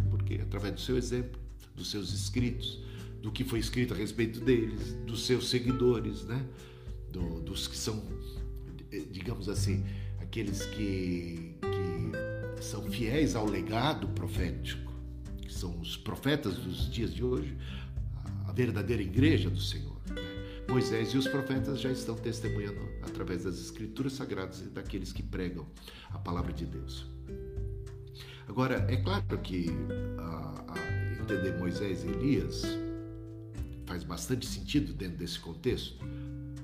porque 0.10 0.36
através 0.36 0.76
do 0.76 0.82
seu 0.82 0.98
exemplo, 0.98 1.40
dos 1.76 1.90
seus 1.90 2.14
escritos, 2.14 2.80
do 3.22 3.32
que 3.32 3.44
foi 3.44 3.60
escrito 3.60 3.94
a 3.94 3.98
respeito 3.98 4.40
deles, 4.40 4.94
dos 5.06 5.26
seus 5.26 5.50
seguidores, 5.50 6.24
né? 6.26 6.46
Do, 7.12 7.42
dos 7.42 7.68
que 7.68 7.78
são, 7.78 8.04
digamos 9.12 9.50
assim, 9.50 9.84
aqueles 10.20 10.66
que, 10.66 11.56
que 11.62 12.64
são 12.64 12.84
fiéis 12.84 13.36
ao 13.36 13.46
legado 13.46 14.08
profético, 14.10 14.94
que 15.42 15.52
são 15.52 15.80
os 15.80 15.98
profetas 15.98 16.56
dos 16.58 16.92
dias 16.92 17.14
de 17.14 17.24
hoje, 17.24 17.58
a 18.46 18.52
verdadeira 18.52 19.02
igreja 19.02 19.50
do 19.50 19.60
Senhor. 19.60 19.87
Moisés 20.70 21.10
e 21.10 21.18
os 21.18 21.28
profetas 21.28 21.80
já 21.80 21.92
estão 21.92 22.16
testemunhando 22.16 22.82
através 23.02 23.46
das 23.46 23.58
escrituras 23.58 24.14
sagradas 24.14 24.62
e 24.62 24.66
daqueles 24.66 25.14
que 25.14 25.24
pregam 25.24 25.66
a 26.12 26.20
palavra 26.20 26.52
de 26.52 26.66
Deus. 26.66 27.06
Agora, 28.48 28.86
é 28.90 28.98
claro 28.98 29.38
que 29.40 29.68
a, 30.18 30.74
a 30.74 31.22
entender 31.22 31.58
Moisés 31.58 32.04
e 32.04 32.08
Elias 32.08 32.64
faz 33.86 34.04
bastante 34.04 34.46
sentido 34.46 34.94
dentro 34.94 35.18
desse 35.18 35.40
contexto. 35.40 36.06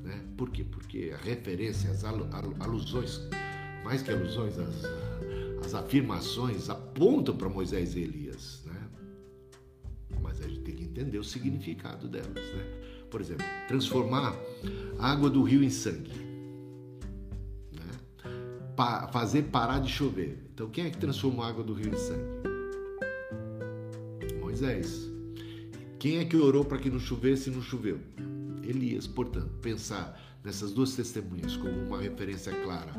Né? 0.04 0.22
Por 0.38 0.49
quê? 0.49 0.64
Porque 0.64 1.14
a 1.14 1.24
referência, 1.24 1.89
as 1.89 2.04
alusões, 2.04 3.22
mais 3.84 4.01
que 4.01 4.12
alusões, 4.12 4.60
as, 4.60 4.86
as 5.66 5.74
afirmações 5.74 6.70
apontam 6.70 7.36
para 7.36 7.47
Moisés 7.47 7.95
e 7.95 8.01
Elias. 8.01 8.64
Né? 8.66 8.89
Mas 10.22 10.41
a 10.41 10.47
gente 10.47 10.62
tem 10.62 10.76
que 10.76 10.84
entender 10.84 11.18
o 11.18 11.24
significado 11.24 12.08
delas. 12.08 12.34
Né? 12.34 12.82
Por 13.14 13.22
exemplo, 13.22 13.45
transformar 13.68 14.36
a 14.97 15.11
água 15.11 15.30
do 15.30 15.43
rio 15.43 15.64
em 15.64 15.70
sangue. 15.70 16.11
Né? 17.72 17.91
Pa 18.76 19.07
fazer 19.09 19.43
parar 19.43 19.78
de 19.78 19.91
chover. 19.91 20.39
Então, 20.51 20.68
quem 20.72 20.88
é 20.88 20.89
que 20.89 20.97
transformou 20.97 21.45
a 21.45 21.49
água 21.49 21.64
do 21.64 21.76
rio 21.76 21.93
em 21.93 21.95
sangue? 21.95 22.49
Moisés. 24.41 25.07
Quem 25.99 26.18
é 26.18 26.26
que 26.26 26.36
orou 26.36 26.66
para 26.66 26.80
que 26.80 26.89
não 26.89 26.99
chovesse 26.99 27.51
e 27.51 27.53
não 27.53 27.61
choveu? 27.61 27.99
Elias. 28.64 29.05
Portanto, 29.05 29.51
pensar 29.61 30.20
nessas 30.43 30.72
duas 30.72 30.95
testemunhas 30.95 31.55
como 31.55 31.72
uma 31.72 32.01
referência 32.01 32.51
clara 32.64 32.93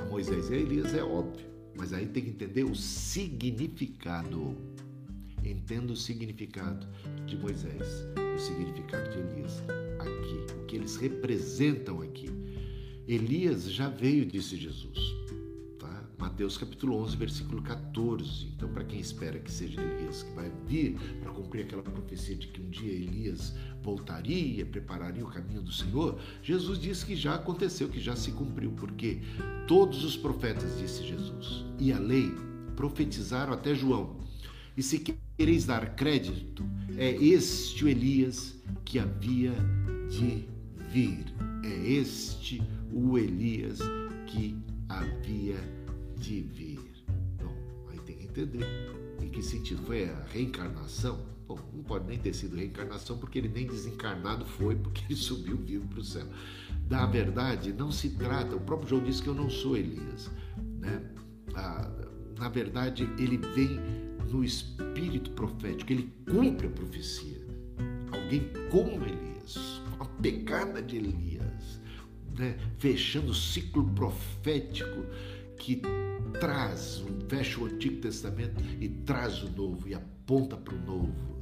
a 0.00 0.04
Moisés 0.04 0.50
e 0.50 0.54
a 0.54 0.56
Elias 0.56 0.94
é 0.94 1.02
óbvio, 1.02 1.44
mas 1.76 1.92
aí 1.92 2.06
tem 2.06 2.22
que 2.22 2.30
entender 2.30 2.62
o 2.62 2.76
significado. 2.76 4.56
Entenda 5.44 5.92
o 5.92 5.96
significado 5.96 6.86
de 7.26 7.36
Moisés, 7.36 8.06
o 8.34 8.38
significado 8.38 9.10
de 9.10 9.18
Elias 9.18 9.62
aqui, 9.98 10.54
o 10.54 10.66
que 10.66 10.76
eles 10.76 10.96
representam 10.96 12.02
aqui. 12.02 12.30
Elias 13.06 13.70
já 13.70 13.88
veio, 13.88 14.26
disse 14.26 14.56
Jesus. 14.56 15.18
Mateus 16.18 16.58
capítulo 16.58 16.96
11, 16.96 17.16
versículo 17.16 17.62
14. 17.62 18.46
Então, 18.56 18.68
para 18.68 18.84
quem 18.84 18.98
espera 18.98 19.38
que 19.38 19.50
seja 19.50 19.80
Elias 19.80 20.24
que 20.24 20.32
vai 20.34 20.50
vir 20.66 20.96
para 21.20 21.32
cumprir 21.32 21.62
aquela 21.62 21.82
profecia 21.82 22.36
de 22.36 22.48
que 22.48 22.60
um 22.60 22.68
dia 22.70 22.92
Elias 22.92 23.54
voltaria, 23.82 24.66
prepararia 24.66 25.24
o 25.24 25.28
caminho 25.28 25.62
do 25.62 25.72
Senhor, 25.72 26.20
Jesus 26.42 26.78
disse 26.78 27.06
que 27.06 27.14
já 27.16 27.36
aconteceu, 27.36 27.88
que 27.88 28.00
já 28.00 28.14
se 28.14 28.32
cumpriu, 28.32 28.72
porque 28.72 29.20
todos 29.66 30.04
os 30.04 30.16
profetas, 30.16 30.78
disse 30.78 31.04
Jesus, 31.04 31.64
e 31.78 31.92
a 31.92 31.98
lei 31.98 32.32
profetizaram 32.74 33.52
até 33.52 33.74
João. 33.74 34.16
E 34.78 34.82
se 34.84 35.00
quereis 35.00 35.66
dar 35.66 35.96
crédito, 35.96 36.64
é 36.96 37.10
este 37.10 37.84
o 37.84 37.88
Elias 37.88 38.54
que 38.84 39.00
havia 39.00 39.52
de 40.08 40.48
vir. 40.92 41.24
É 41.64 41.90
este 41.90 42.62
o 42.92 43.18
Elias 43.18 43.80
que 44.28 44.56
havia 44.88 45.56
de 46.16 46.42
vir. 46.42 46.78
Bom, 47.42 47.52
aí 47.90 47.98
tem 48.06 48.18
que 48.18 48.26
entender 48.26 48.64
em 49.20 49.28
que 49.28 49.42
sentido 49.42 49.82
foi 49.82 50.08
a 50.08 50.24
reencarnação. 50.32 51.26
Bom, 51.48 51.58
não 51.74 51.82
pode 51.82 52.06
nem 52.06 52.16
ter 52.16 52.32
sido 52.32 52.54
reencarnação 52.54 53.18
porque 53.18 53.40
ele 53.40 53.48
nem 53.48 53.66
desencarnado 53.66 54.46
foi, 54.46 54.76
porque 54.76 55.02
ele 55.06 55.16
subiu 55.18 55.56
vivo 55.56 55.88
para 55.88 55.98
o 55.98 56.04
céu. 56.04 56.28
Da 56.86 57.04
verdade, 57.04 57.72
não 57.72 57.90
se 57.90 58.10
trata, 58.10 58.54
o 58.54 58.60
próprio 58.60 58.90
João 58.90 59.02
disse 59.02 59.24
que 59.24 59.28
eu 59.28 59.34
não 59.34 59.50
sou 59.50 59.76
Elias. 59.76 60.30
Né? 60.78 61.02
Ah, 61.56 61.90
na 62.38 62.48
verdade, 62.48 63.10
ele 63.18 63.38
vem 63.38 64.07
no 64.30 64.44
espírito 64.44 65.30
profético, 65.32 65.92
ele 65.92 66.12
cumpre 66.30 66.66
a 66.66 66.70
profecia. 66.70 67.38
Alguém 68.12 68.50
como 68.70 69.04
Elias, 69.04 69.82
a 69.98 70.04
pegada 70.04 70.82
de 70.82 70.96
Elias, 70.96 71.80
né? 72.38 72.56
fechando 72.78 73.30
o 73.30 73.34
ciclo 73.34 73.84
profético 73.94 75.04
que 75.58 75.82
traz, 76.40 77.02
fecha 77.28 77.60
o 77.60 77.66
Antigo 77.66 78.00
Testamento 78.00 78.62
e 78.80 78.88
traz 78.88 79.42
o 79.42 79.50
Novo 79.50 79.88
e 79.88 79.94
aponta 79.94 80.56
para 80.56 80.74
o 80.74 80.78
Novo. 80.78 81.37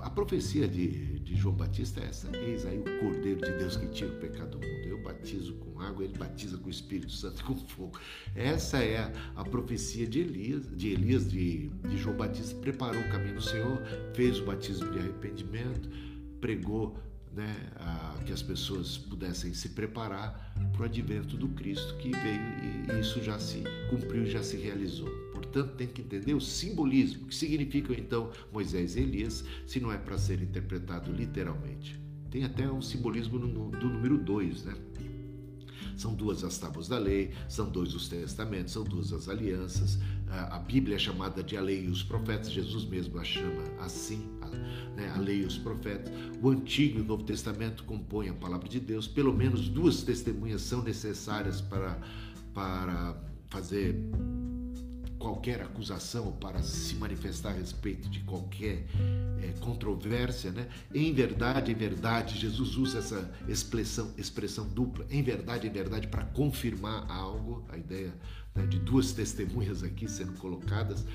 A 0.00 0.10
profecia 0.10 0.68
de, 0.68 1.18
de, 1.20 1.34
João 1.36 1.54
Batista 1.54 2.00
é 2.00 2.06
essa: 2.06 2.36
Eis 2.36 2.64
aí 2.66 2.78
o 2.78 3.00
Cordeiro 3.00 3.40
de 3.40 3.52
Deus 3.58 3.76
que 3.76 3.86
tira 3.88 4.10
o 4.10 4.16
pecado 4.16 4.58
do 4.58 4.66
mundo. 4.66 4.86
Eu 4.86 5.02
batizo 5.02 5.54
com 5.54 5.80
água, 5.80 6.04
ele 6.04 6.16
batiza 6.16 6.56
com 6.58 6.66
o 6.66 6.70
Espírito 6.70 7.12
Santo 7.12 7.40
e 7.40 7.44
com 7.44 7.56
fogo. 7.56 7.98
Essa 8.34 8.78
é 8.78 8.98
a, 8.98 9.12
a 9.36 9.44
profecia 9.44 10.06
de 10.06 10.20
Elias, 10.20 10.64
de 10.76 10.90
Elias, 10.90 11.30
de, 11.30 11.68
de 11.68 11.96
João 11.96 12.16
Batista. 12.16 12.54
Preparou 12.56 13.00
o 13.00 13.08
caminho 13.10 13.34
do 13.34 13.42
Senhor, 13.42 13.82
fez 14.14 14.38
o 14.38 14.44
batismo 14.44 14.90
de 14.92 14.98
arrependimento, 14.98 15.88
pregou 16.40 16.96
né, 17.34 17.54
a, 17.76 18.18
que 18.24 18.32
as 18.32 18.42
pessoas 18.42 18.96
pudessem 18.96 19.52
se 19.52 19.70
preparar 19.70 20.54
para 20.72 20.82
o 20.82 20.84
advento 20.84 21.36
do 21.36 21.48
Cristo 21.48 21.96
que 21.96 22.10
veio 22.10 22.63
isso 23.00 23.22
já 23.22 23.38
se 23.38 23.62
cumpriu, 23.88 24.26
já 24.26 24.42
se 24.42 24.56
realizou. 24.56 25.08
Portanto, 25.32 25.74
tem 25.76 25.86
que 25.86 26.02
entender 26.02 26.34
o 26.34 26.40
simbolismo, 26.40 27.26
que 27.26 27.34
significam 27.34 27.94
então 27.96 28.30
Moisés 28.52 28.96
e 28.96 29.00
Elias, 29.00 29.44
se 29.66 29.80
não 29.80 29.92
é 29.92 29.98
para 29.98 30.18
ser 30.18 30.42
interpretado 30.42 31.12
literalmente. 31.12 32.00
Tem 32.30 32.44
até 32.44 32.68
um 32.70 32.82
simbolismo 32.82 33.38
no, 33.38 33.70
do 33.70 33.88
número 33.88 34.18
2, 34.18 34.64
né? 34.64 34.74
São 35.96 36.12
duas 36.12 36.42
as 36.42 36.58
tábuas 36.58 36.88
da 36.88 36.98
lei, 36.98 37.30
são 37.48 37.70
dois 37.70 37.94
os 37.94 38.08
testamentos, 38.08 38.72
são 38.72 38.82
duas 38.82 39.12
as 39.12 39.28
alianças. 39.28 39.98
A 40.28 40.58
Bíblia 40.58 40.96
é 40.96 40.98
chamada 40.98 41.42
de 41.42 41.56
a 41.56 41.60
lei 41.60 41.84
e 41.84 41.88
os 41.88 42.02
profetas, 42.02 42.50
Jesus 42.50 42.84
mesmo 42.84 43.16
a 43.18 43.24
chama 43.24 43.62
assim, 43.78 44.28
a, 44.40 44.48
né, 44.96 45.12
a 45.14 45.18
lei 45.20 45.42
e 45.42 45.44
os 45.44 45.56
profetas. 45.56 46.12
O 46.42 46.50
Antigo 46.50 46.98
e 46.98 47.02
o 47.02 47.04
Novo 47.04 47.22
Testamento 47.22 47.84
compõem 47.84 48.30
a 48.30 48.34
palavra 48.34 48.68
de 48.68 48.80
Deus. 48.80 49.06
Pelo 49.06 49.32
menos 49.32 49.68
duas 49.68 50.02
testemunhas 50.02 50.62
são 50.62 50.82
necessárias 50.82 51.60
para, 51.60 52.00
para 52.54 53.20
fazer 53.48 53.96
qualquer 55.18 55.62
acusação 55.62 56.32
para 56.32 56.62
se 56.62 56.94
manifestar 56.96 57.50
a 57.50 57.52
respeito 57.52 58.10
de 58.10 58.20
qualquer 58.20 58.86
é, 59.42 59.58
controvérsia, 59.58 60.52
né? 60.52 60.68
Em 60.94 61.14
verdade, 61.14 61.72
em 61.72 61.74
verdade, 61.74 62.38
Jesus 62.38 62.76
usa 62.76 62.98
essa 62.98 63.32
expressão, 63.48 64.12
expressão 64.18 64.68
dupla, 64.68 65.06
em 65.10 65.22
verdade, 65.22 65.66
em 65.66 65.70
verdade, 65.70 66.08
para 66.08 66.24
confirmar 66.26 67.10
algo, 67.10 67.64
a 67.70 67.78
ideia 67.78 68.14
né, 68.54 68.66
de 68.66 68.78
duas 68.78 69.12
testemunhas 69.12 69.82
aqui 69.82 70.06
sendo 70.06 70.34
colocadas, 70.34 71.06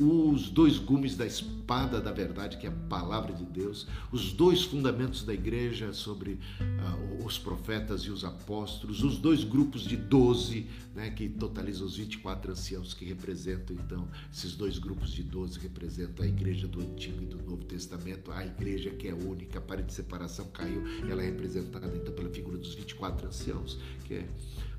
os 0.00 0.48
dois 0.48 0.78
gumes 0.78 1.16
da 1.16 1.26
espada 1.26 2.00
da 2.00 2.12
verdade, 2.12 2.56
que 2.56 2.66
é 2.66 2.70
a 2.70 2.88
palavra 2.88 3.32
de 3.32 3.44
Deus, 3.44 3.86
os 4.12 4.32
dois 4.32 4.62
fundamentos 4.62 5.24
da 5.24 5.34
igreja 5.34 5.92
sobre 5.92 6.32
uh, 6.60 7.24
os 7.24 7.36
profetas 7.36 8.02
e 8.02 8.10
os 8.10 8.24
apóstolos, 8.24 9.02
os 9.02 9.18
dois 9.18 9.42
grupos 9.42 9.82
de 9.82 9.96
doze, 9.96 10.68
né, 10.94 11.10
que 11.10 11.28
totalizam 11.28 11.86
os 11.86 11.96
24 11.96 12.52
anciãos 12.52 12.94
que 12.94 13.04
representam, 13.04 13.74
então, 13.74 14.08
esses 14.32 14.54
dois 14.54 14.78
grupos 14.78 15.10
de 15.10 15.24
doze 15.24 15.58
representam 15.58 16.24
a 16.24 16.28
igreja 16.28 16.68
do 16.68 16.80
Antigo 16.80 17.20
e 17.22 17.26
do 17.26 17.42
Novo 17.42 17.64
Testamento, 17.64 18.30
a 18.30 18.46
igreja 18.46 18.90
que 18.90 19.08
é 19.08 19.14
única, 19.14 19.58
a 19.58 19.62
parede 19.62 19.88
de 19.88 19.94
separação 19.94 20.46
caiu, 20.52 20.82
ela 21.10 21.22
é 21.22 21.26
representada 21.26 21.92
então 21.96 22.14
pela 22.14 22.30
figura 22.30 22.56
dos 22.56 22.74
24 22.74 23.26
anciãos, 23.26 23.78
que 24.04 24.14
é 24.14 24.28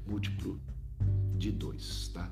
múltiplo 0.08 0.60
de 1.38 1.52
dois, 1.52 2.10
tá? 2.14 2.32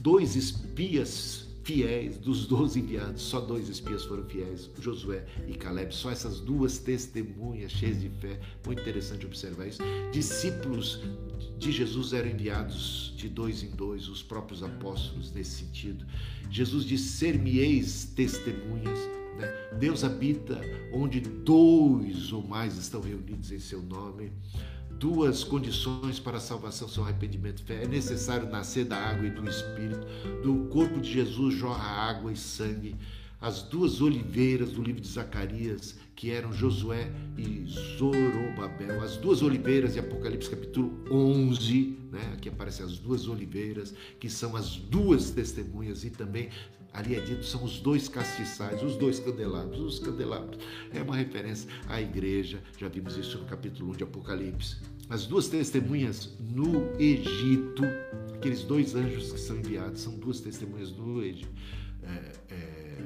Dois 0.00 0.34
espias 0.34 1.53
fiéis, 1.64 2.18
dos 2.18 2.46
12 2.46 2.78
enviados, 2.78 3.22
só 3.22 3.40
dois 3.40 3.68
espias 3.70 4.04
foram 4.04 4.24
fiéis, 4.24 4.70
Josué 4.78 5.24
e 5.48 5.54
Caleb, 5.54 5.94
só 5.94 6.10
essas 6.10 6.38
duas 6.38 6.78
testemunhas 6.78 7.72
cheias 7.72 8.00
de 8.00 8.10
fé, 8.10 8.38
muito 8.64 8.82
interessante 8.82 9.24
observar 9.24 9.66
isso. 9.66 9.82
Discípulos 10.12 11.00
de 11.58 11.72
Jesus 11.72 12.12
eram 12.12 12.28
enviados 12.28 13.14
de 13.16 13.28
dois 13.30 13.62
em 13.62 13.70
dois, 13.70 14.08
os 14.08 14.22
próprios 14.22 14.62
apóstolos 14.62 15.32
nesse 15.32 15.64
sentido. 15.64 16.04
Jesus 16.50 16.84
disse: 16.84 17.08
Ser-me-eis 17.08 18.12
testemunhas. 18.14 18.98
Né? 19.38 19.48
Deus 19.80 20.04
habita 20.04 20.60
onde 20.92 21.18
dois 21.20 22.30
ou 22.30 22.42
mais 22.42 22.76
estão 22.76 23.00
reunidos 23.00 23.50
em 23.50 23.58
seu 23.58 23.82
nome 23.82 24.30
duas 25.04 25.44
condições 25.44 26.18
para 26.18 26.38
a 26.38 26.40
salvação 26.40 26.88
são 26.88 27.04
arrependimento 27.04 27.60
e 27.60 27.62
fé. 27.62 27.82
É 27.82 27.86
necessário 27.86 28.48
nascer 28.48 28.86
da 28.86 28.96
água 28.96 29.26
e 29.26 29.30
do 29.30 29.46
Espírito. 29.46 30.06
Do 30.42 30.66
corpo 30.70 30.98
de 30.98 31.12
Jesus 31.12 31.54
jorra 31.56 31.84
água 31.84 32.32
e 32.32 32.36
sangue. 32.36 32.96
As 33.38 33.60
duas 33.60 34.00
oliveiras 34.00 34.70
do 34.72 34.82
livro 34.82 35.02
de 35.02 35.08
Zacarias, 35.08 35.94
que 36.16 36.30
eram 36.30 36.54
Josué 36.54 37.12
e 37.36 37.66
Zorobabel, 37.98 39.02
as 39.02 39.18
duas 39.18 39.42
oliveiras 39.42 39.92
de 39.92 39.98
Apocalipse 39.98 40.48
capítulo 40.48 41.04
11, 41.10 41.98
né? 42.10 42.32
aqui 42.32 42.48
aparecem 42.48 42.86
as 42.86 42.96
duas 42.96 43.28
oliveiras, 43.28 43.94
que 44.18 44.30
são 44.30 44.56
as 44.56 44.76
duas 44.76 45.28
testemunhas 45.28 46.02
e 46.04 46.08
também 46.08 46.48
ali 46.94 47.16
é 47.16 47.20
dito 47.20 47.44
são 47.44 47.64
os 47.64 47.80
dois 47.80 48.08
castiçais, 48.08 48.80
os 48.82 48.96
dois 48.96 49.18
candelabros, 49.18 49.80
os 49.80 49.98
candelabros. 49.98 50.58
É 50.92 51.02
uma 51.02 51.16
referência 51.16 51.68
à 51.88 52.00
igreja, 52.00 52.62
já 52.78 52.88
vimos 52.88 53.16
isso 53.16 53.36
no 53.38 53.44
capítulo 53.44 53.90
1 53.90 53.96
de 53.96 54.04
Apocalipse. 54.04 54.76
As 55.10 55.26
duas 55.26 55.48
testemunhas 55.48 56.30
no 56.40 56.98
Egito, 56.98 57.82
aqueles 58.32 58.62
dois 58.62 58.94
anjos 58.94 59.32
que 59.32 59.40
são 59.40 59.56
enviados, 59.56 60.00
são 60.00 60.14
duas 60.14 60.40
testemunhas 60.40 60.92
no 60.92 61.22
Egito. 61.22 61.52
É, 62.02 62.32
é, 62.50 62.98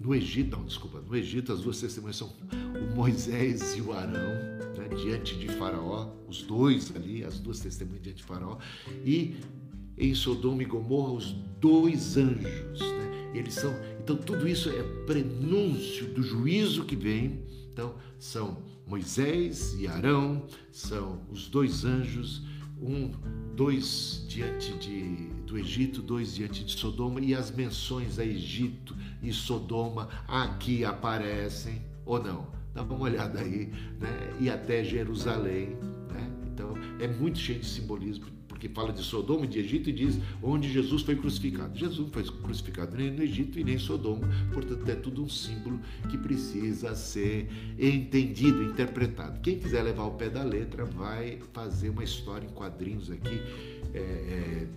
no 0.00 0.14
Egito, 0.14 0.56
não, 0.56 0.64
desculpa, 0.64 1.00
no 1.00 1.16
Egito 1.16 1.52
as 1.52 1.60
duas 1.60 1.80
testemunhas 1.80 2.16
são 2.16 2.28
o 2.28 2.96
Moisés 2.96 3.76
e 3.76 3.80
o 3.80 3.92
Arão, 3.92 4.34
né, 4.76 4.88
diante 4.96 5.36
de 5.36 5.48
Faraó, 5.48 6.10
os 6.26 6.42
dois 6.42 6.94
ali, 6.96 7.24
as 7.24 7.38
duas 7.38 7.60
testemunhas 7.60 8.02
diante 8.02 8.16
de 8.16 8.24
Faraó, 8.24 8.58
e 9.04 9.36
em 9.96 10.14
Sodoma 10.14 10.62
e 10.62 10.66
Gomorra 10.66 11.12
os 11.12 11.32
dois 11.60 12.16
anjos, 12.16 12.80
né? 12.80 13.11
Eles 13.32 13.54
são, 13.54 13.74
então 14.02 14.16
tudo 14.16 14.46
isso 14.46 14.68
é 14.68 14.82
prenúncio 15.06 16.06
do 16.12 16.22
juízo 16.22 16.84
que 16.84 16.96
vem. 16.96 17.42
Então 17.72 17.94
são 18.18 18.62
Moisés 18.86 19.74
e 19.78 19.86
Arão, 19.86 20.46
são 20.70 21.22
os 21.30 21.48
dois 21.48 21.84
anjos, 21.84 22.42
um, 22.80 23.10
dois 23.54 24.24
diante 24.28 24.72
de, 24.74 25.28
do 25.46 25.56
Egito, 25.56 26.02
dois 26.02 26.34
diante 26.34 26.64
de 26.64 26.72
Sodoma 26.72 27.20
e 27.20 27.34
as 27.34 27.50
menções 27.50 28.18
a 28.18 28.24
Egito 28.24 28.94
e 29.22 29.32
Sodoma 29.32 30.08
aqui 30.28 30.84
aparecem 30.84 31.82
ou 32.04 32.22
não? 32.22 32.46
Dá 32.74 32.82
uma 32.82 32.98
olhada 33.00 33.40
aí, 33.40 33.70
né? 34.00 34.36
E 34.40 34.50
até 34.50 34.82
Jerusalém, 34.82 35.76
né? 36.10 36.30
Então 36.52 36.74
é 36.98 37.06
muito 37.06 37.38
cheio 37.38 37.60
de 37.60 37.66
simbolismo 37.66 38.26
que 38.62 38.68
fala 38.68 38.92
de 38.92 39.02
Sodoma 39.02 39.44
e 39.44 39.48
de 39.48 39.58
Egito 39.58 39.90
e 39.90 39.92
diz 39.92 40.20
onde 40.40 40.72
Jesus 40.72 41.02
foi 41.02 41.16
crucificado. 41.16 41.76
Jesus 41.76 42.08
foi 42.12 42.22
crucificado 42.22 42.96
nem 42.96 43.10
no 43.10 43.20
Egito 43.20 43.58
e 43.58 43.64
nem 43.64 43.74
em 43.74 43.78
Sodoma, 43.78 44.28
portanto 44.52 44.88
é 44.88 44.94
tudo 44.94 45.24
um 45.24 45.28
símbolo 45.28 45.80
que 46.08 46.16
precisa 46.16 46.94
ser 46.94 47.50
entendido, 47.76 48.62
interpretado. 48.62 49.40
Quem 49.40 49.58
quiser 49.58 49.82
levar 49.82 50.04
o 50.04 50.12
pé 50.12 50.30
da 50.30 50.44
letra 50.44 50.84
vai 50.84 51.40
fazer 51.52 51.90
uma 51.90 52.04
história 52.04 52.46
em 52.46 52.50
quadrinhos 52.50 53.10
aqui. 53.10 53.40
É, 53.92 53.98
é, 53.98 54.68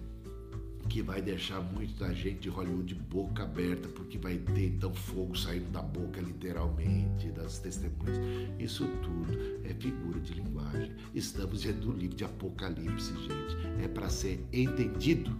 que 0.87 1.01
vai 1.01 1.21
deixar 1.21 1.61
muita 1.61 2.13
gente 2.13 2.41
de 2.41 2.49
Hollywood 2.49 2.93
boca 2.95 3.43
aberta, 3.43 3.87
porque 3.89 4.17
vai 4.17 4.37
ter 4.37 4.67
então 4.67 4.93
fogo 4.93 5.37
saindo 5.37 5.69
da 5.71 5.81
boca, 5.81 6.21
literalmente, 6.21 7.29
das 7.31 7.59
testemunhas. 7.59 8.17
Isso 8.59 8.87
tudo 9.01 9.37
é 9.63 9.73
figura 9.73 10.19
de 10.19 10.33
linguagem. 10.33 10.91
Estamos 11.13 11.63
dentro 11.63 11.81
do 11.81 11.91
livro 11.91 12.15
de 12.15 12.23
Apocalipse, 12.23 13.13
gente. 13.13 13.83
É 13.83 13.87
para 13.87 14.09
ser 14.09 14.45
entendido, 14.53 15.35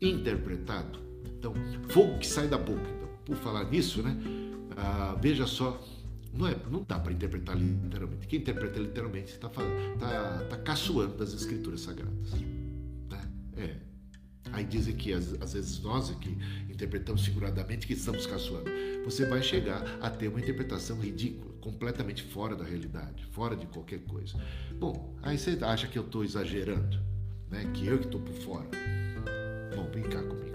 interpretado. 0.00 0.98
Então, 1.38 1.54
fogo 1.88 2.18
que 2.18 2.26
sai 2.26 2.48
da 2.48 2.58
boca. 2.58 2.88
Então, 2.96 3.08
por 3.24 3.36
falar 3.36 3.64
nisso, 3.70 4.02
né? 4.02 4.16
Ah, 4.76 5.16
veja 5.20 5.46
só, 5.46 5.80
não, 6.32 6.48
é, 6.48 6.56
não 6.70 6.84
dá 6.86 6.98
para 6.98 7.12
interpretar 7.12 7.56
literalmente. 7.56 8.26
Quem 8.26 8.40
interpreta 8.40 8.78
literalmente 8.80 9.32
está 9.32 9.48
tá, 9.48 10.46
tá 10.50 10.56
caçoando 10.58 11.16
das 11.16 11.32
escrituras 11.32 11.80
sagradas. 11.80 12.32
Aí 14.54 14.64
dizem 14.64 14.94
que 14.94 15.12
às, 15.12 15.34
às 15.42 15.52
vezes 15.52 15.80
nós 15.80 16.10
aqui 16.10 16.36
interpretamos 16.70 17.24
figuradamente 17.24 17.88
que 17.88 17.92
estamos 17.92 18.24
caçoando. 18.24 18.70
Você 19.04 19.26
vai 19.26 19.42
chegar 19.42 19.82
a 20.00 20.08
ter 20.08 20.28
uma 20.28 20.38
interpretação 20.38 20.98
ridícula, 21.00 21.52
completamente 21.60 22.22
fora 22.22 22.54
da 22.54 22.64
realidade, 22.64 23.26
fora 23.32 23.56
de 23.56 23.66
qualquer 23.66 24.00
coisa. 24.04 24.38
Bom, 24.78 25.12
aí 25.22 25.36
você 25.36 25.58
acha 25.60 25.88
que 25.88 25.98
eu 25.98 26.04
estou 26.04 26.22
exagerando, 26.22 27.00
né? 27.50 27.68
que 27.74 27.84
eu 27.84 27.98
que 27.98 28.04
estou 28.04 28.20
por 28.20 28.34
fora. 28.34 28.68
Bom, 29.74 29.90
vem 29.92 30.04
cá 30.04 30.22
comigo. 30.22 30.54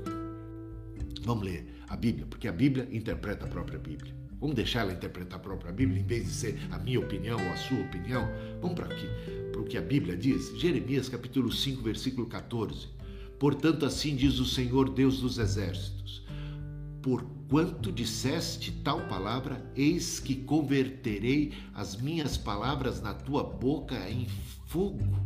Vamos 1.24 1.44
ler 1.44 1.68
a 1.90 1.98
Bíblia, 1.98 2.26
porque 2.26 2.48
a 2.48 2.54
Bíblia 2.54 2.88
interpreta 2.92 3.46
a 3.46 3.50
própria 3.50 3.78
Bíblia. 3.78 4.16
Vamos 4.40 4.56
deixar 4.56 4.82
ela 4.82 4.94
interpretar 4.94 5.38
a 5.38 5.42
própria 5.42 5.74
Bíblia, 5.74 6.00
em 6.00 6.06
vez 6.06 6.24
de 6.24 6.32
ser 6.32 6.60
a 6.72 6.80
minha 6.80 7.02
opinião 7.02 7.38
ou 7.38 7.52
a 7.52 7.58
sua 7.58 7.82
opinião? 7.82 8.30
Vamos 8.62 8.76
para 8.76 8.86
aqui, 8.86 9.08
para 9.52 9.60
o 9.60 9.66
que 9.66 9.78
a 9.78 9.82
Bíblia 9.82 10.16
diz. 10.16 10.58
Jeremias 10.58 11.10
capítulo 11.10 11.52
5, 11.52 11.84
versículo 11.84 12.26
14. 12.28 12.99
Portanto, 13.40 13.86
assim 13.86 14.16
diz 14.16 14.38
o 14.40 14.46
Senhor 14.46 14.90
Deus 14.90 15.22
dos 15.22 15.38
exércitos: 15.38 16.22
Porquanto 17.02 17.92
disseste 17.92 18.72
tal 18.84 19.08
palavra, 19.08 19.64
eis 19.76 20.20
que 20.20 20.36
converterei 20.36 21.54
as 21.74 21.96
minhas 21.96 22.38
palavras 22.38 23.02
na 23.02 23.14
tua 23.14 23.44
boca 23.44 24.10
em 24.10 24.28
fogo, 24.68 25.18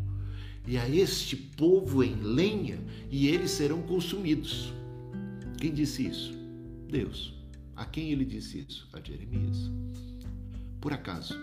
e 0.68 0.78
a 0.78 0.88
este 0.88 1.36
povo 1.36 2.04
em 2.04 2.16
lenha, 2.16 2.80
e 3.10 3.28
eles 3.28 3.52
serão 3.52 3.82
consumidos. 3.82 4.72
Quem 5.58 5.74
disse 5.74 6.06
isso? 6.06 6.34
Deus. 6.88 7.34
A 7.76 7.86
quem 7.86 8.12
ele 8.12 8.24
disse 8.24 8.60
isso? 8.60 8.88
A 8.94 9.02
Jeremias. 9.02 9.72
Por 10.80 10.94
acaso, 10.94 11.34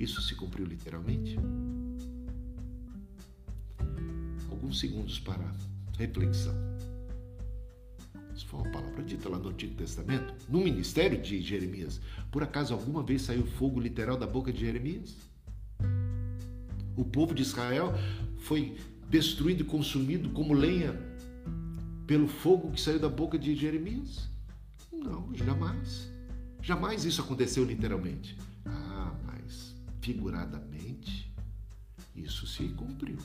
isso 0.00 0.20
se 0.20 0.34
cumpriu 0.34 0.66
literalmente? 0.66 1.36
Alguns 4.58 4.80
segundos 4.80 5.20
para 5.20 5.52
reflexão. 5.96 6.54
Isso 8.34 8.44
foi 8.46 8.60
uma 8.60 8.70
palavra 8.70 9.04
dita 9.04 9.28
lá 9.28 9.38
no 9.38 9.50
Antigo 9.50 9.74
Testamento, 9.76 10.34
no 10.48 10.58
ministério 10.58 11.20
de 11.20 11.40
Jeremias. 11.40 12.00
Por 12.30 12.42
acaso 12.42 12.74
alguma 12.74 13.02
vez 13.02 13.22
saiu 13.22 13.46
fogo 13.46 13.78
literal 13.78 14.16
da 14.16 14.26
boca 14.26 14.52
de 14.52 14.60
Jeremias? 14.60 15.16
O 16.96 17.04
povo 17.04 17.32
de 17.34 17.42
Israel 17.42 17.92
foi 18.38 18.76
destruído 19.08 19.60
e 19.62 19.64
consumido 19.64 20.30
como 20.30 20.52
lenha 20.52 20.92
pelo 22.06 22.26
fogo 22.26 22.72
que 22.72 22.80
saiu 22.80 22.98
da 22.98 23.08
boca 23.08 23.38
de 23.38 23.54
Jeremias? 23.54 24.28
Não, 24.92 25.32
jamais. 25.34 26.10
Jamais 26.60 27.04
isso 27.04 27.20
aconteceu 27.20 27.64
literalmente. 27.64 28.36
Ah, 28.64 29.14
mas 29.24 29.74
figuradamente 30.00 31.32
isso 32.16 32.46
se 32.46 32.64
cumpriu. 32.70 33.18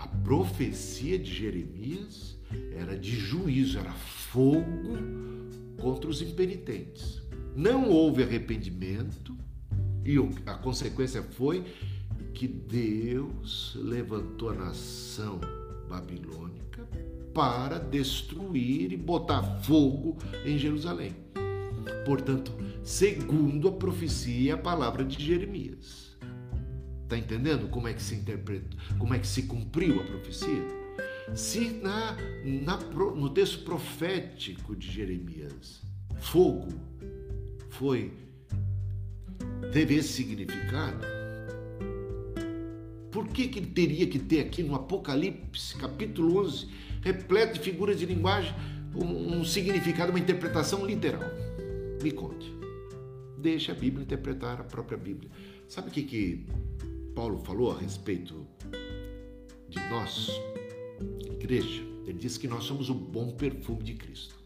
A 0.00 0.08
profecia 0.08 1.18
de 1.18 1.30
Jeremias 1.30 2.38
era 2.74 2.96
de 2.96 3.10
juízo, 3.10 3.78
era 3.78 3.92
fogo 3.92 4.96
contra 5.78 6.08
os 6.08 6.22
impenitentes. 6.22 7.20
Não 7.54 7.90
houve 7.90 8.22
arrependimento 8.22 9.36
e 10.02 10.16
a 10.46 10.54
consequência 10.54 11.22
foi 11.22 11.66
que 12.32 12.48
Deus 12.48 13.76
levantou 13.78 14.48
a 14.48 14.54
nação 14.54 15.38
babilônica 15.86 16.88
para 17.34 17.78
destruir 17.78 18.94
e 18.94 18.96
botar 18.96 19.42
fogo 19.60 20.16
em 20.46 20.56
Jerusalém. 20.56 21.14
Portanto, 22.06 22.52
segundo 22.82 23.68
a 23.68 23.72
profecia 23.72 24.40
e 24.40 24.50
a 24.50 24.56
palavra 24.56 25.04
de 25.04 25.22
Jeremias. 25.22 26.09
Está 27.10 27.18
entendendo 27.18 27.68
como 27.70 27.88
é 27.88 27.92
que 27.92 28.00
se 28.00 28.14
interpreta, 28.14 28.76
como 28.96 29.12
é 29.12 29.18
que 29.18 29.26
se 29.26 29.42
cumpriu 29.42 30.00
a 30.00 30.04
profecia? 30.04 30.64
Se 31.34 31.70
na, 31.82 32.16
na, 32.44 32.76
no 32.76 33.28
texto 33.30 33.64
profético 33.64 34.76
de 34.76 34.88
Jeremias, 34.88 35.82
fogo 36.20 36.68
foi 37.70 38.12
teve 39.72 39.96
esse 39.96 40.12
significado, 40.12 41.04
por 43.10 43.26
que, 43.26 43.48
que 43.48 43.60
teria 43.60 44.06
que 44.06 44.20
ter 44.20 44.42
aqui 44.42 44.62
no 44.62 44.76
Apocalipse, 44.76 45.76
capítulo 45.78 46.40
11, 46.46 46.68
repleto 47.02 47.54
de 47.54 47.58
figuras 47.58 47.98
de 47.98 48.06
linguagem, 48.06 48.54
um, 48.94 49.38
um 49.38 49.44
significado, 49.44 50.12
uma 50.12 50.20
interpretação 50.20 50.86
literal? 50.86 51.28
Me 52.00 52.12
conte. 52.12 52.54
Deixa 53.36 53.72
a 53.72 53.74
Bíblia 53.74 54.04
interpretar 54.04 54.60
a 54.60 54.64
própria 54.64 54.96
Bíblia. 54.96 55.28
Sabe 55.66 55.88
o 55.88 55.90
que, 55.90 56.02
que 56.02 56.46
Paulo 57.20 57.36
falou 57.40 57.72
a 57.72 57.78
respeito 57.78 58.46
de 59.68 59.78
nós, 59.90 60.30
igreja, 61.30 61.82
ele 62.06 62.18
disse 62.18 62.40
que 62.40 62.48
nós 62.48 62.64
somos 62.64 62.88
o 62.88 62.94
bom 62.94 63.32
perfume 63.32 63.82
de 63.82 63.92
Cristo. 63.92 64.36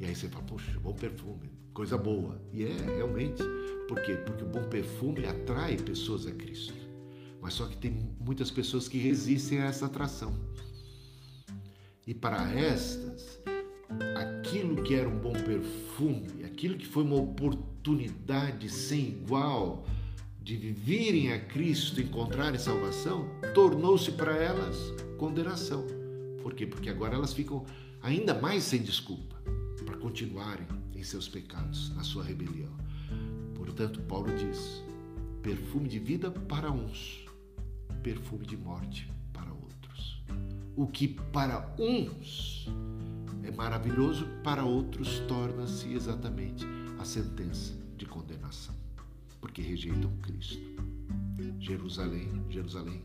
E 0.00 0.04
aí 0.04 0.12
você 0.12 0.28
fala, 0.28 0.44
poxa, 0.44 0.76
bom 0.80 0.92
perfume, 0.92 1.48
coisa 1.72 1.96
boa. 1.96 2.42
E 2.52 2.64
é 2.64 2.72
realmente. 2.96 3.44
Por 3.86 4.02
quê? 4.02 4.16
Porque 4.16 4.42
o 4.42 4.48
bom 4.48 4.64
perfume 4.68 5.24
atrai 5.24 5.76
pessoas 5.76 6.26
a 6.26 6.32
Cristo. 6.32 6.74
Mas 7.40 7.54
só 7.54 7.64
que 7.68 7.76
tem 7.76 7.92
muitas 8.18 8.50
pessoas 8.50 8.88
que 8.88 8.98
resistem 8.98 9.60
a 9.60 9.66
essa 9.66 9.86
atração. 9.86 10.34
E 12.04 12.12
para 12.12 12.42
estas, 12.54 13.40
aquilo 14.16 14.82
que 14.82 14.94
era 14.94 15.08
um 15.08 15.20
bom 15.20 15.32
perfume, 15.32 16.42
aquilo 16.44 16.76
que 16.76 16.86
foi 16.88 17.04
uma 17.04 17.18
oportunidade 17.18 18.68
sem 18.68 19.10
igual, 19.10 19.86
de 20.56 20.72
virem 20.72 21.32
a 21.32 21.38
Cristo, 21.38 22.00
encontrarem 22.00 22.58
salvação, 22.58 23.28
tornou-se 23.52 24.10
para 24.12 24.34
elas 24.34 24.94
condenação. 25.18 25.84
Por 26.42 26.54
quê? 26.54 26.66
Porque 26.66 26.88
agora 26.88 27.14
elas 27.14 27.34
ficam 27.34 27.66
ainda 28.00 28.32
mais 28.32 28.64
sem 28.64 28.80
desculpa 28.80 29.36
para 29.84 29.98
continuarem 29.98 30.66
em 30.94 31.02
seus 31.02 31.28
pecados, 31.28 31.94
na 31.94 32.02
sua 32.02 32.24
rebelião. 32.24 32.72
Portanto, 33.54 34.00
Paulo 34.02 34.34
diz: 34.36 34.82
perfume 35.42 35.88
de 35.88 35.98
vida 35.98 36.30
para 36.30 36.70
uns, 36.72 37.26
perfume 38.02 38.46
de 38.46 38.56
morte 38.56 39.10
para 39.32 39.52
outros. 39.52 40.22
O 40.74 40.86
que 40.86 41.08
para 41.08 41.74
uns 41.78 42.66
é 43.42 43.50
maravilhoso, 43.50 44.26
para 44.42 44.64
outros 44.64 45.18
torna-se 45.28 45.92
exatamente 45.92 46.64
a 46.98 47.04
sentença 47.04 47.77
porque 49.58 49.62
rejeitam 49.62 50.10
Cristo. 50.22 50.58
Jerusalém, 51.58 52.30
Jerusalém, 52.48 53.02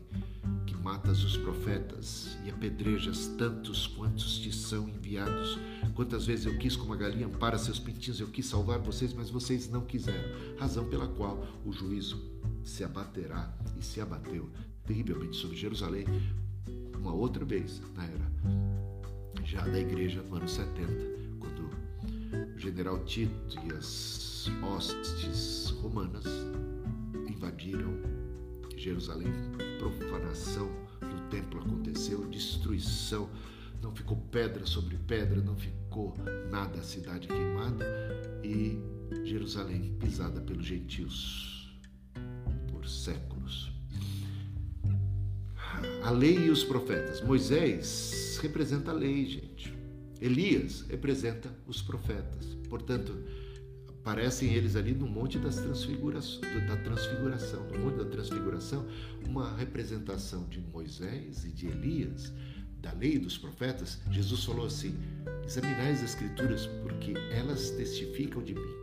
que 0.66 0.76
matas 0.76 1.24
os 1.24 1.36
profetas 1.36 2.38
e 2.44 2.50
apedrejas 2.50 3.26
tantos 3.36 3.88
quantos 3.88 4.38
te 4.38 4.52
são 4.52 4.88
enviados. 4.88 5.58
Quantas 5.94 6.26
vezes 6.26 6.46
eu 6.46 6.56
quis, 6.56 6.76
como 6.76 6.92
a 6.92 6.96
galinha 6.96 7.28
para 7.28 7.58
seus 7.58 7.80
pintinhos, 7.80 8.20
eu 8.20 8.28
quis 8.28 8.46
salvar 8.46 8.78
vocês, 8.78 9.12
mas 9.12 9.30
vocês 9.30 9.68
não 9.68 9.80
quiseram. 9.80 10.56
Razão 10.56 10.88
pela 10.88 11.08
qual 11.08 11.44
o 11.64 11.72
juízo 11.72 12.22
se 12.62 12.84
abaterá 12.84 13.52
e 13.78 13.84
se 13.84 14.00
abateu 14.00 14.48
terrivelmente 14.86 15.36
sobre 15.36 15.56
Jerusalém 15.56 16.04
uma 16.96 17.12
outra 17.12 17.44
vez 17.44 17.82
na 17.94 18.04
era 18.04 18.32
já 19.44 19.66
da 19.66 19.78
igreja 19.78 20.22
no 20.22 20.36
ano 20.36 20.48
70, 20.48 20.86
quando 21.38 21.68
o 22.54 22.58
general 22.58 22.98
Tito 23.04 23.58
e 23.66 23.72
as 23.74 24.33
hostes 24.62 25.70
romanas 25.80 26.24
invadiram 27.28 27.94
Jerusalém, 28.76 29.32
profanação 29.78 30.68
do 31.00 31.28
templo 31.30 31.60
aconteceu, 31.60 32.26
destruição, 32.28 33.30
não 33.80 33.94
ficou 33.94 34.16
pedra 34.30 34.66
sobre 34.66 34.96
pedra, 34.96 35.40
não 35.40 35.56
ficou 35.56 36.14
nada 36.50 36.80
a 36.80 36.82
cidade 36.82 37.28
queimada 37.28 37.86
e 38.42 38.78
Jerusalém 39.24 39.96
pisada 39.98 40.40
pelos 40.40 40.66
gentios 40.66 41.74
por 42.70 42.86
séculos. 42.86 43.72
A 46.02 46.10
lei 46.10 46.36
e 46.46 46.50
os 46.50 46.62
profetas. 46.62 47.20
Moisés 47.20 48.38
representa 48.42 48.90
a 48.90 48.94
lei, 48.94 49.26
gente. 49.26 49.74
Elias 50.20 50.82
representa 50.88 51.50
os 51.66 51.82
profetas. 51.82 52.54
Portanto, 52.68 53.12
Aparecem 54.04 54.52
eles 54.52 54.76
ali 54.76 54.92
no 54.92 55.08
Monte 55.08 55.38
das 55.38 55.56
Transfiguração, 55.56 56.38
da 56.68 56.76
Transfiguração, 56.76 57.66
no 57.70 57.78
Monte 57.78 57.96
da 57.96 58.04
Transfiguração, 58.04 58.86
uma 59.26 59.56
representação 59.56 60.44
de 60.44 60.60
Moisés 60.60 61.46
e 61.46 61.48
de 61.48 61.68
Elias, 61.68 62.30
da 62.82 62.92
lei 62.92 63.18
dos 63.18 63.38
profetas. 63.38 63.98
Jesus 64.10 64.44
falou 64.44 64.66
assim: 64.66 64.94
examinai 65.46 65.92
as 65.92 66.02
Escrituras, 66.02 66.66
porque 66.82 67.14
elas 67.30 67.70
testificam 67.70 68.42
de 68.42 68.54
mim. 68.54 68.74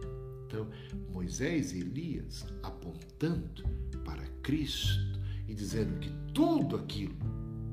Então, 0.47 0.67
Moisés 1.13 1.72
e 1.74 1.82
Elias 1.82 2.43
apontando 2.63 3.63
para 4.03 4.26
Cristo 4.41 5.19
e 5.47 5.53
dizendo 5.53 5.99
que 5.99 6.09
tudo 6.34 6.76
aquilo 6.76 7.15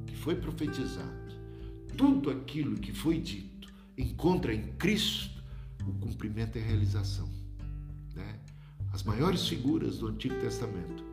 que 0.07 0.15
foi 0.15 0.35
profetizado, 0.35 1.33
tudo 1.97 2.31
aquilo 2.31 2.77
que 2.77 2.93
foi 2.93 3.19
dito, 3.19 3.73
encontra 3.97 4.53
em 4.53 4.71
Cristo 4.73 5.43
o 5.87 5.95
cumprimento 5.95 6.59
e 6.59 6.61
a 6.61 6.65
realização 6.65 7.38
as 8.93 9.03
maiores 9.03 9.47
figuras 9.47 9.99
do 9.99 10.09
Antigo 10.09 10.35
Testamento, 10.41 11.05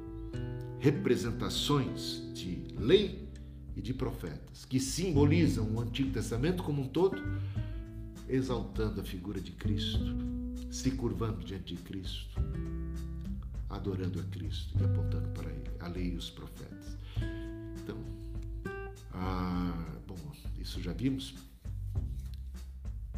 representações 0.79 2.21
de 2.33 2.67
lei 2.77 3.29
e 3.75 3.81
de 3.81 3.93
profetas, 3.93 4.65
que 4.65 4.79
simbolizam 4.79 5.69
o 5.73 5.79
Antigo 5.79 6.11
Testamento 6.11 6.63
como 6.63 6.81
um 6.81 6.87
todo, 6.87 7.21
exaltando 8.29 9.01
a 9.01 9.03
figura 9.03 9.39
de 9.39 9.51
Cristo, 9.51 9.99
se 10.71 10.91
curvando 10.91 11.43
diante 11.43 11.75
de 11.75 11.81
Cristo, 11.81 12.39
adorando 13.69 14.19
a 14.19 14.23
Cristo 14.23 14.73
e 14.79 14.83
apontando 14.83 15.27
para 15.29 15.49
Ele, 15.49 15.71
a 15.79 15.87
lei 15.87 16.13
e 16.13 16.15
os 16.15 16.29
profetas. 16.29 16.97
Então, 17.81 17.97
ah, 19.13 19.95
bom, 20.07 20.17
isso 20.59 20.81
já 20.81 20.93
vimos. 20.93 21.35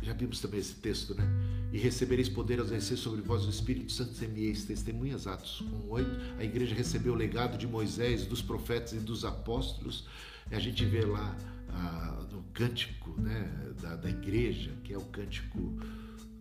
Já 0.08 0.14
vimos 0.14 0.40
também 0.40 0.62
esse 0.62 0.76
texto, 0.76 1.14
né? 1.14 1.26
E 1.74 1.78
recebereis 1.78 2.30
poder 2.30 2.62
ao 2.62 2.66
vencer 2.66 2.98
sobre 2.98 3.20
vós 3.20 3.46
o 3.46 3.50
Espírito 3.50 3.92
Santo 3.92 4.14
semieis 4.14 4.64
testemunhas, 4.64 5.28
Atos 5.28 5.62
1.8. 5.90 6.06
A 6.40 6.46
igreja 6.46 6.74
recebeu 6.74 7.12
o 7.12 7.16
legado 7.18 7.58
de 7.58 7.68
Moisés, 7.68 8.26
dos 8.26 8.42
profetas 8.42 8.94
e 8.94 9.00
dos 9.00 9.26
apóstolos. 9.26 10.08
A 10.50 10.60
gente 10.60 10.86
vê 10.86 11.04
lá 11.04 11.38
ah, 11.72 12.26
no 12.32 12.42
cântico 12.54 13.20
né, 13.20 13.52
da, 13.82 13.98
da 13.98 14.10
igreja, 14.10 14.72
que 14.86 14.94
é 14.94 14.98
o 14.98 15.04
cântico 15.04 15.78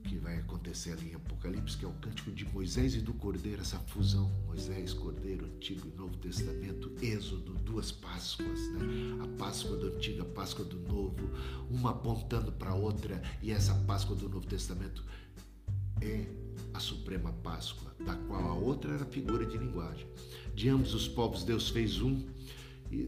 que 0.06 0.16
vai 0.16 0.38
acontecer 0.38 0.92
ali 0.92 1.10
em 1.10 1.14
Apocalipse, 1.14 1.76
que 1.76 1.84
é 1.84 1.88
o 1.88 1.92
cântico 1.92 2.30
de 2.30 2.44
Moisés 2.44 2.94
e 2.94 3.00
do 3.00 3.12
Cordeiro, 3.12 3.60
essa 3.60 3.78
fusão 3.80 4.30
Moisés, 4.46 4.94
Cordeiro, 4.94 5.46
Antigo 5.46 5.88
e 5.92 5.96
Novo 5.96 6.16
Testamento, 6.18 6.92
Êxodo, 7.02 7.54
duas 7.54 7.90
Páscoas, 7.90 8.60
né? 8.72 9.24
a 9.24 9.26
Páscoa 9.36 9.76
do 9.76 9.88
Antigo, 9.88 10.22
a 10.22 10.24
Páscoa 10.24 10.64
do 10.64 10.78
Novo, 10.78 11.28
uma 11.68 11.90
apontando 11.90 12.52
para 12.52 12.70
a 12.70 12.74
outra, 12.74 13.20
e 13.42 13.50
essa 13.50 13.74
Páscoa 13.74 14.14
do 14.14 14.28
Novo 14.28 14.46
Testamento 14.46 15.04
é 16.00 16.24
a 16.72 16.78
Suprema 16.78 17.32
Páscoa, 17.42 17.92
da 18.04 18.14
qual 18.14 18.44
a 18.44 18.54
outra 18.54 18.94
era 18.94 19.04
figura 19.04 19.44
de 19.44 19.58
linguagem. 19.58 20.06
De 20.54 20.68
ambos 20.68 20.94
os 20.94 21.08
povos, 21.08 21.42
Deus 21.42 21.68
fez 21.68 22.00
um, 22.00 22.22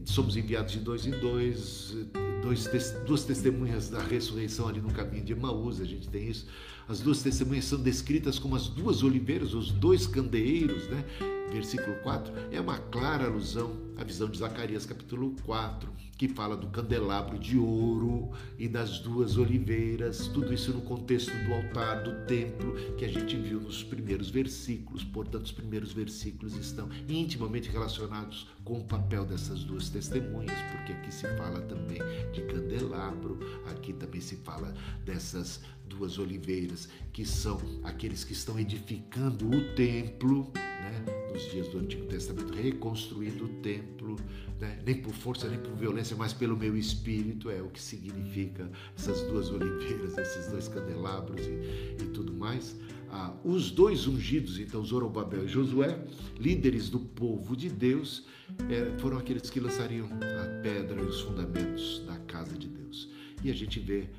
somos 0.05 0.35
enviados 0.35 0.73
de 0.73 0.79
dois 0.79 1.05
em 1.05 1.11
dois, 1.11 1.95
dois, 2.41 2.67
duas 3.05 3.23
testemunhas 3.23 3.89
da 3.89 4.01
ressurreição 4.03 4.67
ali 4.67 4.81
no 4.81 4.91
caminho 4.91 5.23
de 5.23 5.33
Emaús, 5.33 5.79
a 5.79 5.85
gente 5.85 6.07
tem 6.09 6.29
isso. 6.29 6.47
As 6.89 6.99
duas 7.01 7.21
testemunhas 7.21 7.65
são 7.65 7.79
descritas 7.79 8.39
como 8.39 8.55
as 8.55 8.67
duas 8.67 9.03
oliveiras, 9.03 9.53
os 9.53 9.71
dois 9.71 10.07
candeeiros, 10.07 10.87
né? 10.87 11.05
Versículo 11.51 11.95
4 12.01 12.33
é 12.51 12.59
uma 12.59 12.79
clara 12.79 13.25
alusão 13.25 13.75
à 13.95 14.03
visão 14.03 14.27
de 14.27 14.39
Zacarias, 14.39 14.87
capítulo 14.87 15.35
4, 15.45 15.91
que 16.17 16.27
fala 16.27 16.57
do 16.57 16.67
candelabro 16.67 17.37
de 17.37 17.57
ouro 17.57 18.31
e 18.57 18.67
das 18.67 18.99
duas 18.99 19.37
oliveiras, 19.37 20.27
tudo 20.27 20.53
isso 20.53 20.73
no 20.73 20.81
contexto 20.81 21.31
do 21.45 21.53
altar, 21.53 22.03
do 22.03 22.25
templo, 22.25 22.73
que 22.97 23.05
a 23.05 23.07
gente 23.07 23.35
viu 23.37 23.59
nos 23.59 23.83
primeiros 23.83 24.29
versículos. 24.29 25.03
Portanto, 25.03 25.45
os 25.45 25.51
primeiros 25.51 25.93
versículos 25.93 26.55
estão 26.55 26.89
intimamente 27.07 27.69
relacionados 27.69 28.47
com 28.63 28.79
o 28.79 28.83
papel 28.83 29.25
dessas 29.25 29.63
duas 29.63 29.89
testemunhas, 29.89 30.57
porque 30.71 30.93
aqui 30.93 31.13
se 31.13 31.27
fala 31.37 31.61
também 31.61 31.99
de 32.31 32.41
candelabro, 32.43 33.39
aqui 33.71 33.93
também 33.93 34.21
se 34.21 34.37
fala 34.37 34.73
dessas 35.05 35.61
duas 35.99 36.17
oliveiras, 36.17 36.87
que 37.11 37.25
são 37.25 37.59
aqueles 37.83 38.23
que 38.23 38.31
estão 38.31 38.57
edificando 38.57 39.49
o 39.49 39.75
templo, 39.75 40.49
né? 40.55 41.05
nos 41.33 41.51
dias 41.51 41.67
do 41.67 41.79
Antigo 41.79 42.05
Testamento, 42.05 42.53
reconstruindo 42.53 43.45
o 43.45 43.49
templo, 43.61 44.15
né? 44.59 44.79
nem 44.85 44.95
por 44.95 45.13
força, 45.13 45.49
nem 45.49 45.59
por 45.59 45.73
violência, 45.75 46.15
mas 46.15 46.31
pelo 46.31 46.55
meu 46.55 46.77
espírito, 46.77 47.49
é 47.49 47.61
o 47.61 47.69
que 47.69 47.81
significa 47.81 48.71
essas 48.97 49.21
duas 49.23 49.49
oliveiras, 49.49 50.17
esses 50.17 50.47
dois 50.49 50.69
candelabros 50.69 51.45
e, 51.45 52.01
e 52.01 52.07
tudo 52.13 52.33
mais. 52.33 52.77
Ah, 53.11 53.35
os 53.43 53.71
dois 53.71 54.07
ungidos, 54.07 54.57
então 54.57 54.85
Zorobabel 54.85 55.45
e 55.45 55.47
Josué, 55.47 55.99
líderes 56.39 56.89
do 56.89 56.99
povo 56.99 57.57
de 57.57 57.67
Deus, 57.67 58.25
é, 58.69 58.97
foram 58.99 59.17
aqueles 59.17 59.49
que 59.49 59.59
lançariam 59.59 60.07
a 60.07 60.61
pedra 60.61 61.01
e 61.01 61.05
os 61.05 61.19
fundamentos 61.21 62.03
da 62.05 62.17
casa 62.19 62.57
de 62.57 62.67
Deus. 62.67 63.09
E 63.43 63.49
a 63.49 63.53
gente 63.53 63.79
vê 63.79 64.09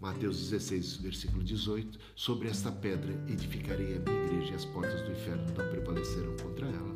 Mateus 0.00 0.48
16, 0.50 0.98
versículo 0.98 1.42
18: 1.42 1.98
Sobre 2.14 2.48
esta 2.48 2.70
pedra 2.70 3.12
edificarei 3.26 3.96
a 3.96 4.00
minha 4.00 4.24
igreja 4.26 4.52
e 4.52 4.54
as 4.54 4.64
portas 4.64 5.02
do 5.02 5.10
inferno 5.10 5.44
não 5.56 5.68
prevalecerão 5.68 6.36
contra 6.36 6.66
ela. 6.66 6.94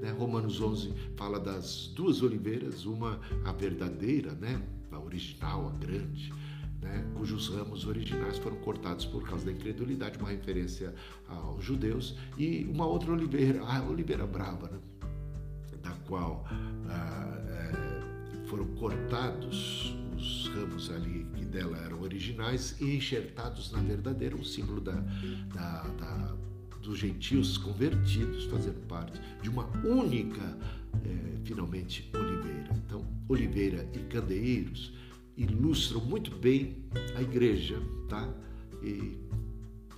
Né? 0.00 0.10
Romanos 0.10 0.60
11 0.60 0.92
fala 1.16 1.38
das 1.38 1.92
duas 1.94 2.20
oliveiras, 2.20 2.84
uma 2.84 3.20
a 3.44 3.52
verdadeira, 3.52 4.32
né? 4.32 4.60
a 4.90 4.98
original, 4.98 5.68
a 5.68 5.78
grande, 5.78 6.32
né? 6.80 7.06
cujos 7.14 7.48
ramos 7.48 7.86
originais 7.86 8.38
foram 8.38 8.56
cortados 8.56 9.04
por 9.04 9.22
causa 9.22 9.46
da 9.46 9.52
incredulidade, 9.52 10.18
uma 10.18 10.28
referência 10.28 10.92
aos 11.28 11.64
judeus, 11.64 12.16
e 12.36 12.64
uma 12.64 12.86
outra 12.86 13.12
oliveira, 13.12 13.62
a 13.62 13.82
oliveira 13.84 14.26
brava, 14.26 14.68
né? 14.68 14.80
da 15.80 15.92
qual 16.08 16.44
ah, 16.88 17.38
é, 17.48 18.46
foram 18.46 18.66
cortados 18.74 19.96
os 20.16 20.48
ramos 20.48 20.90
ali 20.90 21.21
dela 21.52 21.76
eram 21.78 22.00
originais 22.00 22.74
e 22.80 22.96
enxertados 22.96 23.70
na 23.70 23.80
verdadeira, 23.80 24.34
um 24.34 24.44
símbolo 24.44 24.80
da, 24.80 24.98
da, 25.54 25.82
da 26.00 26.36
dos 26.82 26.98
gentios 26.98 27.56
convertidos, 27.58 28.44
fazendo 28.46 28.84
parte 28.88 29.20
de 29.40 29.48
uma 29.48 29.66
única, 29.86 30.58
é, 31.04 31.38
finalmente, 31.44 32.10
oliveira. 32.12 32.70
Então, 32.74 33.06
oliveira 33.28 33.88
e 33.94 34.00
candeeiros 34.00 34.92
ilustram 35.36 36.00
muito 36.00 36.32
bem 36.36 36.84
a 37.14 37.22
igreja, 37.22 37.80
tá? 38.08 38.28
E 38.82 39.16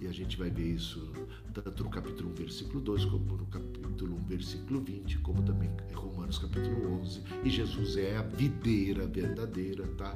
E 0.00 0.06
a 0.06 0.12
gente 0.12 0.36
vai 0.36 0.50
ver 0.50 0.74
isso 0.74 1.10
tanto 1.54 1.84
no 1.84 1.90
capítulo 1.90 2.30
1, 2.30 2.34
versículo 2.34 2.80
2, 2.80 3.04
como 3.06 3.36
no 3.36 3.46
capítulo 3.46 4.16
1, 4.16 4.24
versículo 4.24 4.80
20, 4.80 5.18
como 5.20 5.42
também 5.42 5.70
em 5.88 5.94
Romanos 5.94 6.38
capítulo 6.38 7.00
11. 7.00 7.22
E 7.44 7.48
Jesus 7.48 7.96
é 7.96 8.16
a 8.16 8.22
videira 8.22 9.06
verdadeira, 9.06 9.86
tá? 9.96 10.14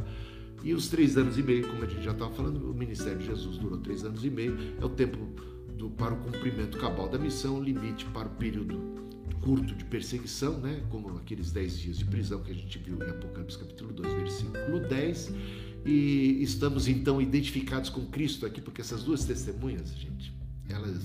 E 0.62 0.74
os 0.74 0.88
três 0.88 1.16
anos 1.16 1.38
e 1.38 1.42
meio, 1.42 1.66
como 1.68 1.84
a 1.84 1.86
gente 1.86 2.02
já 2.02 2.12
estava 2.12 2.32
falando, 2.32 2.70
o 2.70 2.74
ministério 2.74 3.18
de 3.18 3.26
Jesus 3.26 3.58
durou 3.58 3.78
três 3.78 4.04
anos 4.04 4.24
e 4.24 4.30
meio, 4.30 4.56
é 4.80 4.84
o 4.84 4.88
tempo 4.88 5.18
do, 5.76 5.90
para 5.90 6.12
o 6.12 6.16
cumprimento 6.18 6.76
cabal 6.78 7.08
da 7.08 7.18
missão, 7.18 7.62
limite 7.62 8.04
para 8.06 8.28
o 8.28 8.32
período 8.32 8.98
curto 9.40 9.74
de 9.74 9.84
perseguição, 9.84 10.58
né? 10.58 10.82
como 10.90 11.16
aqueles 11.16 11.52
dez 11.52 11.78
dias 11.78 11.98
de 11.98 12.04
prisão 12.04 12.42
que 12.42 12.50
a 12.50 12.54
gente 12.54 12.76
viu 12.78 12.98
em 12.98 13.08
Apocalipse 13.08 13.58
capítulo 13.58 13.92
2, 13.92 14.12
versículo 14.14 14.80
10. 14.80 15.32
E 15.86 16.42
estamos 16.42 16.88
então 16.88 17.22
identificados 17.22 17.88
com 17.88 18.04
Cristo 18.06 18.44
aqui, 18.44 18.60
porque 18.60 18.80
essas 18.80 19.04
duas 19.04 19.24
testemunhas, 19.24 19.94
gente, 19.96 20.34
elas, 20.68 21.00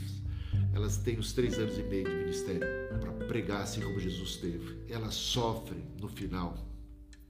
elas 0.74 0.98
têm 0.98 1.20
os 1.20 1.32
três 1.32 1.58
anos 1.60 1.78
e 1.78 1.84
meio 1.84 2.06
de 2.06 2.16
ministério 2.16 2.68
para 3.00 3.12
pregar 3.28 3.62
assim 3.62 3.82
como 3.82 4.00
Jesus 4.00 4.38
teve. 4.38 4.78
Elas 4.90 5.14
sofrem 5.14 5.82
no 6.02 6.08
final, 6.08 6.73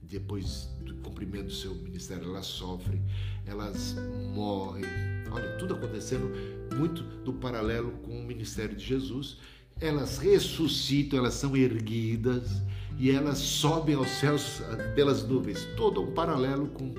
depois 0.08 0.68
do 0.84 0.94
cumprimento 0.96 1.46
do 1.46 1.52
seu 1.52 1.74
ministério, 1.74 2.24
elas 2.24 2.46
sofrem, 2.46 3.02
elas 3.46 3.96
morrem. 4.34 4.84
Olha, 5.30 5.56
tudo 5.56 5.74
acontecendo 5.74 6.30
muito 6.76 7.02
do 7.24 7.32
paralelo 7.32 7.92
com 8.02 8.18
o 8.18 8.24
ministério 8.24 8.76
de 8.76 8.84
Jesus. 8.84 9.38
Elas 9.80 10.18
ressuscitam, 10.18 11.18
elas 11.18 11.34
são 11.34 11.56
erguidas 11.56 12.62
e 12.98 13.10
elas 13.10 13.38
sobem 13.38 13.96
aos 13.96 14.08
céus 14.08 14.62
pelas 14.94 15.26
nuvens. 15.26 15.66
Todo 15.76 16.00
um 16.00 16.12
paralelo 16.12 16.68
com 16.68 16.94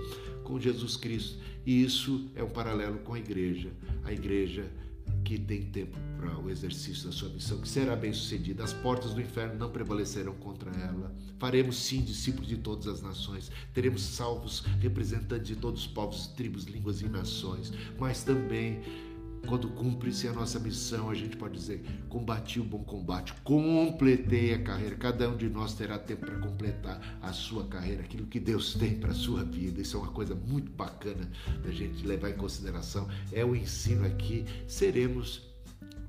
com 0.45 0.60
Jesus 0.60 0.95
Cristo. 0.95 1.38
E 1.66 1.84
isso 1.84 2.30
é 2.36 2.43
um 2.43 2.49
paralelo 2.49 2.99
com 2.99 3.14
a 3.14 3.20
igreja. 3.20 3.70
A 4.06 4.14
igreja 4.14 4.72
que 5.26 5.39
tem 5.39 5.63
tempo 5.63 5.97
para 6.17 6.38
o 6.38 6.51
exercício 6.51 7.07
da 7.07 7.11
sua 7.11 7.30
missão, 7.30 7.57
que 7.59 7.67
será 7.67 7.95
bem 7.95 8.13
sucedida. 8.13 8.63
As 8.63 8.71
portas 8.71 9.15
do 9.15 9.19
inferno 9.19 9.55
não 9.55 9.71
prevalecerão 9.71 10.36
contra 10.36 10.69
ela. 10.71 11.13
Faremos 11.39 11.78
sim 11.78 12.03
discípulos 12.03 12.47
de 12.47 12.57
todas 12.57 12.88
as 12.88 13.01
nações. 13.01 13.51
Teremos 13.73 14.03
salvos 14.03 14.59
representantes 14.80 15.47
de 15.47 15.55
todos 15.55 15.82
os 15.82 15.88
povos, 15.88 16.28
tribos, 16.28 16.65
línguas 16.65 17.01
e 17.01 17.09
nações. 17.09 17.73
Mas 17.99 18.23
também 18.23 18.82
quando 19.45 19.69
cumpre-se 19.69 20.27
a 20.27 20.33
nossa 20.33 20.59
missão, 20.59 21.09
a 21.09 21.13
gente 21.13 21.37
pode 21.37 21.55
dizer: 21.55 21.83
combati 22.09 22.59
o 22.59 22.63
bom 22.63 22.83
combate, 22.83 23.33
completei 23.43 24.53
a 24.53 24.61
carreira. 24.61 24.95
Cada 24.95 25.29
um 25.29 25.37
de 25.37 25.49
nós 25.49 25.73
terá 25.73 25.97
tempo 25.97 26.25
para 26.25 26.37
completar 26.39 27.19
a 27.21 27.31
sua 27.31 27.65
carreira, 27.67 28.03
aquilo 28.03 28.25
que 28.27 28.39
Deus 28.39 28.73
tem 28.73 28.95
para 28.99 29.11
a 29.11 29.15
sua 29.15 29.43
vida. 29.43 29.81
Isso 29.81 29.97
é 29.97 29.99
uma 29.99 30.11
coisa 30.11 30.35
muito 30.35 30.71
bacana 30.71 31.29
da 31.63 31.71
gente 31.71 32.05
levar 32.05 32.29
em 32.29 32.37
consideração. 32.37 33.07
É 33.31 33.45
o 33.45 33.55
ensino 33.55 34.05
aqui. 34.05 34.45
Seremos 34.67 35.55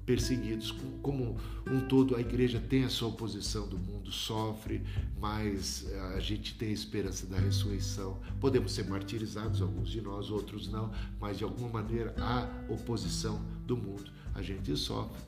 perseguidos. 0.06 0.70
Como 1.02 1.36
um 1.68 1.80
todo, 1.80 2.16
a 2.16 2.20
igreja 2.20 2.60
tem 2.60 2.84
a 2.84 2.88
sua 2.88 3.08
oposição 3.08 3.68
do 3.68 3.76
mundo, 3.76 4.10
sofre, 4.12 4.80
mas 5.20 5.86
eh, 5.90 6.14
a 6.16 6.20
gente 6.20 6.54
tem 6.54 6.68
a 6.68 6.72
esperança 6.72 7.26
da 7.26 7.38
ressurreição. 7.38 8.18
Podemos 8.40 8.72
ser 8.72 8.88
martirizados, 8.88 9.60
alguns 9.60 9.90
de 9.90 10.00
nós, 10.00 10.30
outros 10.30 10.68
não, 10.68 10.90
mas 11.20 11.36
de 11.36 11.44
alguma 11.44 11.68
maneira 11.68 12.14
há 12.18 12.48
oposição 12.72 13.42
do 13.66 13.76
mundo. 13.76 14.10
A 14.34 14.40
gente 14.40 14.74
sofre. 14.76 15.20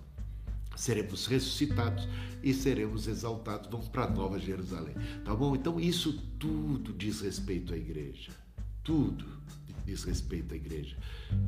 Seremos 0.76 1.26
ressuscitados 1.26 2.06
e 2.40 2.54
seremos 2.54 3.08
exaltados. 3.08 3.68
Vamos 3.68 3.88
para 3.88 4.04
a 4.04 4.10
Nova 4.10 4.38
Jerusalém. 4.38 4.94
Tá 5.24 5.34
bom? 5.34 5.56
Então, 5.56 5.80
isso 5.80 6.12
tudo 6.38 6.92
diz 6.92 7.20
respeito 7.20 7.74
à 7.74 7.76
igreja. 7.76 8.30
Tudo 8.84 9.24
diz 9.88 10.04
respeito 10.04 10.52
à 10.52 10.56
igreja. 10.56 10.96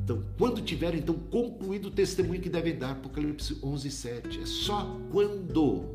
Então, 0.03 0.23
quando 0.37 0.61
tiver 0.61 0.95
então 0.95 1.15
concluído 1.15 1.89
o 1.89 1.91
testemunho 1.91 2.41
que 2.41 2.49
devem 2.49 2.75
dar, 2.75 2.91
Apocalipse 2.91 3.57
11, 3.61 3.91
7, 3.91 4.41
é 4.41 4.45
só 4.45 4.99
quando 5.11 5.85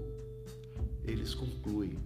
eles 1.04 1.34
concluem. 1.34 1.98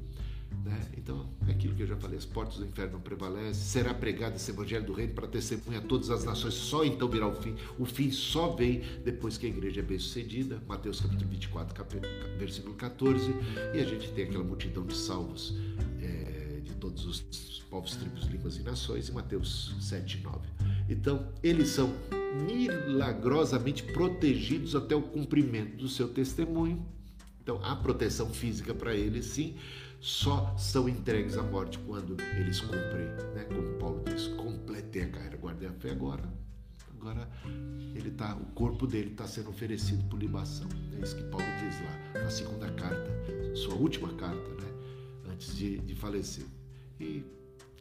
Né? 0.64 0.78
Então, 0.96 1.28
é 1.46 1.52
aquilo 1.52 1.74
que 1.74 1.82
eu 1.82 1.86
já 1.86 1.96
falei: 1.96 2.18
as 2.18 2.24
portas 2.24 2.56
do 2.56 2.66
inferno 2.66 2.94
não 2.94 3.00
prevalecem, 3.00 3.54
será 3.54 3.94
pregado 3.94 4.36
esse 4.36 4.50
evangelho 4.50 4.84
do 4.84 4.92
reino 4.92 5.12
para 5.12 5.26
testemunha 5.26 5.78
a 5.78 5.82
todas 5.82 6.10
as 6.10 6.24
nações, 6.24 6.54
só 6.54 6.84
então 6.84 7.08
virá 7.08 7.26
o 7.26 7.34
fim. 7.34 7.54
O 7.78 7.84
fim 7.84 8.10
só 8.10 8.54
vem 8.54 8.82
depois 9.04 9.36
que 9.36 9.46
a 9.46 9.48
igreja 9.48 9.80
é 9.80 9.82
bem 9.82 9.98
sucedida. 9.98 10.62
Mateus 10.66 11.00
capítulo 11.00 11.30
24, 11.30 11.74
capítulo, 11.74 12.12
versículo 12.38 12.74
14, 12.74 13.30
e 13.74 13.78
a 13.78 13.84
gente 13.84 14.10
tem 14.12 14.24
aquela 14.24 14.44
multidão 14.44 14.84
de 14.86 14.96
salvos 14.96 15.54
é, 16.02 16.29
todos 16.80 17.04
os 17.04 17.20
povos, 17.70 17.94
tribos, 17.94 18.24
línguas 18.24 18.56
e 18.56 18.62
nações, 18.62 19.08
em 19.08 19.12
Mateus 19.12 19.76
7, 19.80 20.18
9. 20.22 20.38
Então, 20.88 21.28
eles 21.42 21.68
são 21.68 21.92
milagrosamente 22.46 23.82
protegidos 23.82 24.74
até 24.74 24.96
o 24.96 25.02
cumprimento 25.02 25.76
do 25.76 25.88
seu 25.88 26.08
testemunho. 26.08 26.84
Então, 27.42 27.60
há 27.62 27.76
proteção 27.76 28.30
física 28.30 28.74
para 28.74 28.94
eles, 28.94 29.26
sim, 29.26 29.56
só 30.00 30.56
são 30.56 30.88
entregues 30.88 31.36
à 31.36 31.42
morte 31.42 31.78
quando 31.80 32.16
eles 32.38 32.60
cumprem, 32.60 33.06
né? 33.34 33.44
como 33.44 33.78
Paulo 33.78 34.02
diz, 34.04 34.28
completei 34.28 35.02
a 35.02 35.08
carreira, 35.08 35.36
guardei 35.36 35.68
a 35.68 35.72
fé 35.72 35.90
agora. 35.90 36.24
Agora 36.98 37.28
ele 37.94 38.10
tá, 38.10 38.34
o 38.36 38.44
corpo 38.54 38.86
dele 38.86 39.10
está 39.10 39.26
sendo 39.26 39.50
oferecido 39.50 40.04
por 40.08 40.18
libação. 40.18 40.68
É 40.98 41.02
isso 41.02 41.16
que 41.16 41.22
Paulo 41.24 41.46
diz 41.60 41.80
lá 41.80 42.22
na 42.22 42.30
segunda 42.30 42.70
carta, 42.72 43.10
sua 43.54 43.74
última 43.74 44.12
carta, 44.14 44.48
né? 44.62 44.70
antes 45.32 45.56
de, 45.56 45.78
de 45.78 45.94
falecer. 45.94 46.44
E 47.00 47.24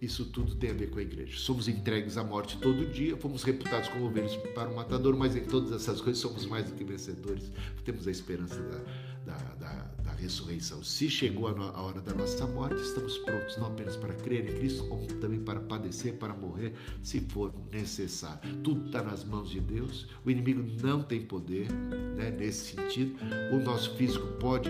isso 0.02 0.26
tudo 0.26 0.56
tem 0.56 0.70
a 0.70 0.74
ver 0.74 0.90
com 0.90 1.00
a 1.00 1.02
igreja. 1.02 1.38
Somos 1.38 1.68
entregues 1.68 2.18
à 2.18 2.24
morte 2.24 2.58
todo 2.60 2.86
dia, 2.86 3.18
fomos 3.18 3.44
reputados 3.44 3.90
como 3.90 4.06
ovelhas 4.06 4.36
para 4.56 4.70
o 4.70 4.76
matador, 4.76 5.16
mas 5.18 5.36
em 5.36 5.44
todas 5.44 5.74
essas 5.74 6.00
coisas 6.00 6.22
somos 6.22 6.46
mais 6.46 6.66
do 6.66 6.74
que 6.74 6.86
vencedores. 6.86 7.52
Temos 7.84 8.08
a 8.08 8.12
esperança 8.12 8.62
da, 8.62 9.34
da, 9.34 9.38
da, 9.56 9.74
da 10.04 10.12
ressurreição. 10.14 10.82
Se 10.84 11.10
chegou 11.10 11.50
a 11.50 11.82
hora 11.82 12.00
da 12.00 12.14
nossa 12.14 12.48
morte, 12.48 12.82
estamos 12.82 13.18
prontos 13.18 13.58
não 13.58 13.68
apenas 13.68 13.98
para 13.98 14.14
crer 14.14 14.50
em 14.50 14.58
Cristo, 14.58 14.88
como 14.88 15.06
também 15.06 15.42
para 15.42 15.60
padecer, 15.60 16.14
para 16.14 16.34
morrer, 16.34 16.74
se 17.04 17.20
for 17.20 17.54
necessário. 17.70 18.56
Tudo 18.64 18.86
está 18.86 19.04
nas 19.04 19.26
mãos 19.26 19.50
de 19.50 19.60
Deus. 19.60 20.08
O 20.26 20.32
inimigo 20.32 20.64
não 20.82 21.04
tem 21.04 21.26
poder 21.26 21.70
né, 22.16 22.32
nesse 22.32 22.74
sentido. 22.74 23.18
O 23.52 23.60
nosso 23.60 23.94
físico 23.96 24.26
pode, 24.40 24.70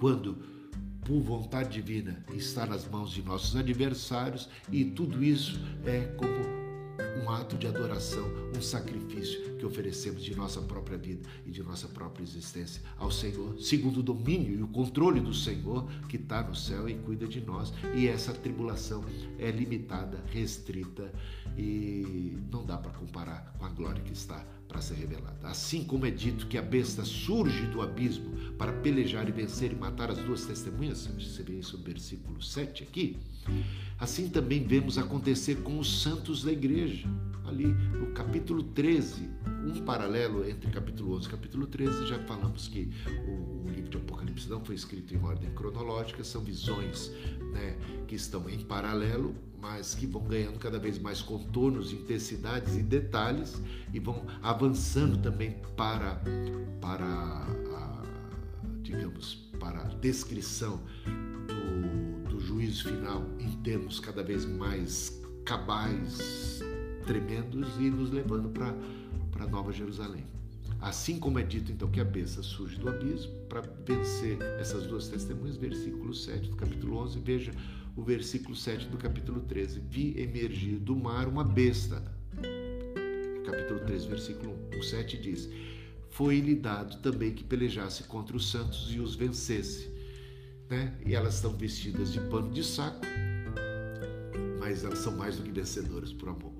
quando 0.00 0.53
por 1.04 1.20
vontade 1.20 1.70
divina, 1.70 2.24
está 2.34 2.64
nas 2.64 2.88
mãos 2.88 3.10
de 3.10 3.22
nossos 3.22 3.54
adversários 3.56 4.48
e 4.72 4.84
tudo 4.84 5.22
isso 5.22 5.60
é 5.84 6.00
como 6.16 6.64
um 7.22 7.30
ato 7.30 7.56
de 7.56 7.66
adoração, 7.66 8.24
um 8.56 8.60
sacrifício 8.60 9.56
que 9.56 9.64
oferecemos 9.64 10.22
de 10.22 10.34
nossa 10.34 10.60
própria 10.60 10.98
vida 10.98 11.28
e 11.46 11.50
de 11.50 11.62
nossa 11.62 11.88
própria 11.88 12.22
existência 12.22 12.82
ao 12.98 13.10
Senhor, 13.10 13.58
segundo 13.58 14.00
o 14.00 14.02
domínio 14.02 14.58
e 14.58 14.62
o 14.62 14.68
controle 14.68 15.20
do 15.20 15.32
Senhor 15.32 15.88
que 16.08 16.16
está 16.16 16.42
no 16.42 16.54
céu 16.54 16.88
e 16.88 16.94
cuida 16.94 17.26
de 17.26 17.40
nós. 17.40 17.72
E 17.94 18.06
essa 18.08 18.32
tribulação 18.32 19.04
é 19.38 19.50
limitada, 19.50 20.22
restrita 20.32 21.10
e 21.56 22.36
não 22.50 22.64
dá 22.64 22.76
para 22.76 22.92
comparar 22.92 23.54
com 23.58 23.64
a 23.64 23.70
glória 23.70 24.02
que 24.02 24.12
está 24.12 24.44
para 24.74 24.82
ser 24.82 24.94
revelada. 24.94 25.46
Assim 25.46 25.84
como 25.84 26.04
é 26.04 26.10
dito 26.10 26.48
que 26.48 26.58
a 26.58 26.62
besta 26.62 27.04
surge 27.04 27.64
do 27.68 27.80
abismo 27.80 28.34
para 28.58 28.72
pelejar 28.72 29.28
e 29.28 29.32
vencer 29.32 29.70
e 29.70 29.76
matar 29.76 30.10
as 30.10 30.18
duas 30.18 30.44
testemunhas, 30.44 31.06
você 31.06 31.44
vê 31.44 31.60
isso 31.60 31.78
no 31.78 31.84
versículo 31.84 32.42
7 32.42 32.82
aqui, 32.82 33.16
assim 34.00 34.28
também 34.28 34.66
vemos 34.66 34.98
acontecer 34.98 35.62
com 35.62 35.78
os 35.78 36.02
santos 36.02 36.42
da 36.42 36.50
igreja. 36.50 37.08
Ali 37.46 37.66
no 37.66 38.06
capítulo 38.14 38.64
13, 38.64 39.28
um 39.64 39.84
paralelo 39.84 40.48
entre 40.48 40.70
capítulo 40.70 41.16
11 41.16 41.26
e 41.26 41.30
capítulo 41.30 41.66
13, 41.66 42.06
já 42.06 42.18
falamos 42.20 42.68
que 42.68 42.90
o, 43.26 43.66
o 43.66 43.70
livro 43.70 43.90
de 43.90 43.96
Apocalipse 43.96 44.48
não 44.48 44.64
foi 44.64 44.74
escrito 44.74 45.14
em 45.14 45.22
ordem 45.22 45.50
cronológica, 45.50 46.22
são 46.22 46.42
visões 46.42 47.10
né, 47.52 47.76
que 48.06 48.14
estão 48.14 48.48
em 48.48 48.58
paralelo, 48.58 49.34
mas 49.60 49.94
que 49.94 50.06
vão 50.06 50.22
ganhando 50.24 50.58
cada 50.58 50.78
vez 50.78 50.98
mais 50.98 51.22
contornos, 51.22 51.92
intensidades 51.92 52.76
e 52.76 52.82
detalhes 52.82 53.60
e 53.92 53.98
vão 53.98 54.26
avançando 54.42 55.16
também 55.22 55.56
para, 55.74 56.20
para 56.80 57.06
a, 57.06 58.02
digamos, 58.82 59.36
para 59.58 59.80
a 59.80 59.88
descrição 59.94 60.80
do, 61.48 62.28
do 62.28 62.40
juízo 62.40 62.88
final 62.90 63.24
em 63.40 63.50
termos 63.62 63.98
cada 64.00 64.22
vez 64.22 64.44
mais 64.44 65.22
cabais, 65.46 66.60
tremendos 67.06 67.68
e 67.78 67.90
nos 67.90 68.10
levando 68.10 68.48
para 68.50 68.74
para 69.34 69.46
Nova 69.46 69.72
Jerusalém. 69.72 70.24
Assim 70.80 71.18
como 71.18 71.38
é 71.38 71.42
dito 71.42 71.72
então 71.72 71.90
que 71.90 72.00
a 72.00 72.04
besta 72.04 72.42
surge 72.42 72.76
do 72.76 72.88
abismo 72.88 73.32
para 73.48 73.62
vencer 73.86 74.38
essas 74.58 74.86
duas 74.86 75.08
testemunhas, 75.08 75.56
versículo 75.56 76.14
7 76.14 76.50
do 76.50 76.56
capítulo 76.56 76.98
11, 76.98 77.18
veja 77.18 77.52
o 77.96 78.02
versículo 78.02 78.54
7 78.56 78.88
do 78.88 78.96
capítulo 78.96 79.40
13. 79.40 79.80
Vi 79.80 80.18
emergir 80.20 80.78
do 80.78 80.96
mar 80.96 81.28
uma 81.28 81.44
besta. 81.44 82.02
Capítulo 83.44 83.80
13, 83.80 84.08
versículo 84.08 84.54
1. 84.74 84.78
O 84.78 84.82
7 84.82 85.18
diz: 85.18 85.48
Foi-lhe 86.10 86.54
dado 86.54 86.98
também 87.00 87.32
que 87.32 87.44
pelejasse 87.44 88.04
contra 88.04 88.36
os 88.36 88.50
santos 88.50 88.92
e 88.92 89.00
os 89.00 89.14
vencesse. 89.14 89.92
Né? 90.68 90.96
E 91.06 91.14
elas 91.14 91.36
estão 91.36 91.52
vestidas 91.52 92.12
de 92.12 92.20
pano 92.20 92.50
de 92.52 92.64
saco, 92.64 93.04
mas 94.58 94.84
elas 94.84 94.98
são 94.98 95.16
mais 95.16 95.36
do 95.36 95.42
que 95.42 95.52
vencedoras 95.52 96.12
por 96.12 96.30
amor, 96.30 96.52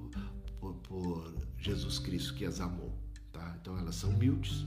por, 0.60 0.74
por 0.74 1.43
Jesus 1.64 1.98
Cristo 1.98 2.34
que 2.34 2.44
as 2.44 2.60
amou. 2.60 2.92
Tá? 3.32 3.56
Então 3.60 3.78
elas 3.78 3.96
são 3.96 4.10
humildes, 4.10 4.64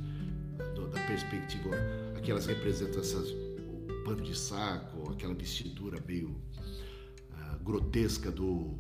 da 0.92 1.04
perspectiva, 1.04 1.76
aquelas 2.16 2.46
representam 2.46 3.00
essas, 3.00 3.30
o 3.30 4.04
pano 4.04 4.22
de 4.22 4.38
saco, 4.38 5.12
aquela 5.12 5.34
vestidura 5.34 6.02
meio 6.08 6.30
uh, 6.30 7.64
grotesca 7.64 8.32
do, 8.32 8.76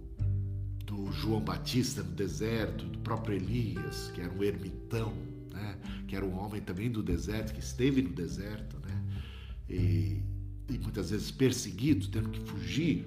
do 0.85 1.11
João 1.11 1.41
Batista 1.41 2.01
no 2.01 2.11
deserto, 2.11 2.85
do 2.85 2.99
próprio 2.99 3.35
Elias, 3.35 4.11
que 4.13 4.21
era 4.21 4.31
um 4.31 4.43
ermitão, 4.43 5.13
né? 5.51 5.77
que 6.07 6.15
era 6.15 6.25
um 6.25 6.37
homem 6.37 6.61
também 6.61 6.89
do 6.89 7.03
deserto, 7.03 7.53
que 7.53 7.59
esteve 7.59 8.01
no 8.01 8.09
deserto, 8.09 8.77
né? 8.79 9.03
e, 9.69 10.21
e 10.69 10.77
muitas 10.79 11.11
vezes 11.11 11.29
perseguido, 11.29 12.07
tendo 12.07 12.29
que 12.29 12.39
fugir, 12.39 13.05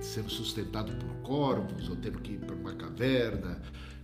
e 0.00 0.02
sendo 0.02 0.30
sustentado 0.30 0.92
por 0.96 1.14
corvos, 1.22 1.88
ou 1.88 1.96
tendo 1.96 2.18
que 2.20 2.32
ir 2.32 2.38
para 2.38 2.54
uma 2.54 2.74
caverna. 2.74 3.60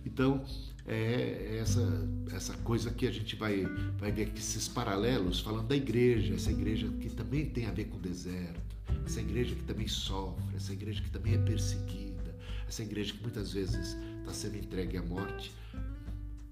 Então, 0.07 0.41
é 0.85 1.57
essa, 1.61 2.09
essa 2.31 2.53
coisa 2.59 2.89
que 2.89 3.05
a 3.05 3.11
gente 3.11 3.35
vai, 3.35 3.65
vai 3.99 4.09
ver 4.09 4.23
aqui, 4.23 4.39
esses 4.39 4.65
paralelos, 4.65 5.41
falando 5.41 5.67
da 5.67 5.75
igreja, 5.75 6.33
essa 6.33 6.49
igreja 6.49 6.87
que 7.01 7.09
também 7.09 7.45
tem 7.45 7.65
a 7.65 7.71
ver 7.71 7.85
com 7.85 7.97
o 7.97 7.99
deserto, 7.99 8.77
essa 9.05 9.19
igreja 9.19 9.53
que 9.53 9.63
também 9.63 9.85
sofre, 9.85 10.55
essa 10.55 10.71
igreja 10.71 11.01
que 11.03 11.11
também 11.11 11.33
é 11.33 11.37
perseguida, 11.37 12.33
essa 12.65 12.81
igreja 12.83 13.13
que 13.13 13.21
muitas 13.21 13.51
vezes 13.51 13.97
está 14.19 14.33
sendo 14.33 14.57
entregue 14.57 14.95
à 14.95 15.03
morte, 15.03 15.51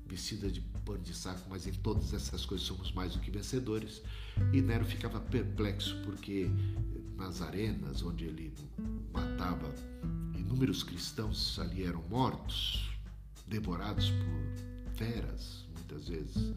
vestida 0.06 0.52
de 0.52 0.60
pano 0.86 1.00
de 1.00 1.16
saco, 1.16 1.48
mas 1.50 1.66
em 1.66 1.74
todas 1.74 2.14
essas 2.14 2.46
coisas 2.46 2.68
somos 2.68 2.92
mais 2.92 3.14
do 3.14 3.20
que 3.20 3.32
vencedores. 3.32 4.02
E 4.52 4.62
Nero 4.62 4.86
ficava 4.86 5.22
perplexo 5.22 5.96
porque 6.04 6.50
nas 7.16 7.42
arenas 7.42 8.04
onde 8.04 8.26
ele 8.26 8.54
matava 9.14 9.74
inúmeros 10.38 10.84
cristãos 10.84 11.58
ali 11.58 11.86
eram 11.86 12.04
mortos 12.10 12.95
devorados 13.48 14.12
por 14.12 14.94
feras, 14.96 15.66
muitas 15.74 16.08
vezes. 16.08 16.54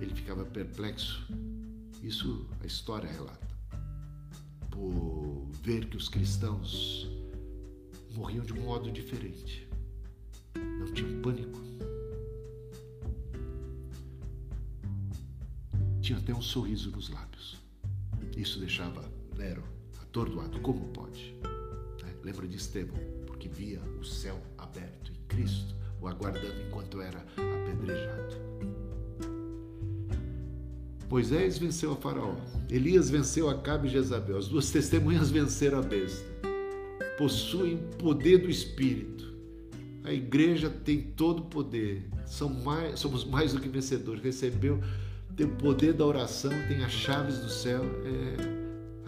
Ele 0.00 0.14
ficava 0.14 0.44
perplexo. 0.44 1.26
Isso 2.02 2.46
a 2.60 2.66
história 2.66 3.10
relata. 3.10 3.46
Por 4.70 5.46
ver 5.62 5.86
que 5.86 5.96
os 5.96 6.08
cristãos 6.08 7.08
morriam 8.14 8.44
de 8.44 8.52
um 8.52 8.62
modo 8.62 8.90
diferente. 8.90 9.68
Não 10.78 10.92
tinham 10.92 11.20
pânico. 11.22 11.60
Tinha 16.00 16.18
até 16.18 16.34
um 16.34 16.42
sorriso 16.42 16.90
nos 16.90 17.08
lábios. 17.08 17.56
Isso 18.36 18.58
deixava 18.58 19.08
Nero 19.36 19.62
atordoado. 20.00 20.60
Como 20.60 20.88
pode? 20.88 21.34
Né? 22.02 22.14
Lembra 22.24 22.48
de 22.48 22.56
Estevão, 22.56 22.98
porque 23.26 23.48
via 23.48 23.80
o 24.00 24.04
céu 24.04 24.40
aberto 24.58 25.12
e 25.12 25.16
Cristo 25.28 25.81
o 26.02 26.08
aguardando 26.08 26.60
enquanto 26.66 27.00
era 27.00 27.24
apedrejado. 27.36 28.36
Moisés 31.08 31.58
venceu 31.58 31.92
a 31.92 31.96
Faraó, 31.96 32.34
Elias 32.70 33.10
venceu 33.10 33.48
a 33.48 33.54
Cabe 33.60 33.86
e 33.86 33.90
Jezabel, 33.90 34.38
as 34.38 34.48
duas 34.48 34.70
testemunhas 34.70 35.30
venceram 35.30 35.78
a 35.78 35.82
besta. 35.82 36.26
Possuem 37.18 37.76
poder 37.98 38.38
do 38.38 38.50
Espírito. 38.50 39.30
A 40.04 40.12
igreja 40.12 40.68
tem 40.68 41.02
todo 41.02 41.40
o 41.40 41.44
poder. 41.44 42.08
Mais, 42.64 42.98
somos 42.98 43.24
mais 43.24 43.52
do 43.52 43.60
que 43.60 43.68
vencedores. 43.68 44.22
Recebeu, 44.22 44.80
tem 45.36 45.46
o 45.46 45.54
poder 45.56 45.92
da 45.92 46.04
oração, 46.06 46.50
tem 46.66 46.82
as 46.82 46.90
chaves 46.90 47.38
do 47.38 47.50
céu. 47.50 47.84
É 48.04 48.62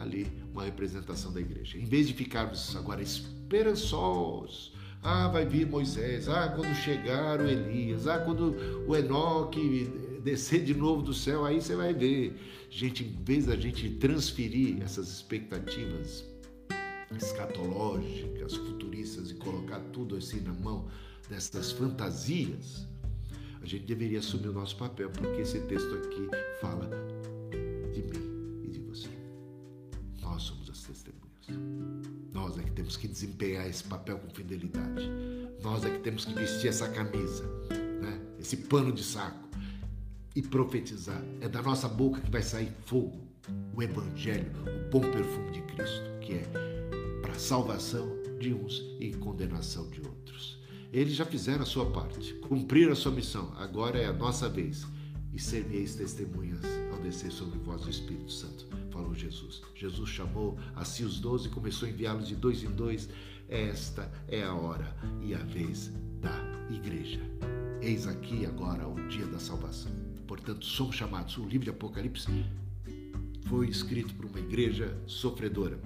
ali 0.05 0.31
uma 0.53 0.65
representação 0.65 1.33
da 1.33 1.41
igreja. 1.41 1.79
Em 1.79 1.87
vez 1.87 2.07
de 2.07 2.13
ficarmos 2.13 2.77
agora 2.77 3.03
esperançosos, 3.03 4.74
ah, 5.05 5.29
vai 5.29 5.45
vir 5.45 5.67
Moisés. 5.67 6.31
Ah, 6.31 6.49
quando 6.49 6.75
chegar 6.75 7.39
o 7.39 7.47
Elias. 7.47 8.09
Ah, 8.09 8.19
quando 8.19 8.57
o 8.89 8.97
Enoque 8.97 9.87
descer 10.25 10.65
de 10.65 10.73
novo 10.73 11.03
do 11.03 11.13
céu, 11.13 11.45
aí 11.45 11.61
você 11.61 11.77
vai 11.77 11.93
ver. 11.93 12.35
Gente, 12.71 13.05
em 13.05 13.23
vez 13.23 13.45
da 13.45 13.55
gente 13.55 13.91
transferir 13.91 14.83
essas 14.83 15.11
expectativas 15.11 16.25
escatológicas, 17.15 18.57
futuristas 18.57 19.31
e 19.31 19.35
colocar 19.35 19.79
tudo 19.93 20.17
assim 20.17 20.41
na 20.41 20.55
mão 20.55 20.89
dessas 21.29 21.71
fantasias, 21.71 22.89
a 23.61 23.67
gente 23.67 23.85
deveria 23.85 24.21
assumir 24.21 24.49
o 24.49 24.53
nosso 24.53 24.77
papel, 24.77 25.11
porque 25.11 25.43
esse 25.43 25.61
texto 25.61 25.95
aqui 25.95 26.29
fala 26.61 26.91
de 27.93 28.03
mim 28.03 28.34
Nós 32.33 32.59
é 32.59 32.63
que 32.63 32.73
temos 32.73 32.97
que 32.97 33.07
desempenhar 33.07 33.67
esse 33.69 33.85
papel 33.85 34.19
com 34.19 34.29
fidelidade. 34.31 35.11
Nós 35.63 35.85
é 35.85 35.91
que 35.91 36.01
temos 36.01 36.25
que 36.25 36.35
vestir 36.35 36.69
essa 36.69 36.89
camisa, 36.89 37.45
né? 38.01 38.21
esse 38.39 38.57
pano 38.57 38.93
de 38.93 39.03
saco 39.03 39.49
e 40.35 40.43
profetizar. 40.43 41.23
É 41.41 41.49
da 41.49 41.63
nossa 41.63 41.89
boca 41.89 42.21
que 42.21 42.31
vai 42.31 42.43
sair 42.43 42.73
fogo, 42.87 43.27
o 43.75 43.83
Evangelho, 43.83 44.51
o 44.87 44.91
bom 44.91 45.01
perfume 45.01 45.53
de 45.53 45.63
Cristo, 45.63 46.05
que 46.21 46.35
é 46.35 46.45
para 47.23 47.35
salvação 47.35 48.09
de 48.39 48.53
uns 48.53 48.83
e 49.01 49.13
condenação 49.15 49.89
de 49.91 50.01
outros. 50.01 50.59
Eles 50.93 51.15
já 51.15 51.25
fizeram 51.25 51.63
a 51.63 51.67
sua 51.67 51.91
parte, 51.91 52.35
cumpriram 52.35 52.93
a 52.93 52.97
sua 52.97 53.13
missão, 53.13 53.53
agora 53.57 53.99
é 53.99 54.07
a 54.07 54.13
nossa 54.13 54.49
vez. 54.49 54.87
E 55.33 55.39
servieis 55.41 55.97
testemunhas 55.97 56.61
ao 56.93 57.01
descer 57.01 57.33
sobre 57.33 57.59
vós 57.59 57.85
o 57.85 57.91
Espírito 57.91 58.31
Santo 58.31 58.69
falou 58.95 59.13
Jesus. 59.13 59.61
Jesus 59.75 60.09
chamou 60.09 60.57
a 60.77 60.85
si 60.85 61.03
os 61.03 61.19
doze 61.19 61.49
e 61.49 61.51
começou 61.51 61.89
a 61.89 61.91
enviá-los 61.91 62.29
de 62.29 62.37
dois 62.37 62.63
em 62.63 62.71
dois. 62.71 63.09
Esta 63.49 64.11
é 64.29 64.45
a 64.45 64.55
hora 64.55 64.97
e 65.21 65.35
a 65.35 65.39
vez 65.39 65.93
da 66.21 66.33
igreja. 66.71 67.21
Eis 67.83 68.07
aqui 68.07 68.47
agora 68.47 68.87
o 68.89 69.09
dia 69.09 69.27
da 69.27 69.41
salvação. 69.41 69.93
Portanto, 70.29 70.65
somos 70.65 70.95
chamados. 70.95 71.37
O 71.37 71.45
livro 71.45 71.65
de 71.65 71.71
Apocalipse 71.71 72.29
foi 73.47 73.69
escrito 73.69 74.15
por 74.15 74.27
uma 74.27 74.39
igreja 74.39 74.97
sofredora, 75.07 75.79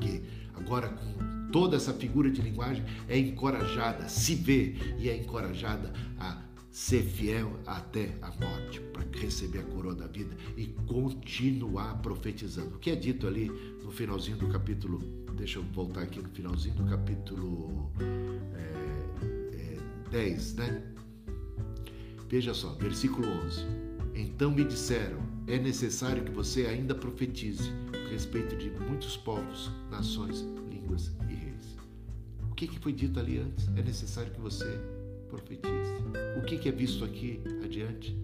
que 0.00 0.22
agora 0.54 0.88
com 0.88 1.50
toda 1.50 1.76
essa 1.76 1.94
figura 1.94 2.30
de 2.30 2.42
linguagem 2.42 2.84
é 3.08 3.18
encorajada, 3.18 4.08
se 4.08 4.34
vê 4.34 4.76
e 4.98 5.08
é 5.08 5.16
encorajada 5.16 5.92
a 6.18 6.37
ser 6.78 7.02
fiel 7.02 7.58
até 7.66 8.16
a 8.22 8.30
morte, 8.30 8.80
para 8.92 9.04
receber 9.20 9.58
a 9.58 9.62
coroa 9.64 9.96
da 9.96 10.06
vida 10.06 10.36
e 10.56 10.68
continuar 10.86 12.00
profetizando. 12.00 12.76
O 12.76 12.78
que 12.78 12.90
é 12.90 12.94
dito 12.94 13.26
ali 13.26 13.50
no 13.82 13.90
finalzinho 13.90 14.36
do 14.36 14.46
capítulo, 14.46 15.00
deixa 15.34 15.58
eu 15.58 15.64
voltar 15.74 16.02
aqui 16.02 16.22
no 16.22 16.28
finalzinho 16.28 16.76
do 16.76 16.84
capítulo 16.84 17.90
é, 18.54 19.56
é, 19.56 20.10
10, 20.10 20.54
né? 20.54 20.82
Veja 22.28 22.54
só, 22.54 22.72
versículo 22.74 23.26
11. 23.26 23.60
Então 24.14 24.52
me 24.52 24.64
disseram: 24.64 25.18
é 25.48 25.58
necessário 25.58 26.24
que 26.24 26.30
você 26.30 26.66
ainda 26.66 26.94
profetize 26.94 27.72
a 27.92 28.08
respeito 28.08 28.54
de 28.56 28.70
muitos 28.70 29.16
povos, 29.16 29.72
nações, 29.90 30.46
línguas 30.70 31.10
e 31.28 31.34
reis. 31.34 31.76
O 32.48 32.54
que, 32.54 32.68
que 32.68 32.78
foi 32.78 32.92
dito 32.92 33.18
ali 33.18 33.38
antes? 33.38 33.66
É 33.76 33.82
necessário 33.82 34.30
que 34.30 34.40
você 34.40 34.80
profetize. 35.28 35.92
O 36.36 36.42
que, 36.44 36.68
é 36.68 36.72
visto 36.72 37.04
aqui 37.04 37.40
adiante? 37.64 38.16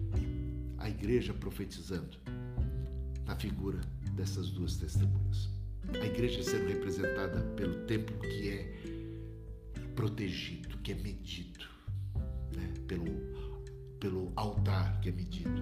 A 0.77 0.89
igreja 0.89 1.33
profetizando 1.33 2.17
na 3.25 3.35
figura 3.35 3.79
dessas 4.13 4.49
duas 4.49 4.75
testemunhas. 4.77 5.49
A 6.01 6.05
igreja 6.05 6.43
sendo 6.43 6.67
representada 6.67 7.41
pelo 7.55 7.85
templo 7.85 8.17
que 8.19 8.49
é 8.49 8.75
protegido, 9.95 10.77
que 10.79 10.91
é 10.91 10.95
medido, 10.95 11.65
né? 12.55 12.73
pelo, 12.87 13.05
pelo 13.99 14.31
altar 14.35 14.99
que 15.01 15.09
é 15.09 15.11
medido 15.11 15.61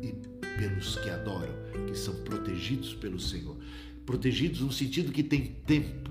e 0.00 0.12
pelos 0.58 0.96
que 0.96 1.10
adoram, 1.10 1.54
que 1.86 1.96
são 1.96 2.14
protegidos 2.22 2.94
pelo 2.94 3.18
Senhor. 3.18 3.56
Protegidos 4.06 4.60
no 4.60 4.72
sentido 4.72 5.12
que 5.12 5.22
tem 5.22 5.46
tempo 5.66 6.10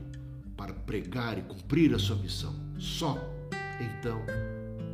para 0.57 0.73
pregar 0.73 1.38
e 1.38 1.41
cumprir 1.41 1.93
a 1.93 1.99
sua 1.99 2.15
missão. 2.18 2.53
Só 2.77 3.18
então 3.80 4.22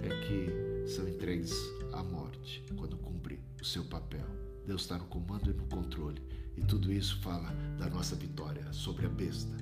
é 0.10 0.20
que 0.22 0.88
são 0.90 1.08
entregues 1.08 1.54
à 1.94 2.04
morte 2.04 2.64
quando 2.76 2.98
cumpre 2.98 3.40
o 3.62 3.66
seu 3.66 3.84
papel. 3.86 4.26
Deus 4.66 4.82
está 4.82 4.98
no 4.98 5.06
comando 5.06 5.52
e 5.52 5.54
no 5.54 5.66
controle. 5.68 6.22
E 6.58 6.62
tudo 6.62 6.92
isso 6.92 7.20
fala 7.22 7.50
da 7.78 7.90
nossa 7.90 8.16
vitória 8.16 8.72
sobre 8.74 9.06
a 9.06 9.10
besta. 9.10 9.56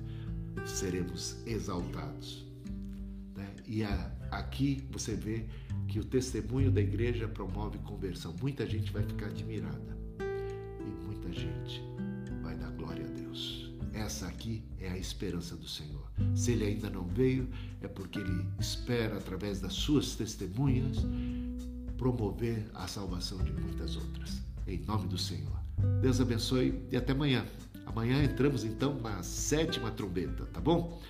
Seremos 0.66 1.36
exaltados. 1.46 2.46
Né? 3.36 3.54
E 3.66 3.84
a, 3.84 4.12
aqui 4.30 4.86
você 4.90 5.14
vê 5.14 5.46
que 5.86 6.00
o 6.00 6.04
testemunho 6.04 6.70
da 6.70 6.80
igreja 6.80 7.28
promove 7.28 7.78
conversão. 7.78 8.34
Muita 8.40 8.66
gente 8.66 8.92
vai 8.92 9.02
ficar 9.02 9.26
admirada. 9.26 9.96
E 10.80 11.06
muita 11.06 11.32
gente 11.32 11.87
Essa 13.98 14.28
aqui 14.28 14.62
é 14.78 14.88
a 14.88 14.96
esperança 14.96 15.56
do 15.56 15.66
Senhor. 15.66 16.08
Se 16.34 16.52
ele 16.52 16.64
ainda 16.64 16.88
não 16.88 17.04
veio, 17.04 17.48
é 17.82 17.88
porque 17.88 18.20
ele 18.20 18.46
espera, 18.58 19.18
através 19.18 19.60
das 19.60 19.74
suas 19.74 20.14
testemunhas, 20.14 20.98
promover 21.96 22.64
a 22.74 22.86
salvação 22.86 23.38
de 23.38 23.52
muitas 23.52 23.96
outras. 23.96 24.40
Em 24.68 24.78
nome 24.78 25.08
do 25.08 25.18
Senhor. 25.18 25.58
Deus 26.00 26.20
abençoe 26.20 26.80
e 26.92 26.96
até 26.96 27.12
amanhã. 27.12 27.44
Amanhã 27.86 28.22
entramos 28.22 28.62
então 28.62 28.98
na 29.00 29.20
sétima 29.24 29.90
trombeta, 29.90 30.46
tá 30.46 30.60
bom? 30.60 31.02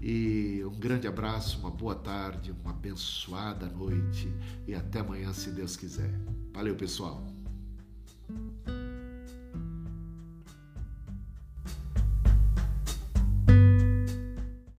E 0.00 0.62
um 0.64 0.78
grande 0.78 1.08
abraço, 1.08 1.58
uma 1.58 1.70
boa 1.70 1.96
tarde, 1.96 2.54
uma 2.62 2.70
abençoada 2.70 3.66
noite 3.66 4.32
e 4.68 4.74
até 4.74 5.00
amanhã, 5.00 5.32
se 5.32 5.50
Deus 5.50 5.76
quiser. 5.76 6.14
Valeu, 6.52 6.76
pessoal. 6.76 7.26